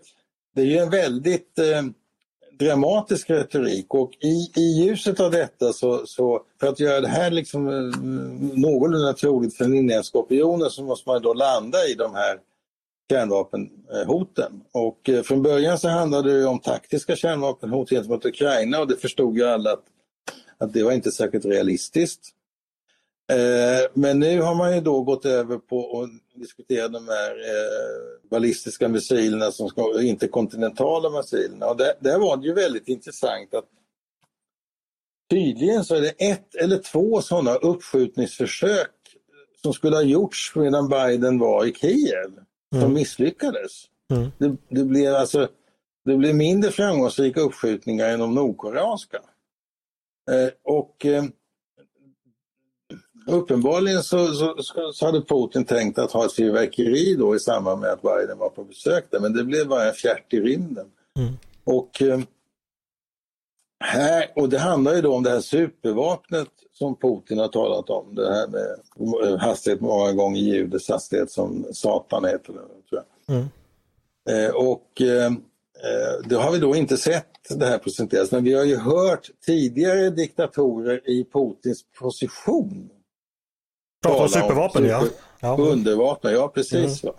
det 0.56 0.62
är 0.62 0.66
ju 0.66 0.78
en 0.78 0.90
väldigt 0.90 1.60
eh, 1.60 1.84
dramatisk 2.60 3.30
retorik 3.30 3.94
och 3.94 4.12
i, 4.20 4.52
i 4.56 4.84
ljuset 4.84 5.20
av 5.20 5.32
detta 5.32 5.74
så, 5.74 6.06
så 6.06 6.42
för 6.60 6.68
att 6.68 6.80
göra 6.80 7.02
det 7.02 7.08
här 7.08 7.32
liksom 7.32 7.68
eh, 7.68 8.00
någorlunda 8.60 9.14
troligt 9.14 9.58
för 9.58 9.64
den 9.64 9.74
inhemska 9.74 10.18
opinionen 10.18 10.70
så 10.70 10.84
måste 10.84 11.10
man 11.10 11.22
då 11.22 11.34
landa 11.34 11.78
i 11.78 11.94
de 11.94 12.16
här 12.16 12.40
kärnvapenhoten. 13.12 14.62
Och 14.72 15.10
eh, 15.10 15.22
från 15.22 15.44
början 15.44 15.78
så 15.78 15.90
handlade 15.90 16.40
det 16.40 16.46
om 16.46 16.60
taktiska 16.60 17.16
kärnvapenhot 17.16 17.90
gentemot 17.90 18.26
Ukraina 18.26 18.80
och 18.80 18.88
det 18.88 18.96
förstod 18.96 19.38
ju 19.38 19.44
alla 19.44 19.72
att, 19.72 19.84
att 20.62 20.74
det 20.74 20.84
var 20.84 20.92
inte 20.92 21.12
särskilt 21.12 21.46
realistiskt. 21.46 22.30
Eh, 23.32 23.90
men 23.94 24.20
nu 24.20 24.42
har 24.42 24.56
man 24.56 24.76
ju 24.76 24.82
då 24.82 25.02
gått 25.02 25.26
över 25.26 25.58
på 25.58 26.02
att 26.02 26.40
diskutera 26.40 26.88
de 26.88 27.08
här 27.08 27.32
eh, 27.32 28.30
ballistiska 28.30 28.88
missilerna 28.88 29.52
som 29.52 29.70
ska, 29.70 30.02
interkontinentala 30.02 31.10
missilerna. 31.10 31.66
Och 31.66 31.78
där, 31.78 31.94
där 32.00 32.20
var 32.20 32.38
det 32.38 32.48
ju 32.48 32.54
väldigt 32.54 32.88
intressant 32.88 33.54
att 33.54 33.66
tydligen 35.30 35.86
så 35.86 35.96
är 35.96 36.02
det 36.02 36.14
ett 36.18 36.56
eller 36.56 36.78
två 36.78 37.22
sådana 37.22 37.56
uppskjutningsförsök 37.56 38.92
som 39.62 39.74
skulle 39.74 39.96
ha 39.96 40.04
gjorts 40.04 40.56
medan 40.56 40.90
Biden 40.90 41.40
var 41.40 41.66
i 41.66 41.74
Kiev 41.74 42.32
som 42.72 42.82
mm. 42.82 42.94
misslyckades. 42.94 43.72
Mm. 44.14 44.32
Det, 44.38 44.56
det, 44.70 44.84
blev 44.84 45.16
alltså, 45.16 45.48
det 46.06 46.18
blev 46.18 46.36
mindre 46.36 46.72
framgångsrika 46.72 47.42
uppskjutningar 47.42 48.10
än 48.10 48.20
de 48.20 48.36
nordkoreanska. 48.36 49.20
Eh, 50.30 50.50
och 50.64 51.06
eh, 51.06 51.24
Uppenbarligen 53.28 54.04
så, 54.04 54.28
så, 54.28 54.56
så, 54.94 55.06
hade 55.06 55.22
Putin 55.22 55.66
tänkt 55.66 56.00
att 56.00 56.12
ha 56.12 56.26
ett 56.26 56.34
fyrverkeri 56.34 57.16
då 57.16 57.36
i 57.36 57.40
samband 57.40 57.82
med 57.82 57.90
att 57.90 58.02
Biden 58.02 58.38
var 58.38 58.50
på 58.50 58.64
besök 58.64 59.06
där, 59.12 59.20
men 59.20 59.34
det 59.34 59.44
blev 59.44 59.68
bara 59.68 59.88
en 59.88 59.94
fjärt 59.94 60.34
i 60.34 60.40
rymden. 60.40 60.86
Mm. 61.20 61.34
Och, 61.64 62.02
eh, 62.02 62.20
här, 63.84 64.32
och 64.36 64.50
det 64.50 64.60
handlar 64.60 64.94
ju 64.94 65.02
då 65.02 65.16
om 65.16 65.24
det 65.24 65.30
här 65.30 65.42
supervapnet 65.42 66.48
som 66.74 66.96
Putin 66.96 67.40
har 67.40 67.48
talat 67.48 67.90
om, 67.90 68.16
det 68.16 68.34
här 68.34 68.48
med 68.48 69.40
hastighet 69.40 69.82
många 69.82 70.14
gånger 70.14 70.42
ljudets 70.42 70.90
hastighet 70.90 71.32
som 71.32 71.66
Satan 71.74 72.26
heter 72.26 72.54
det. 72.54 72.60
Tror 72.90 73.04
jag. 73.26 73.36
Mm. 73.36 74.56
Och 74.56 75.02
det 76.26 76.36
har 76.36 76.52
vi 76.52 76.60
då 76.60 76.76
inte 76.76 76.98
sett 76.98 77.26
det 77.50 77.66
här 77.66 77.78
presenteras, 77.78 78.32
men 78.32 78.44
vi 78.44 78.54
har 78.54 78.66
ju 78.66 78.78
hört 78.78 79.30
tidigare 79.46 80.10
diktatorer 80.10 81.10
i 81.10 81.26
Putins 81.34 81.84
position 82.00 82.90
Prata 84.04 84.24
om 84.24 84.30
supervapen, 84.30 84.86
ja. 84.86 85.04
ja. 85.40 85.58
Undervapen, 85.60 86.34
ja 86.34 86.48
precis. 86.48 87.04
Mm. 87.04 87.16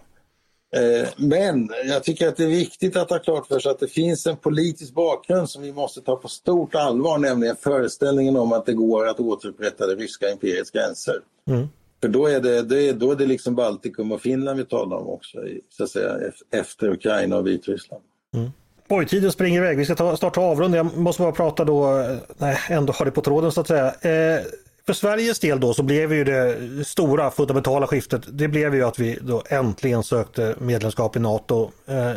Eh, 0.76 1.08
men 1.16 1.70
jag 1.84 2.04
tycker 2.04 2.28
att 2.28 2.36
det 2.36 2.44
är 2.44 2.48
viktigt 2.48 2.96
att 2.96 3.10
ha 3.10 3.18
klart 3.18 3.46
för 3.46 3.58
sig 3.58 3.70
att 3.72 3.78
det 3.78 3.88
finns 3.88 4.26
en 4.26 4.36
politisk 4.36 4.94
bakgrund 4.94 5.50
som 5.50 5.62
vi 5.62 5.72
måste 5.72 6.00
ta 6.00 6.16
på 6.16 6.28
stort 6.28 6.74
allvar, 6.74 7.18
nämligen 7.18 7.56
föreställningen 7.56 8.36
om 8.36 8.52
att 8.52 8.66
det 8.66 8.72
går 8.72 9.08
att 9.08 9.20
återupprätta 9.20 9.86
det 9.86 9.94
ryska 9.94 10.30
imperiets 10.30 10.70
gränser. 10.70 11.20
Mm. 11.48 11.68
För 12.00 12.08
då 12.08 12.26
är, 12.26 12.40
det, 12.40 12.62
det, 12.62 12.92
då 12.92 13.10
är 13.10 13.16
det 13.16 13.26
liksom 13.26 13.54
Baltikum 13.54 14.12
och 14.12 14.20
Finland 14.20 14.58
vi 14.58 14.64
talar 14.64 14.96
om 14.96 15.08
också, 15.08 15.38
så 15.70 15.84
att 15.84 15.90
säga, 15.90 16.16
efter 16.50 16.88
Ukraina 16.88 17.36
och 17.36 17.46
Vitryssland. 17.46 18.02
Mm. 18.34 18.50
Oj, 18.88 19.06
tiden 19.06 19.32
springer 19.32 19.58
iväg. 19.58 19.78
Vi 19.78 19.84
ska 19.84 19.94
ta, 19.94 20.16
starta 20.16 20.40
avrunda. 20.40 20.76
Jag 20.76 20.96
måste 20.96 21.22
bara 21.22 21.32
prata 21.32 21.64
då, 21.64 22.06
nej, 22.38 22.58
ändå 22.68 22.92
har 22.92 23.04
det 23.04 23.10
på 23.10 23.20
tråden 23.20 23.52
så 23.52 23.60
att 23.60 23.68
säga. 23.68 23.86
Eh, 23.86 24.42
för 24.86 24.92
Sveriges 24.92 25.38
del 25.38 25.60
då 25.60 25.74
så 25.74 25.82
blev 25.82 26.12
ju 26.12 26.24
det 26.24 26.58
stora 26.84 27.30
fundamentala 27.30 27.86
skiftet, 27.86 28.22
det 28.28 28.48
blev 28.48 28.74
ju 28.74 28.84
att 28.84 28.98
vi 28.98 29.18
då 29.22 29.42
äntligen 29.48 30.02
sökte 30.02 30.54
medlemskap 30.58 31.16
i 31.16 31.20
NATO. 31.20 31.70
Eh, 31.86 32.12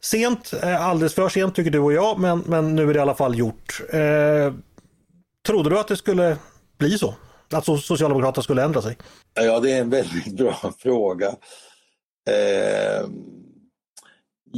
sent, 0.00 0.52
eh, 0.62 0.86
alldeles 0.86 1.14
för 1.14 1.28
sent 1.28 1.54
tycker 1.54 1.70
du 1.70 1.78
och 1.78 1.92
jag, 1.92 2.18
men, 2.18 2.42
men 2.46 2.76
nu 2.76 2.90
är 2.90 2.94
det 2.94 2.98
i 2.98 3.00
alla 3.02 3.14
fall 3.14 3.38
gjort. 3.38 3.80
Eh, 3.92 4.52
trodde 5.46 5.70
du 5.70 5.78
att 5.78 5.88
det 5.88 5.96
skulle 5.96 6.36
bli 6.78 6.98
så? 6.98 7.14
Att 7.52 7.64
Socialdemokraterna 7.64 8.42
skulle 8.42 8.62
ändra 8.64 8.82
sig? 8.82 8.96
Ja, 9.34 9.60
det 9.60 9.72
är 9.72 9.80
en 9.80 9.90
väldigt 9.90 10.36
bra 10.36 10.72
fråga. 10.78 11.28
Eh, 12.30 13.06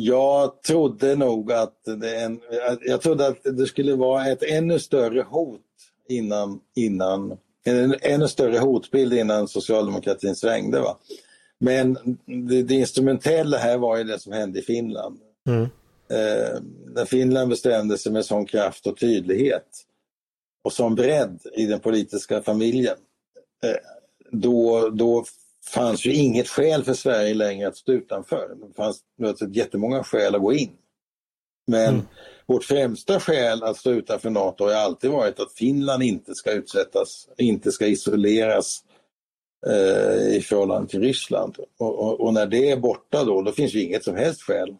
jag 0.05 0.62
trodde 0.62 1.16
nog 1.16 1.53
att 1.53 1.84
det, 1.84 2.16
en, 2.16 2.40
jag 2.80 3.01
trodde 3.01 3.26
att 3.26 3.38
det 3.42 3.66
skulle 3.66 3.94
vara 3.94 4.26
ett 4.26 4.42
ännu 4.42 4.78
större 4.78 5.22
hot 5.22 5.61
innan, 6.09 6.61
innan 6.76 7.38
en 7.64 7.94
ännu 8.01 8.28
större 8.28 8.59
hotbild 8.59 9.12
innan 9.12 9.49
socialdemokratin 9.49 10.36
svängde. 10.36 10.80
Va? 10.80 10.99
Men 11.59 11.99
det, 12.49 12.62
det 12.62 12.74
instrumentella 12.74 13.59
här 13.59 13.78
var 13.78 13.96
ju 13.96 14.05
det 14.05 14.18
som 14.18 14.32
hände 14.32 14.59
i 14.59 14.62
Finland. 14.62 15.18
Mm. 15.46 15.62
Eh, 16.11 16.61
när 16.94 17.05
Finland 17.05 17.49
bestämde 17.49 17.99
sig 17.99 18.12
med 18.12 18.24
sån 18.24 18.46
kraft 18.46 18.86
och 18.86 18.99
tydlighet 18.99 19.84
och 20.64 20.72
sån 20.72 20.94
bredd 20.94 21.40
i 21.57 21.66
den 21.66 21.80
politiska 21.80 22.42
familjen, 22.42 22.96
eh, 23.62 23.76
då, 24.30 24.88
då 24.88 25.24
fanns 25.69 26.07
ju 26.07 26.12
inget 26.12 26.49
skäl 26.49 26.85
för 26.85 26.95
Sverige 26.95 27.35
längre 27.35 27.69
att 27.69 27.77
stå 27.77 27.93
utanför. 27.93 28.57
Det 28.69 28.75
fanns 28.77 29.03
jättemånga 29.53 30.05
skäl 30.05 30.35
att 30.35 30.41
gå 30.41 30.53
in. 30.53 30.71
Men 31.66 31.95
mm. 31.95 32.07
Vårt 32.49 32.64
främsta 32.64 33.21
skäl 33.21 33.62
att 33.62 33.77
stå 33.77 33.91
utanför 33.91 34.31
NATO 34.31 34.64
har 34.64 34.73
alltid 34.73 35.11
varit 35.11 35.41
att 35.41 35.53
Finland 35.53 36.03
inte 36.03 36.35
ska 36.35 36.53
utsättas, 36.53 37.29
inte 37.39 37.73
ska 37.73 37.87
isoleras 37.87 38.85
eh, 39.66 40.37
i 40.37 40.41
förhållande 40.41 40.89
till 40.89 41.01
Ryssland. 41.01 41.57
Och, 41.79 41.99
och, 41.99 42.21
och, 42.21 42.35
när 42.35 42.47
det 42.47 42.71
är 42.71 42.77
borta 42.77 43.25
då, 43.25 43.43
då 43.43 43.53
finns 43.53 43.75
ju 43.75 43.83
inget 43.83 44.05
som 44.05 44.16
helst 44.16 44.43
skäl. 44.43 44.77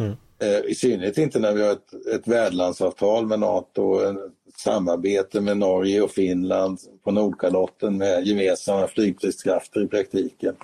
Mm. 0.00 0.12
Eh, 0.38 0.70
I 0.70 0.74
synnerhet 0.74 1.18
inte 1.18 1.38
när 1.38 1.52
vi 1.52 1.62
har 1.62 1.72
ett, 1.72 2.06
ett 2.14 2.28
värdlandsavtal 2.28 3.26
med 3.26 3.40
NATO, 3.40 4.00
ett 4.00 4.16
samarbete 4.62 5.40
med 5.40 5.56
Norge 5.56 6.02
och 6.02 6.10
Finland 6.10 6.78
på 7.04 7.10
Nordkalotten 7.10 7.98
med 7.98 8.26
gemensamma 8.26 8.86
flygstridskrafter 8.86 9.84
i 9.84 9.86
praktiken. 9.86 10.54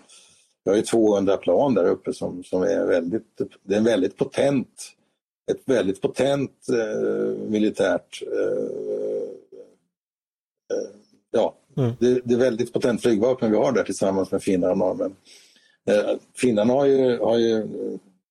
Vi 0.65 0.71
har 0.71 0.77
ju 0.77 0.83
200 0.83 1.37
plan 1.37 1.75
där 1.75 1.85
uppe 1.85 2.13
som, 2.13 2.45
som 2.45 2.63
är 2.63 2.87
väldigt, 2.87 3.39
det 3.63 3.75
är 3.75 3.79
en 3.79 3.85
väldigt 3.85 4.17
potent 4.17 4.95
ett 5.51 5.63
väldigt 5.65 6.01
potent 6.01 6.67
eh, 6.69 7.39
militärt 7.49 8.23
eh, 8.23 8.63
eh, 10.77 10.91
ja, 11.31 11.55
mm. 11.77 11.93
det, 11.99 12.21
det, 12.25 12.35
är 12.35 12.39
väldigt 12.39 12.73
potent 12.73 13.03
flygvapen 13.03 13.51
vi 13.51 13.57
har 13.57 13.73
där 13.73 13.85
tillsammans 13.85 14.33
med 14.33 14.43
finnar 14.43 14.71
och 14.71 14.79
norrmän. 14.79 15.17
Eh, 15.91 16.19
finnarna 16.37 16.73
har 16.73 16.87
ju, 16.87 17.19
har, 17.19 17.39
ju, 17.39 17.69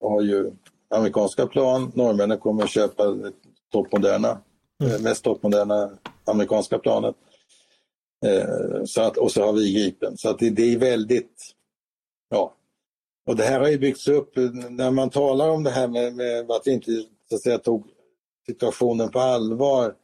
har 0.02 0.22
ju 0.22 0.52
amerikanska 0.90 1.48
plan, 1.48 1.92
norrmännen 1.96 2.38
kommer 2.38 2.64
att 2.64 2.70
köpa 2.70 3.04
toppmoderna, 3.72 4.38
mm. 4.84 4.96
Eh, 4.96 5.02
mest 5.02 5.24
toppmoderna 5.24 5.98
amerikanska 6.26 6.80
planet. 6.80 7.16
Eh, 8.26 8.84
så 8.86 9.02
att, 9.02 9.18
och 9.18 9.32
så 9.32 9.46
har 9.46 9.54
vi 9.54 9.74
Gripen. 9.74 10.18
Så 10.18 10.30
att 10.30 10.40
det, 10.40 10.50
det 10.50 10.74
är 10.74 10.78
väldigt, 10.78 11.52
ja, 12.30 12.56
Och 13.28 13.36
det 13.36 13.44
här 13.44 13.60
har 13.60 13.68
ju 13.68 13.78
byggts 13.78 14.08
upp, 14.08 14.36
när 14.70 14.92
man 14.92 15.10
talar 15.10 15.50
om 15.50 15.64
det 15.64 15.72
här 15.72 15.88
med, 15.88 16.16
med 16.16 16.52
att 16.52 16.68
vi 16.68 16.72
inte 16.72 16.92
så 17.30 17.36
att 17.36 17.42
säga, 17.42 17.58
tog 17.58 17.88
situationen 18.46 19.10
på 19.10 19.20
allvar 19.20 19.96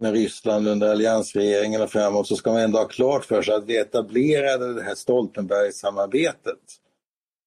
med 0.00 0.12
Ryssland 0.12 0.68
under 0.68 0.90
alliansregeringen 0.90 1.82
och 1.82 1.90
framåt 1.90 2.26
så 2.26 2.36
ska 2.36 2.52
man 2.52 2.60
ändå 2.60 2.78
ha 2.78 2.88
klart 2.88 3.24
för 3.24 3.42
sig 3.42 3.54
att 3.54 3.66
vi 3.66 3.78
etablerade 3.78 4.74
det 4.74 4.82
här 4.82 4.94
Stoltenberg-samarbetet 4.94 6.58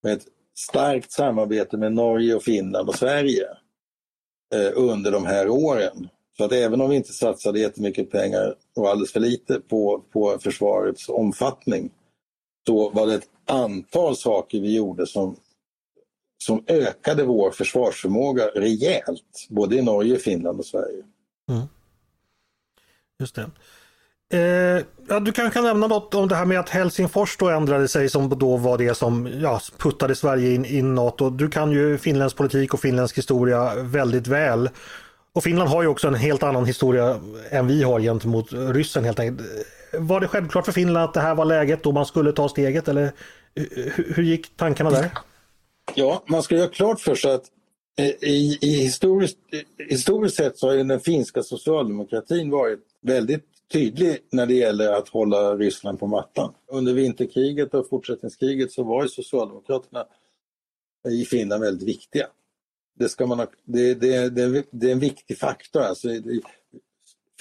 med 0.03 0.13
ett 0.13 0.25
starkt 0.57 1.11
samarbete 1.11 1.77
med 1.77 1.93
Norge 1.93 2.35
och 2.35 2.43
Finland 2.43 2.89
och 2.89 2.95
Sverige 2.95 3.47
Eh, 4.53 4.71
under 4.75 5.11
de 5.11 5.25
här 5.25 5.49
åren. 5.49 6.09
Så 6.37 6.43
att 6.43 6.51
även 6.51 6.81
om 6.81 6.89
vi 6.89 6.95
inte 6.95 7.13
satsade 7.13 7.59
jättemycket 7.59 8.11
pengar 8.11 8.55
och 8.75 8.89
alldeles 8.89 9.11
för 9.11 9.19
lite 9.19 9.59
på, 9.59 10.03
på 10.11 10.39
försvarets 10.39 11.09
omfattning 11.09 11.89
så 12.67 12.89
var 12.89 13.07
det 13.07 13.15
ett 13.15 13.29
antal 13.45 14.15
saker 14.15 14.59
vi 14.59 14.75
gjorde 14.75 15.07
som, 15.07 15.35
som 16.37 16.63
ökade 16.67 17.23
vår 17.23 17.51
försvarsförmåga 17.51 18.47
rejält, 18.47 19.47
både 19.49 19.75
i 19.75 19.81
Norge, 19.81 20.17
Finland 20.17 20.59
och 20.59 20.65
Sverige. 20.65 21.03
Mm. 21.49 21.67
Just 23.19 23.35
det. 23.35 23.51
Eh, 24.33 24.39
ja, 25.07 25.19
du 25.19 25.31
kanske 25.31 25.53
kan 25.53 25.63
nämna 25.63 25.87
något 25.87 26.13
om 26.13 26.27
det 26.27 26.35
här 26.35 26.45
med 26.45 26.59
att 26.59 26.69
Helsingfors 26.69 27.37
då 27.37 27.49
ändrade 27.49 27.87
sig 27.87 28.09
som 28.09 28.29
då 28.29 28.57
var 28.57 28.77
det 28.77 28.95
som 28.95 29.29
ja, 29.41 29.61
puttade 29.77 30.15
Sverige 30.15 30.53
in 30.53 30.65
i 30.65 30.81
NATO. 30.81 31.29
Du 31.29 31.49
kan 31.49 31.71
ju 31.71 31.97
finländsk 31.97 32.37
politik 32.37 32.73
och 32.73 32.79
finländsk 32.79 33.17
historia 33.17 33.75
väldigt 33.75 34.27
väl. 34.27 34.69
Och 35.33 35.43
Finland 35.43 35.69
har 35.69 35.81
ju 35.81 35.87
också 35.87 36.07
en 36.07 36.15
helt 36.15 36.43
annan 36.43 36.65
historia 36.65 37.19
än 37.49 37.67
vi 37.67 37.83
har 37.83 37.99
gentemot 37.99 38.47
ryssen 38.51 39.03
helt 39.03 39.19
enkelt. 39.19 39.49
Var 39.93 40.19
det 40.19 40.27
självklart 40.27 40.65
för 40.65 40.71
Finland 40.71 41.05
att 41.05 41.13
det 41.13 41.19
här 41.19 41.35
var 41.35 41.45
läget 41.45 41.83
då 41.83 41.91
man 41.91 42.05
skulle 42.05 42.31
ta 42.31 42.49
steget 42.49 42.87
eller 42.87 43.11
hur, 43.55 44.13
hur 44.15 44.23
gick 44.23 44.57
tankarna 44.57 44.89
där? 44.89 45.09
Ja, 45.95 46.23
man 46.27 46.43
ska 46.43 46.55
göra 46.55 46.67
klart 46.67 46.99
för 46.99 47.15
sig 47.15 47.33
att 47.33 47.43
eh, 47.97 48.05
i, 48.05 48.57
i 48.61 48.69
historiskt, 48.69 49.37
historiskt 49.89 50.35
sett 50.35 50.57
så 50.57 50.69
har 50.69 50.75
den 50.75 50.99
finska 50.99 51.43
socialdemokratin 51.43 52.49
varit 52.49 52.79
väldigt 53.01 53.45
tydlig 53.71 54.17
när 54.31 54.45
det 54.45 54.53
gäller 54.53 54.93
att 54.93 55.09
hålla 55.09 55.55
Ryssland 55.55 55.99
på 55.99 56.07
mattan. 56.07 56.53
Under 56.67 56.93
vinterkriget 56.93 57.73
och 57.73 57.89
fortsättningskriget 57.89 58.71
så 58.71 58.83
var 58.83 59.03
ju 59.03 59.09
Socialdemokraterna 59.09 60.05
i 61.09 61.25
Finland 61.25 61.63
väldigt 61.63 61.87
viktiga. 61.87 62.27
Det, 62.99 63.09
ska 63.09 63.25
man 63.25 63.39
ha, 63.39 63.47
det, 63.63 63.93
det, 63.93 64.29
det, 64.29 64.63
det 64.71 64.87
är 64.87 64.91
en 64.91 64.99
viktig 64.99 65.37
faktor. 65.37 65.81
Alltså, 65.81 66.07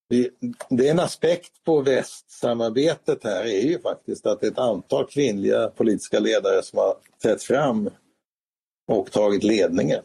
det, 0.09 0.29
det, 0.69 0.87
är 0.87 0.91
en 0.91 0.99
aspekt 0.99 1.63
på 1.63 1.81
västsamarbetet 1.81 3.23
här 3.23 3.43
är 3.43 3.61
ju 3.61 3.79
faktiskt 3.79 4.25
att 4.25 4.43
ett 4.43 4.57
antal 4.57 5.07
kvinnliga 5.07 5.67
politiska 5.67 6.19
ledare 6.19 6.63
som 6.63 6.79
har 6.79 6.95
trätt 7.23 7.43
fram 7.43 7.89
och 8.87 9.11
tagit 9.11 9.43
ledningen. 9.43 10.03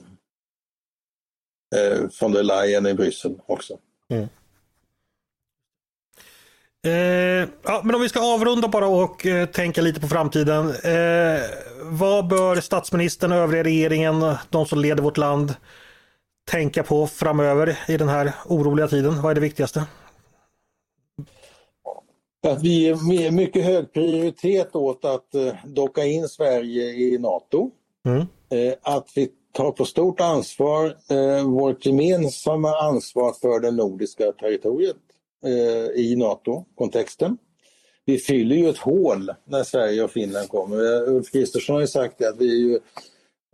Eh, 1.76 2.00
von 2.20 2.32
der 2.32 2.42
Leyen 2.42 2.86
i 2.86 2.94
Bryssel 2.94 3.40
också. 3.46 3.78
Mm. 4.08 4.28
Eh, 6.84 7.48
ja, 7.62 7.82
men 7.84 7.94
om 7.94 8.00
vi 8.00 8.08
ska 8.08 8.34
avrunda 8.34 8.68
bara 8.68 8.88
och 8.88 9.26
eh, 9.26 9.46
tänka 9.46 9.82
lite 9.82 10.00
på 10.00 10.08
framtiden. 10.08 10.68
Eh, 10.68 11.40
vad 11.82 12.28
bör 12.28 12.60
statsministern 12.60 13.32
och 13.32 13.38
övriga 13.38 13.64
regeringen, 13.64 14.34
de 14.50 14.66
som 14.66 14.78
leder 14.78 15.02
vårt 15.02 15.16
land, 15.16 15.54
tänka 16.50 16.82
på 16.82 17.06
framöver 17.06 17.78
i 17.88 17.96
den 17.96 18.08
här 18.08 18.32
oroliga 18.46 18.88
tiden? 18.88 19.22
Vad 19.22 19.30
är 19.30 19.34
det 19.34 19.40
viktigaste? 19.40 19.86
Att 22.46 22.62
vi 22.62 22.82
ger 22.82 23.30
mycket 23.30 23.64
hög 23.64 23.92
prioritet 23.92 24.76
åt 24.76 25.04
att 25.04 25.34
eh, 25.34 25.54
docka 25.64 26.04
in 26.04 26.28
Sverige 26.28 26.84
i 26.84 27.18
NATO. 27.18 27.70
Mm. 28.06 28.20
Eh, 28.50 28.74
att 28.82 29.12
vi 29.14 29.28
tar 29.52 29.70
på 29.70 29.84
stort 29.84 30.20
ansvar 30.20 30.96
eh, 31.10 31.48
vårt 31.48 31.86
gemensamma 31.86 32.76
ansvar 32.78 33.32
för 33.32 33.60
det 33.60 33.70
nordiska 33.70 34.32
territoriet 34.32 34.96
eh, 35.47 35.86
i 35.94 36.16
NATO-kontexten. 36.16 37.38
Vi 38.05 38.18
fyller 38.18 38.57
ju 38.57 38.68
ett 38.68 38.78
hål 38.78 39.32
när 39.44 39.64
Sverige 39.64 40.05
och 40.05 40.11
Finland 40.11 40.49
kommer. 40.49 41.09
Ulf 41.09 41.32
Kristersson 41.32 41.74
har 41.74 41.80
ju 41.80 41.86
sagt 41.86 42.22
att 42.22 42.36
vi, 42.38 42.57
ju, 42.59 42.74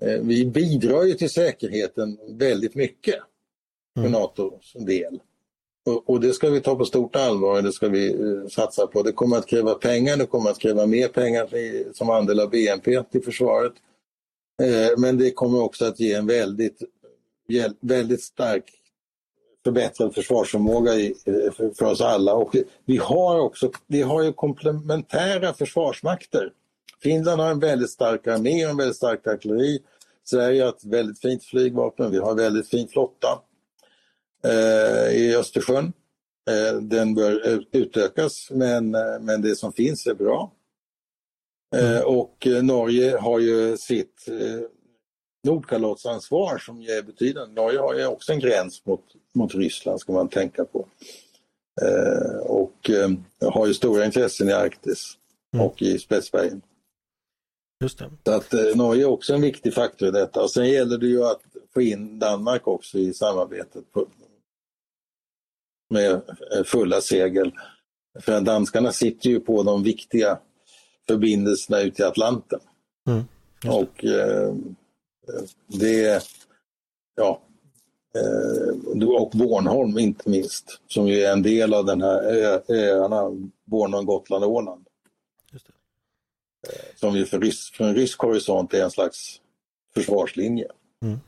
eh, 0.03 0.21
vi 0.23 0.47
bidrar 0.47 1.05
ju 1.05 1.15
till 1.15 1.31
säkerheten 1.31 2.19
väldigt 2.29 2.75
mycket 2.75 3.15
för 3.95 4.01
mm. 4.01 4.13
NATOs 4.13 4.73
del. 4.73 5.21
Och, 5.87 6.11
och, 6.11 6.21
det 6.21 6.33
ska 6.33 6.51
vi 6.51 6.61
ta 6.61 6.77
på 6.77 6.85
stort 6.85 7.17
allvar 7.17 7.57
och 7.57 7.63
det 7.63 7.73
ska 7.73 7.89
vi 7.89 8.13
eh, 8.13 8.49
satsa 8.49 8.87
på. 8.87 9.03
Det 9.03 9.13
kommer 9.13 9.37
att 9.37 9.47
kräva 9.47 9.75
pengar, 9.75 10.17
det 10.17 10.27
kommer 10.27 10.51
att 10.51 10.59
kräva 10.59 10.87
mer 10.87 11.09
pengar 11.09 11.57
i, 11.57 11.87
som 11.95 12.11
andel 12.11 12.41
av 12.41 12.51
BNP 12.51 13.03
till 13.03 13.23
försvaret. 13.23 13.73
Eh, 14.63 14.99
men 14.99 15.19
det 15.19 15.31
kommer 15.31 15.63
också 15.63 15.85
att 15.85 16.01
ge 16.01 16.13
en 16.13 16.27
väldigt, 16.27 16.83
väldigt 17.81 18.23
stark 18.23 18.82
förbättrad 19.65 20.15
försvarsförmåga 20.15 20.95
i, 20.95 21.15
för, 21.25 21.75
för, 21.75 21.85
oss 21.85 22.01
alla. 22.01 22.35
Och 22.35 22.57
vi 22.85 22.97
har 22.97 23.41
också 23.41 23.71
vi 23.87 24.03
har 24.03 24.23
ju 24.23 24.33
komplementära 24.33 25.55
försvarsmakter. 25.55 26.53
Finland 27.03 27.41
har 27.41 27.51
en 27.51 27.61
väldigt 27.61 27.91
stark 27.91 28.27
armé 28.27 28.65
och 28.65 28.71
en 28.71 28.77
väldigt 28.77 28.97
stark 28.97 29.27
artilleri. 29.27 29.79
Sverige 30.25 30.63
har 30.63 30.69
ett 30.69 30.85
väldigt 30.85 31.21
fint 31.21 31.45
flygvapen, 31.45 32.11
vi 32.11 32.19
har 32.19 32.31
en 32.31 32.37
väldigt 32.37 32.69
fin 32.69 32.89
flotta 32.89 33.43
eh, 34.45 35.17
i 35.17 35.37
Östersjön. 35.37 35.93
Eh, 36.51 36.81
den 36.81 37.15
bör 37.15 37.65
utökas 37.73 38.49
men, 38.51 38.95
eh, 38.95 39.21
men 39.21 39.43
det 39.43 39.57
som 39.57 39.73
finns 39.73 40.07
är 40.07 40.15
bra. 40.15 40.53
Eh, 41.77 42.01
och 42.01 42.47
Norge 42.63 43.19
har 43.19 43.39
ju 43.39 43.77
sitt 43.77 44.29
eh, 44.29 44.67
Nordkalottenansvar 45.45 46.59
som 46.59 46.81
är 46.81 47.03
betydande. 47.03 47.63
Norge 47.63 47.79
har 47.79 47.95
ju 47.95 48.07
också 48.07 48.33
en 48.33 48.41
gräns 48.41 48.87
mot, 48.87 49.05
mot 49.35 49.55
Ryssland 49.55 50.01
ska 50.01 50.13
man 50.13 50.29
tänka 50.29 50.65
på. 50.65 50.87
Eh, 51.83 52.37
och 52.37 52.91
eh, 52.91 53.11
har 53.53 53.67
ju 53.67 53.75
stora 53.75 54.05
intressen 54.05 54.49
i 54.49 54.53
Arktis 54.53 55.19
mm. 55.55 55.67
och 55.67 55.83
i 55.83 55.99
Spetsbergen. 55.99 56.63
Just 57.83 57.99
det. 57.99 58.11
Så 58.25 58.33
att 58.33 58.55
eh, 58.55 58.77
Norge 58.77 59.03
är 59.03 59.09
också 59.09 59.35
en 59.35 59.41
viktig 59.41 59.75
faktor 59.75 60.09
i 60.09 60.11
detta. 60.11 60.43
Och 60.43 60.51
sen 60.51 60.69
gäller 60.69 60.99
det 60.99 61.07
ju 61.07 61.25
att 61.25 61.41
få 61.75 61.83
in 61.83 62.19
Danmark 62.19 62.67
också 62.67 62.99
i 62.99 63.15
samarbetet 63.15 63.93
på, 63.93 64.07
med 65.91 66.13
eh, 66.13 66.65
fulla 66.65 67.01
segel. 67.01 67.53
För 68.21 68.41
danskarna 68.41 68.93
sitter 68.93 69.31
ju 69.31 69.41
på 69.41 69.63
de 69.63 69.83
viktiga 69.83 70.39
förbindelserna 71.07 71.81
ut 71.81 72.01
i 72.01 72.03
Atlanten. 72.03 72.61
Mm. 73.09 73.25
Och 73.67 74.05
eh, 74.05 74.55
det, 75.67 76.25
ja, 77.15 77.43
och 79.19 79.31
Bornholm 79.31 79.99
inte 79.99 80.31
minst, 80.31 80.81
som 80.89 81.09
ju 81.09 81.21
är 81.21 81.33
en 81.33 81.43
del 81.43 81.75
av 81.75 81.85
den 81.85 82.03
här 82.03 82.23
öarna, 82.69 83.49
Bornholm, 83.65 84.07
Gotland 84.07 84.45
och 84.45 84.51
Åland. 84.51 84.87
Som 86.95 87.17
ju 87.17 87.27
för 87.27 87.41
rysk, 87.41 87.75
för 87.75 87.85
en 87.85 87.95
rysk 87.95 88.19
horisont 88.19 88.75
är 88.75 88.85
en 88.85 88.91
slags 88.91 89.41
försvarslinje. 89.95 90.67
Mm. 91.03 91.21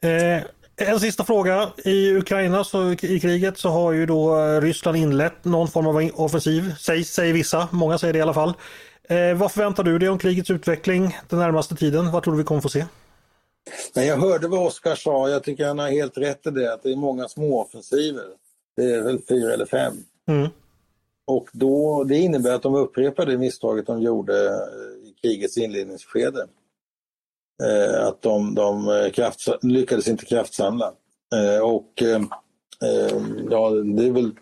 Eh, 0.00 0.42
en 0.76 1.00
sista 1.00 1.24
fråga. 1.24 1.72
I 1.84 2.16
Ukraina, 2.16 2.64
så, 2.64 2.92
i 2.92 3.20
kriget, 3.20 3.58
så 3.58 3.68
har 3.68 3.92
ju 3.92 4.06
då 4.06 4.36
Ryssland 4.60 4.96
inlett 4.96 5.44
någon 5.44 5.68
form 5.68 5.86
av 5.86 6.10
offensiv, 6.14 6.74
sägs, 6.74 7.12
säger 7.12 7.32
vissa, 7.32 7.68
många 7.72 7.98
säger 7.98 8.12
det 8.12 8.18
i 8.18 8.22
alla 8.22 8.34
fall. 8.34 8.54
Eh, 9.08 9.34
vad 9.34 9.52
förväntar 9.52 9.84
du 9.84 9.98
dig 9.98 10.08
om 10.08 10.18
krigets 10.18 10.50
utveckling 10.50 11.18
den 11.28 11.38
närmaste 11.38 11.76
tiden? 11.76 12.12
Vad 12.12 12.22
tror 12.22 12.34
du 12.34 12.38
vi 12.38 12.44
kommer 12.44 12.60
få 12.60 12.68
se? 12.68 12.86
Men 13.94 14.06
jag 14.06 14.16
hörde 14.16 14.48
vad 14.48 14.66
Oskar 14.66 14.94
sa, 14.94 15.28
jag 15.28 15.42
tycker 15.42 15.66
han 15.66 15.78
har 15.78 15.88
helt 15.88 16.18
rätt 16.18 16.46
i 16.46 16.50
det, 16.50 16.72
att 16.72 16.82
det 16.82 16.92
är 16.92 16.96
många 16.96 17.28
småoffensiver. 17.28 18.26
Det 18.76 18.84
är 18.84 19.02
väl 19.02 19.20
fyra 19.28 19.54
eller 19.54 19.66
fem. 19.66 19.94
Mm. 20.28 20.48
Och 21.26 21.48
då, 21.52 22.04
det 22.04 22.18
innebär 22.18 22.54
att 22.54 22.62
de 22.62 22.74
upprepar 22.74 23.26
det 23.26 23.38
misstaget 23.38 23.86
de 23.86 24.02
gjorde 24.02 24.46
eh, 24.48 25.08
i 25.08 25.14
krigets 25.22 25.58
inledningsskede. 25.58 26.46
Eh, 27.62 28.06
att 28.06 28.22
de, 28.22 28.54
de 28.54 28.88
eh, 28.88 29.32
lyckades 29.62 30.08
inte 30.08 30.24
kraftsamla. 30.24 30.92
Eh, 31.34 31.62
och 31.62 32.02
eh, 32.02 32.22
eh, 32.82 33.18
ja, 33.50 33.70
det 33.70 34.06
är 34.06 34.12
väl, 34.12 34.32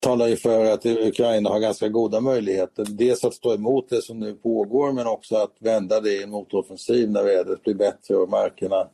talar 0.00 0.28
ju 0.28 0.36
för 0.36 0.64
att 0.64 0.86
Ukraina 0.86 1.50
har 1.50 1.60
ganska 1.60 1.88
goda 1.88 2.20
möjligheter. 2.20 2.86
Dels 2.88 3.24
att 3.24 3.34
stå 3.34 3.54
emot 3.54 3.88
det 3.88 4.02
som 4.02 4.18
nu 4.18 4.34
pågår 4.34 4.92
men 4.92 5.06
också 5.06 5.36
att 5.36 5.56
vända 5.58 6.00
det 6.00 6.12
i 6.12 6.22
en 6.22 6.30
motoffensiv 6.30 7.10
när 7.10 7.24
vädret 7.24 7.62
blir 7.62 7.74
bättre 7.74 8.16
och 8.16 8.28
markerna, 8.28 8.88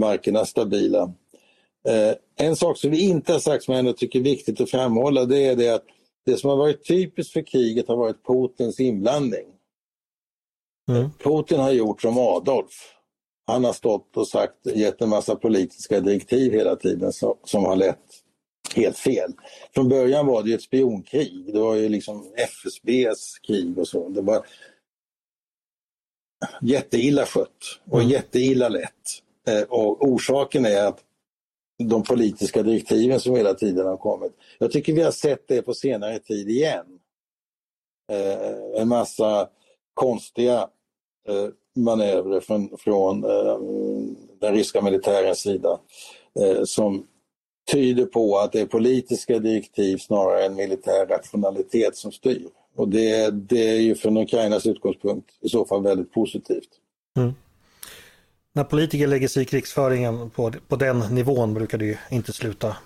markerna 0.00 0.44
stabila. 0.44 1.12
en 2.36 2.56
sak 2.56 2.78
som 2.78 2.90
vi 2.90 3.08
inte 3.08 3.32
har 3.32 3.40
sagt 3.40 3.64
som 3.64 3.74
jag 3.74 3.78
ändå 3.78 3.92
tycker 3.92 4.18
är 4.18 4.22
viktigt 4.22 4.60
att 4.60 4.70
framhålla 4.70 5.24
det 5.24 5.46
är 5.46 5.56
det 5.56 5.68
att 5.68 5.84
det 6.26 6.36
som 6.36 6.50
har 6.50 6.56
varit 6.56 6.88
typiskt 6.88 7.32
för 7.32 7.42
kriget 7.42 7.88
har 7.88 7.96
varit 7.96 8.26
Putins 8.26 8.80
inblandning. 8.80 9.46
Mm. 10.90 11.10
Putin 11.22 11.60
har 11.60 11.70
gjort 11.70 12.02
som 12.02 12.18
Adolf. 12.18 12.90
Han 13.46 13.64
har 13.64 13.72
stått 13.72 14.16
och 14.16 14.28
sagt, 14.28 14.66
gett 14.74 15.00
en 15.00 15.08
massa 15.08 15.36
politiska 15.36 16.00
direktiv 16.00 16.52
hela 16.52 16.76
tiden 16.76 17.12
som, 17.12 17.34
som 17.44 17.64
har 17.64 17.76
lett 17.76 18.03
helt 18.74 18.98
fel. 18.98 19.32
Från 19.74 19.88
början 19.88 20.26
var 20.26 20.42
det 20.42 20.54
ett 20.54 20.62
spionkrig. 20.62 21.52
Det 21.52 21.60
var 21.60 21.74
ju 21.74 21.88
liksom 21.88 22.32
FSBs 22.36 23.38
krig 23.38 23.78
och 23.78 23.88
så. 23.88 24.08
Det 24.08 24.22
var 24.22 24.46
jätteilla 26.62 27.26
skött 27.26 27.80
och 27.90 27.98
mm. 27.98 28.10
jätteilla 28.10 28.68
lett. 28.68 29.22
Eh, 29.48 29.62
och 29.62 30.02
orsaken 30.02 30.66
är 30.66 30.86
att 30.86 31.00
de 31.78 32.02
politiska 32.02 32.62
direktiven 32.62 33.20
som 33.20 33.36
hela 33.36 33.54
tiden 33.54 33.86
har 33.86 33.96
kommit. 33.96 34.32
Jag 34.58 34.72
tycker 34.72 34.92
vi 34.92 35.02
har 35.02 35.10
sett 35.10 35.48
det 35.48 35.62
på 35.62 35.74
senare 35.74 36.18
tid 36.18 36.48
igen. 36.48 36.86
Eh, 38.12 38.80
en 38.80 38.88
massa 38.88 39.48
konstiga 39.94 40.68
eh, 41.28 41.48
manövrer 41.76 42.40
från, 42.40 42.78
från 42.78 43.20
den 44.40 44.54
ryska 44.54 44.82
militärens 44.82 45.38
sida 45.38 45.80
som 46.64 47.06
tyder 47.72 48.06
på 48.06 48.38
att 48.38 48.52
det 48.52 48.60
är 48.60 48.66
politiska 48.66 49.38
direktiv 49.38 49.96
snarare 49.96 50.44
än 50.44 50.54
militär 50.54 51.06
rationalitet 51.06 51.96
som 51.96 52.12
styr. 52.12 52.48
Och 52.76 52.88
det, 52.88 53.30
det 53.30 53.68
är 53.68 53.80
ju 53.80 53.94
från 53.94 54.16
Ukrainas 54.16 54.66
utgångspunkt 54.66 55.30
i 55.40 55.48
så 55.48 55.64
fall 55.64 55.82
väldigt 55.82 56.12
positivt. 56.12 56.68
Mm. 57.16 57.34
När 58.52 58.64
politiker 58.64 59.06
lägger 59.06 59.28
sig 59.28 59.42
i 59.42 59.46
krigsföringen 59.46 60.30
på, 60.30 60.52
på 60.68 60.76
den 60.76 60.98
nivån 60.98 61.54
brukar 61.54 61.78
det 61.78 61.84
ju 61.84 61.96
inte 62.10 62.32
sluta, 62.32 62.76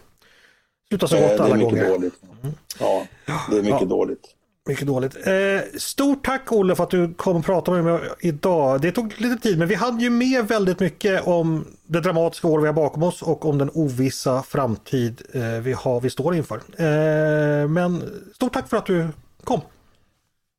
sluta 0.88 1.08
så 1.08 1.16
gott 1.20 1.40
alla 1.40 1.56
gånger. 1.56 1.76
Det 1.76 1.80
är 1.80 1.98
mycket 1.98 2.00
dåligt. 2.00 2.22
Mm. 2.42 2.54
Ja, 2.80 3.06
det 3.50 3.58
är 3.58 3.62
mycket 3.62 3.80
ja. 3.80 3.86
dåligt. 3.86 4.34
Mycket 4.68 4.86
dåligt. 4.86 5.16
Eh, 5.26 5.78
stort 5.78 6.24
tack 6.24 6.52
Olle 6.52 6.74
för 6.74 6.84
att 6.84 6.90
du 6.90 7.14
kom 7.14 7.36
och 7.36 7.44
pratade 7.44 7.82
med 7.82 8.00
mig 8.00 8.10
idag. 8.20 8.80
Det 8.80 8.92
tog 8.92 9.20
lite 9.20 9.42
tid 9.42 9.58
men 9.58 9.68
vi 9.68 9.74
hade 9.74 10.02
ju 10.02 10.10
med 10.10 10.48
väldigt 10.48 10.80
mycket 10.80 11.26
om 11.26 11.66
det 11.86 12.00
dramatiska 12.00 12.48
år 12.48 12.60
vi 12.60 12.66
har 12.66 12.74
bakom 12.74 13.02
oss 13.02 13.22
och 13.22 13.46
om 13.46 13.58
den 13.58 13.70
ovissa 13.74 14.42
framtid 14.42 15.22
eh, 15.32 15.42
vi, 15.42 15.72
har, 15.72 16.00
vi 16.00 16.10
står 16.10 16.34
inför. 16.34 16.56
Eh, 16.56 17.68
men 17.68 18.02
stort 18.34 18.52
tack 18.52 18.68
för 18.68 18.76
att 18.76 18.86
du 18.86 19.08
kom. 19.44 19.60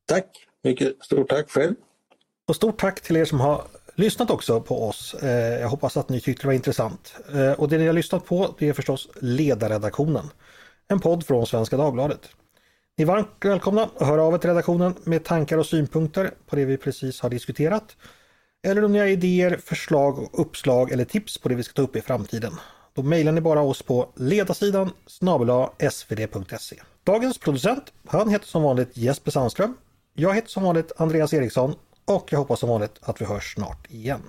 Tack, 0.08 0.26
mycket 0.64 1.04
stort 1.04 1.28
tack 1.28 1.50
själv. 1.50 1.74
Och 2.48 2.56
stort 2.56 2.80
tack 2.80 3.00
till 3.00 3.16
er 3.16 3.24
som 3.24 3.40
har 3.40 3.62
lyssnat 3.94 4.30
också 4.30 4.60
på 4.60 4.88
oss. 4.88 5.14
Eh, 5.14 5.60
jag 5.60 5.68
hoppas 5.68 5.96
att 5.96 6.08
ni 6.08 6.20
tyckte 6.20 6.42
det 6.42 6.46
var 6.46 6.54
intressant. 6.54 7.14
Eh, 7.34 7.52
och 7.52 7.68
det 7.68 7.78
ni 7.78 7.86
har 7.86 7.92
lyssnat 7.92 8.24
på 8.24 8.54
det 8.58 8.68
är 8.68 8.72
förstås 8.72 9.08
Ledarredaktionen. 9.20 10.30
En 10.88 11.00
podd 11.00 11.26
från 11.26 11.46
Svenska 11.46 11.76
Dagbladet. 11.76 12.30
Ni 13.00 13.04
är 13.04 13.06
varmt 13.06 13.28
välkomna 13.44 13.82
att 13.82 14.06
höra 14.06 14.22
av 14.22 14.34
er 14.34 14.38
till 14.38 14.50
redaktionen 14.50 14.94
med 15.04 15.24
tankar 15.24 15.58
och 15.58 15.66
synpunkter 15.66 16.34
på 16.46 16.56
det 16.56 16.64
vi 16.64 16.76
precis 16.76 17.20
har 17.20 17.30
diskuterat. 17.30 17.96
Eller 18.66 18.84
om 18.84 18.92
ni 18.92 18.98
har 18.98 19.06
idéer, 19.06 19.56
förslag, 19.64 20.28
uppslag 20.32 20.92
eller 20.92 21.04
tips 21.04 21.38
på 21.38 21.48
det 21.48 21.54
vi 21.54 21.62
ska 21.62 21.72
ta 21.72 21.82
upp 21.82 21.96
i 21.96 22.00
framtiden. 22.00 22.52
Då 22.94 23.02
mejlar 23.02 23.32
ni 23.32 23.40
bara 23.40 23.60
oss 23.60 23.82
på 23.82 24.12
ledarsidan 24.16 24.90
snabel 25.06 25.66
svd.se. 25.90 26.76
Dagens 27.04 27.38
producent, 27.38 27.92
han 28.06 28.28
heter 28.28 28.46
som 28.46 28.62
vanligt 28.62 28.96
Jesper 28.96 29.30
Sandström. 29.30 29.76
Jag 30.14 30.34
heter 30.34 30.48
som 30.48 30.62
vanligt 30.62 30.92
Andreas 30.96 31.34
Eriksson 31.34 31.74
och 32.04 32.32
jag 32.32 32.38
hoppas 32.38 32.60
som 32.60 32.68
vanligt 32.68 32.98
att 33.00 33.20
vi 33.20 33.24
hörs 33.24 33.54
snart 33.54 33.90
igen. 33.90 34.22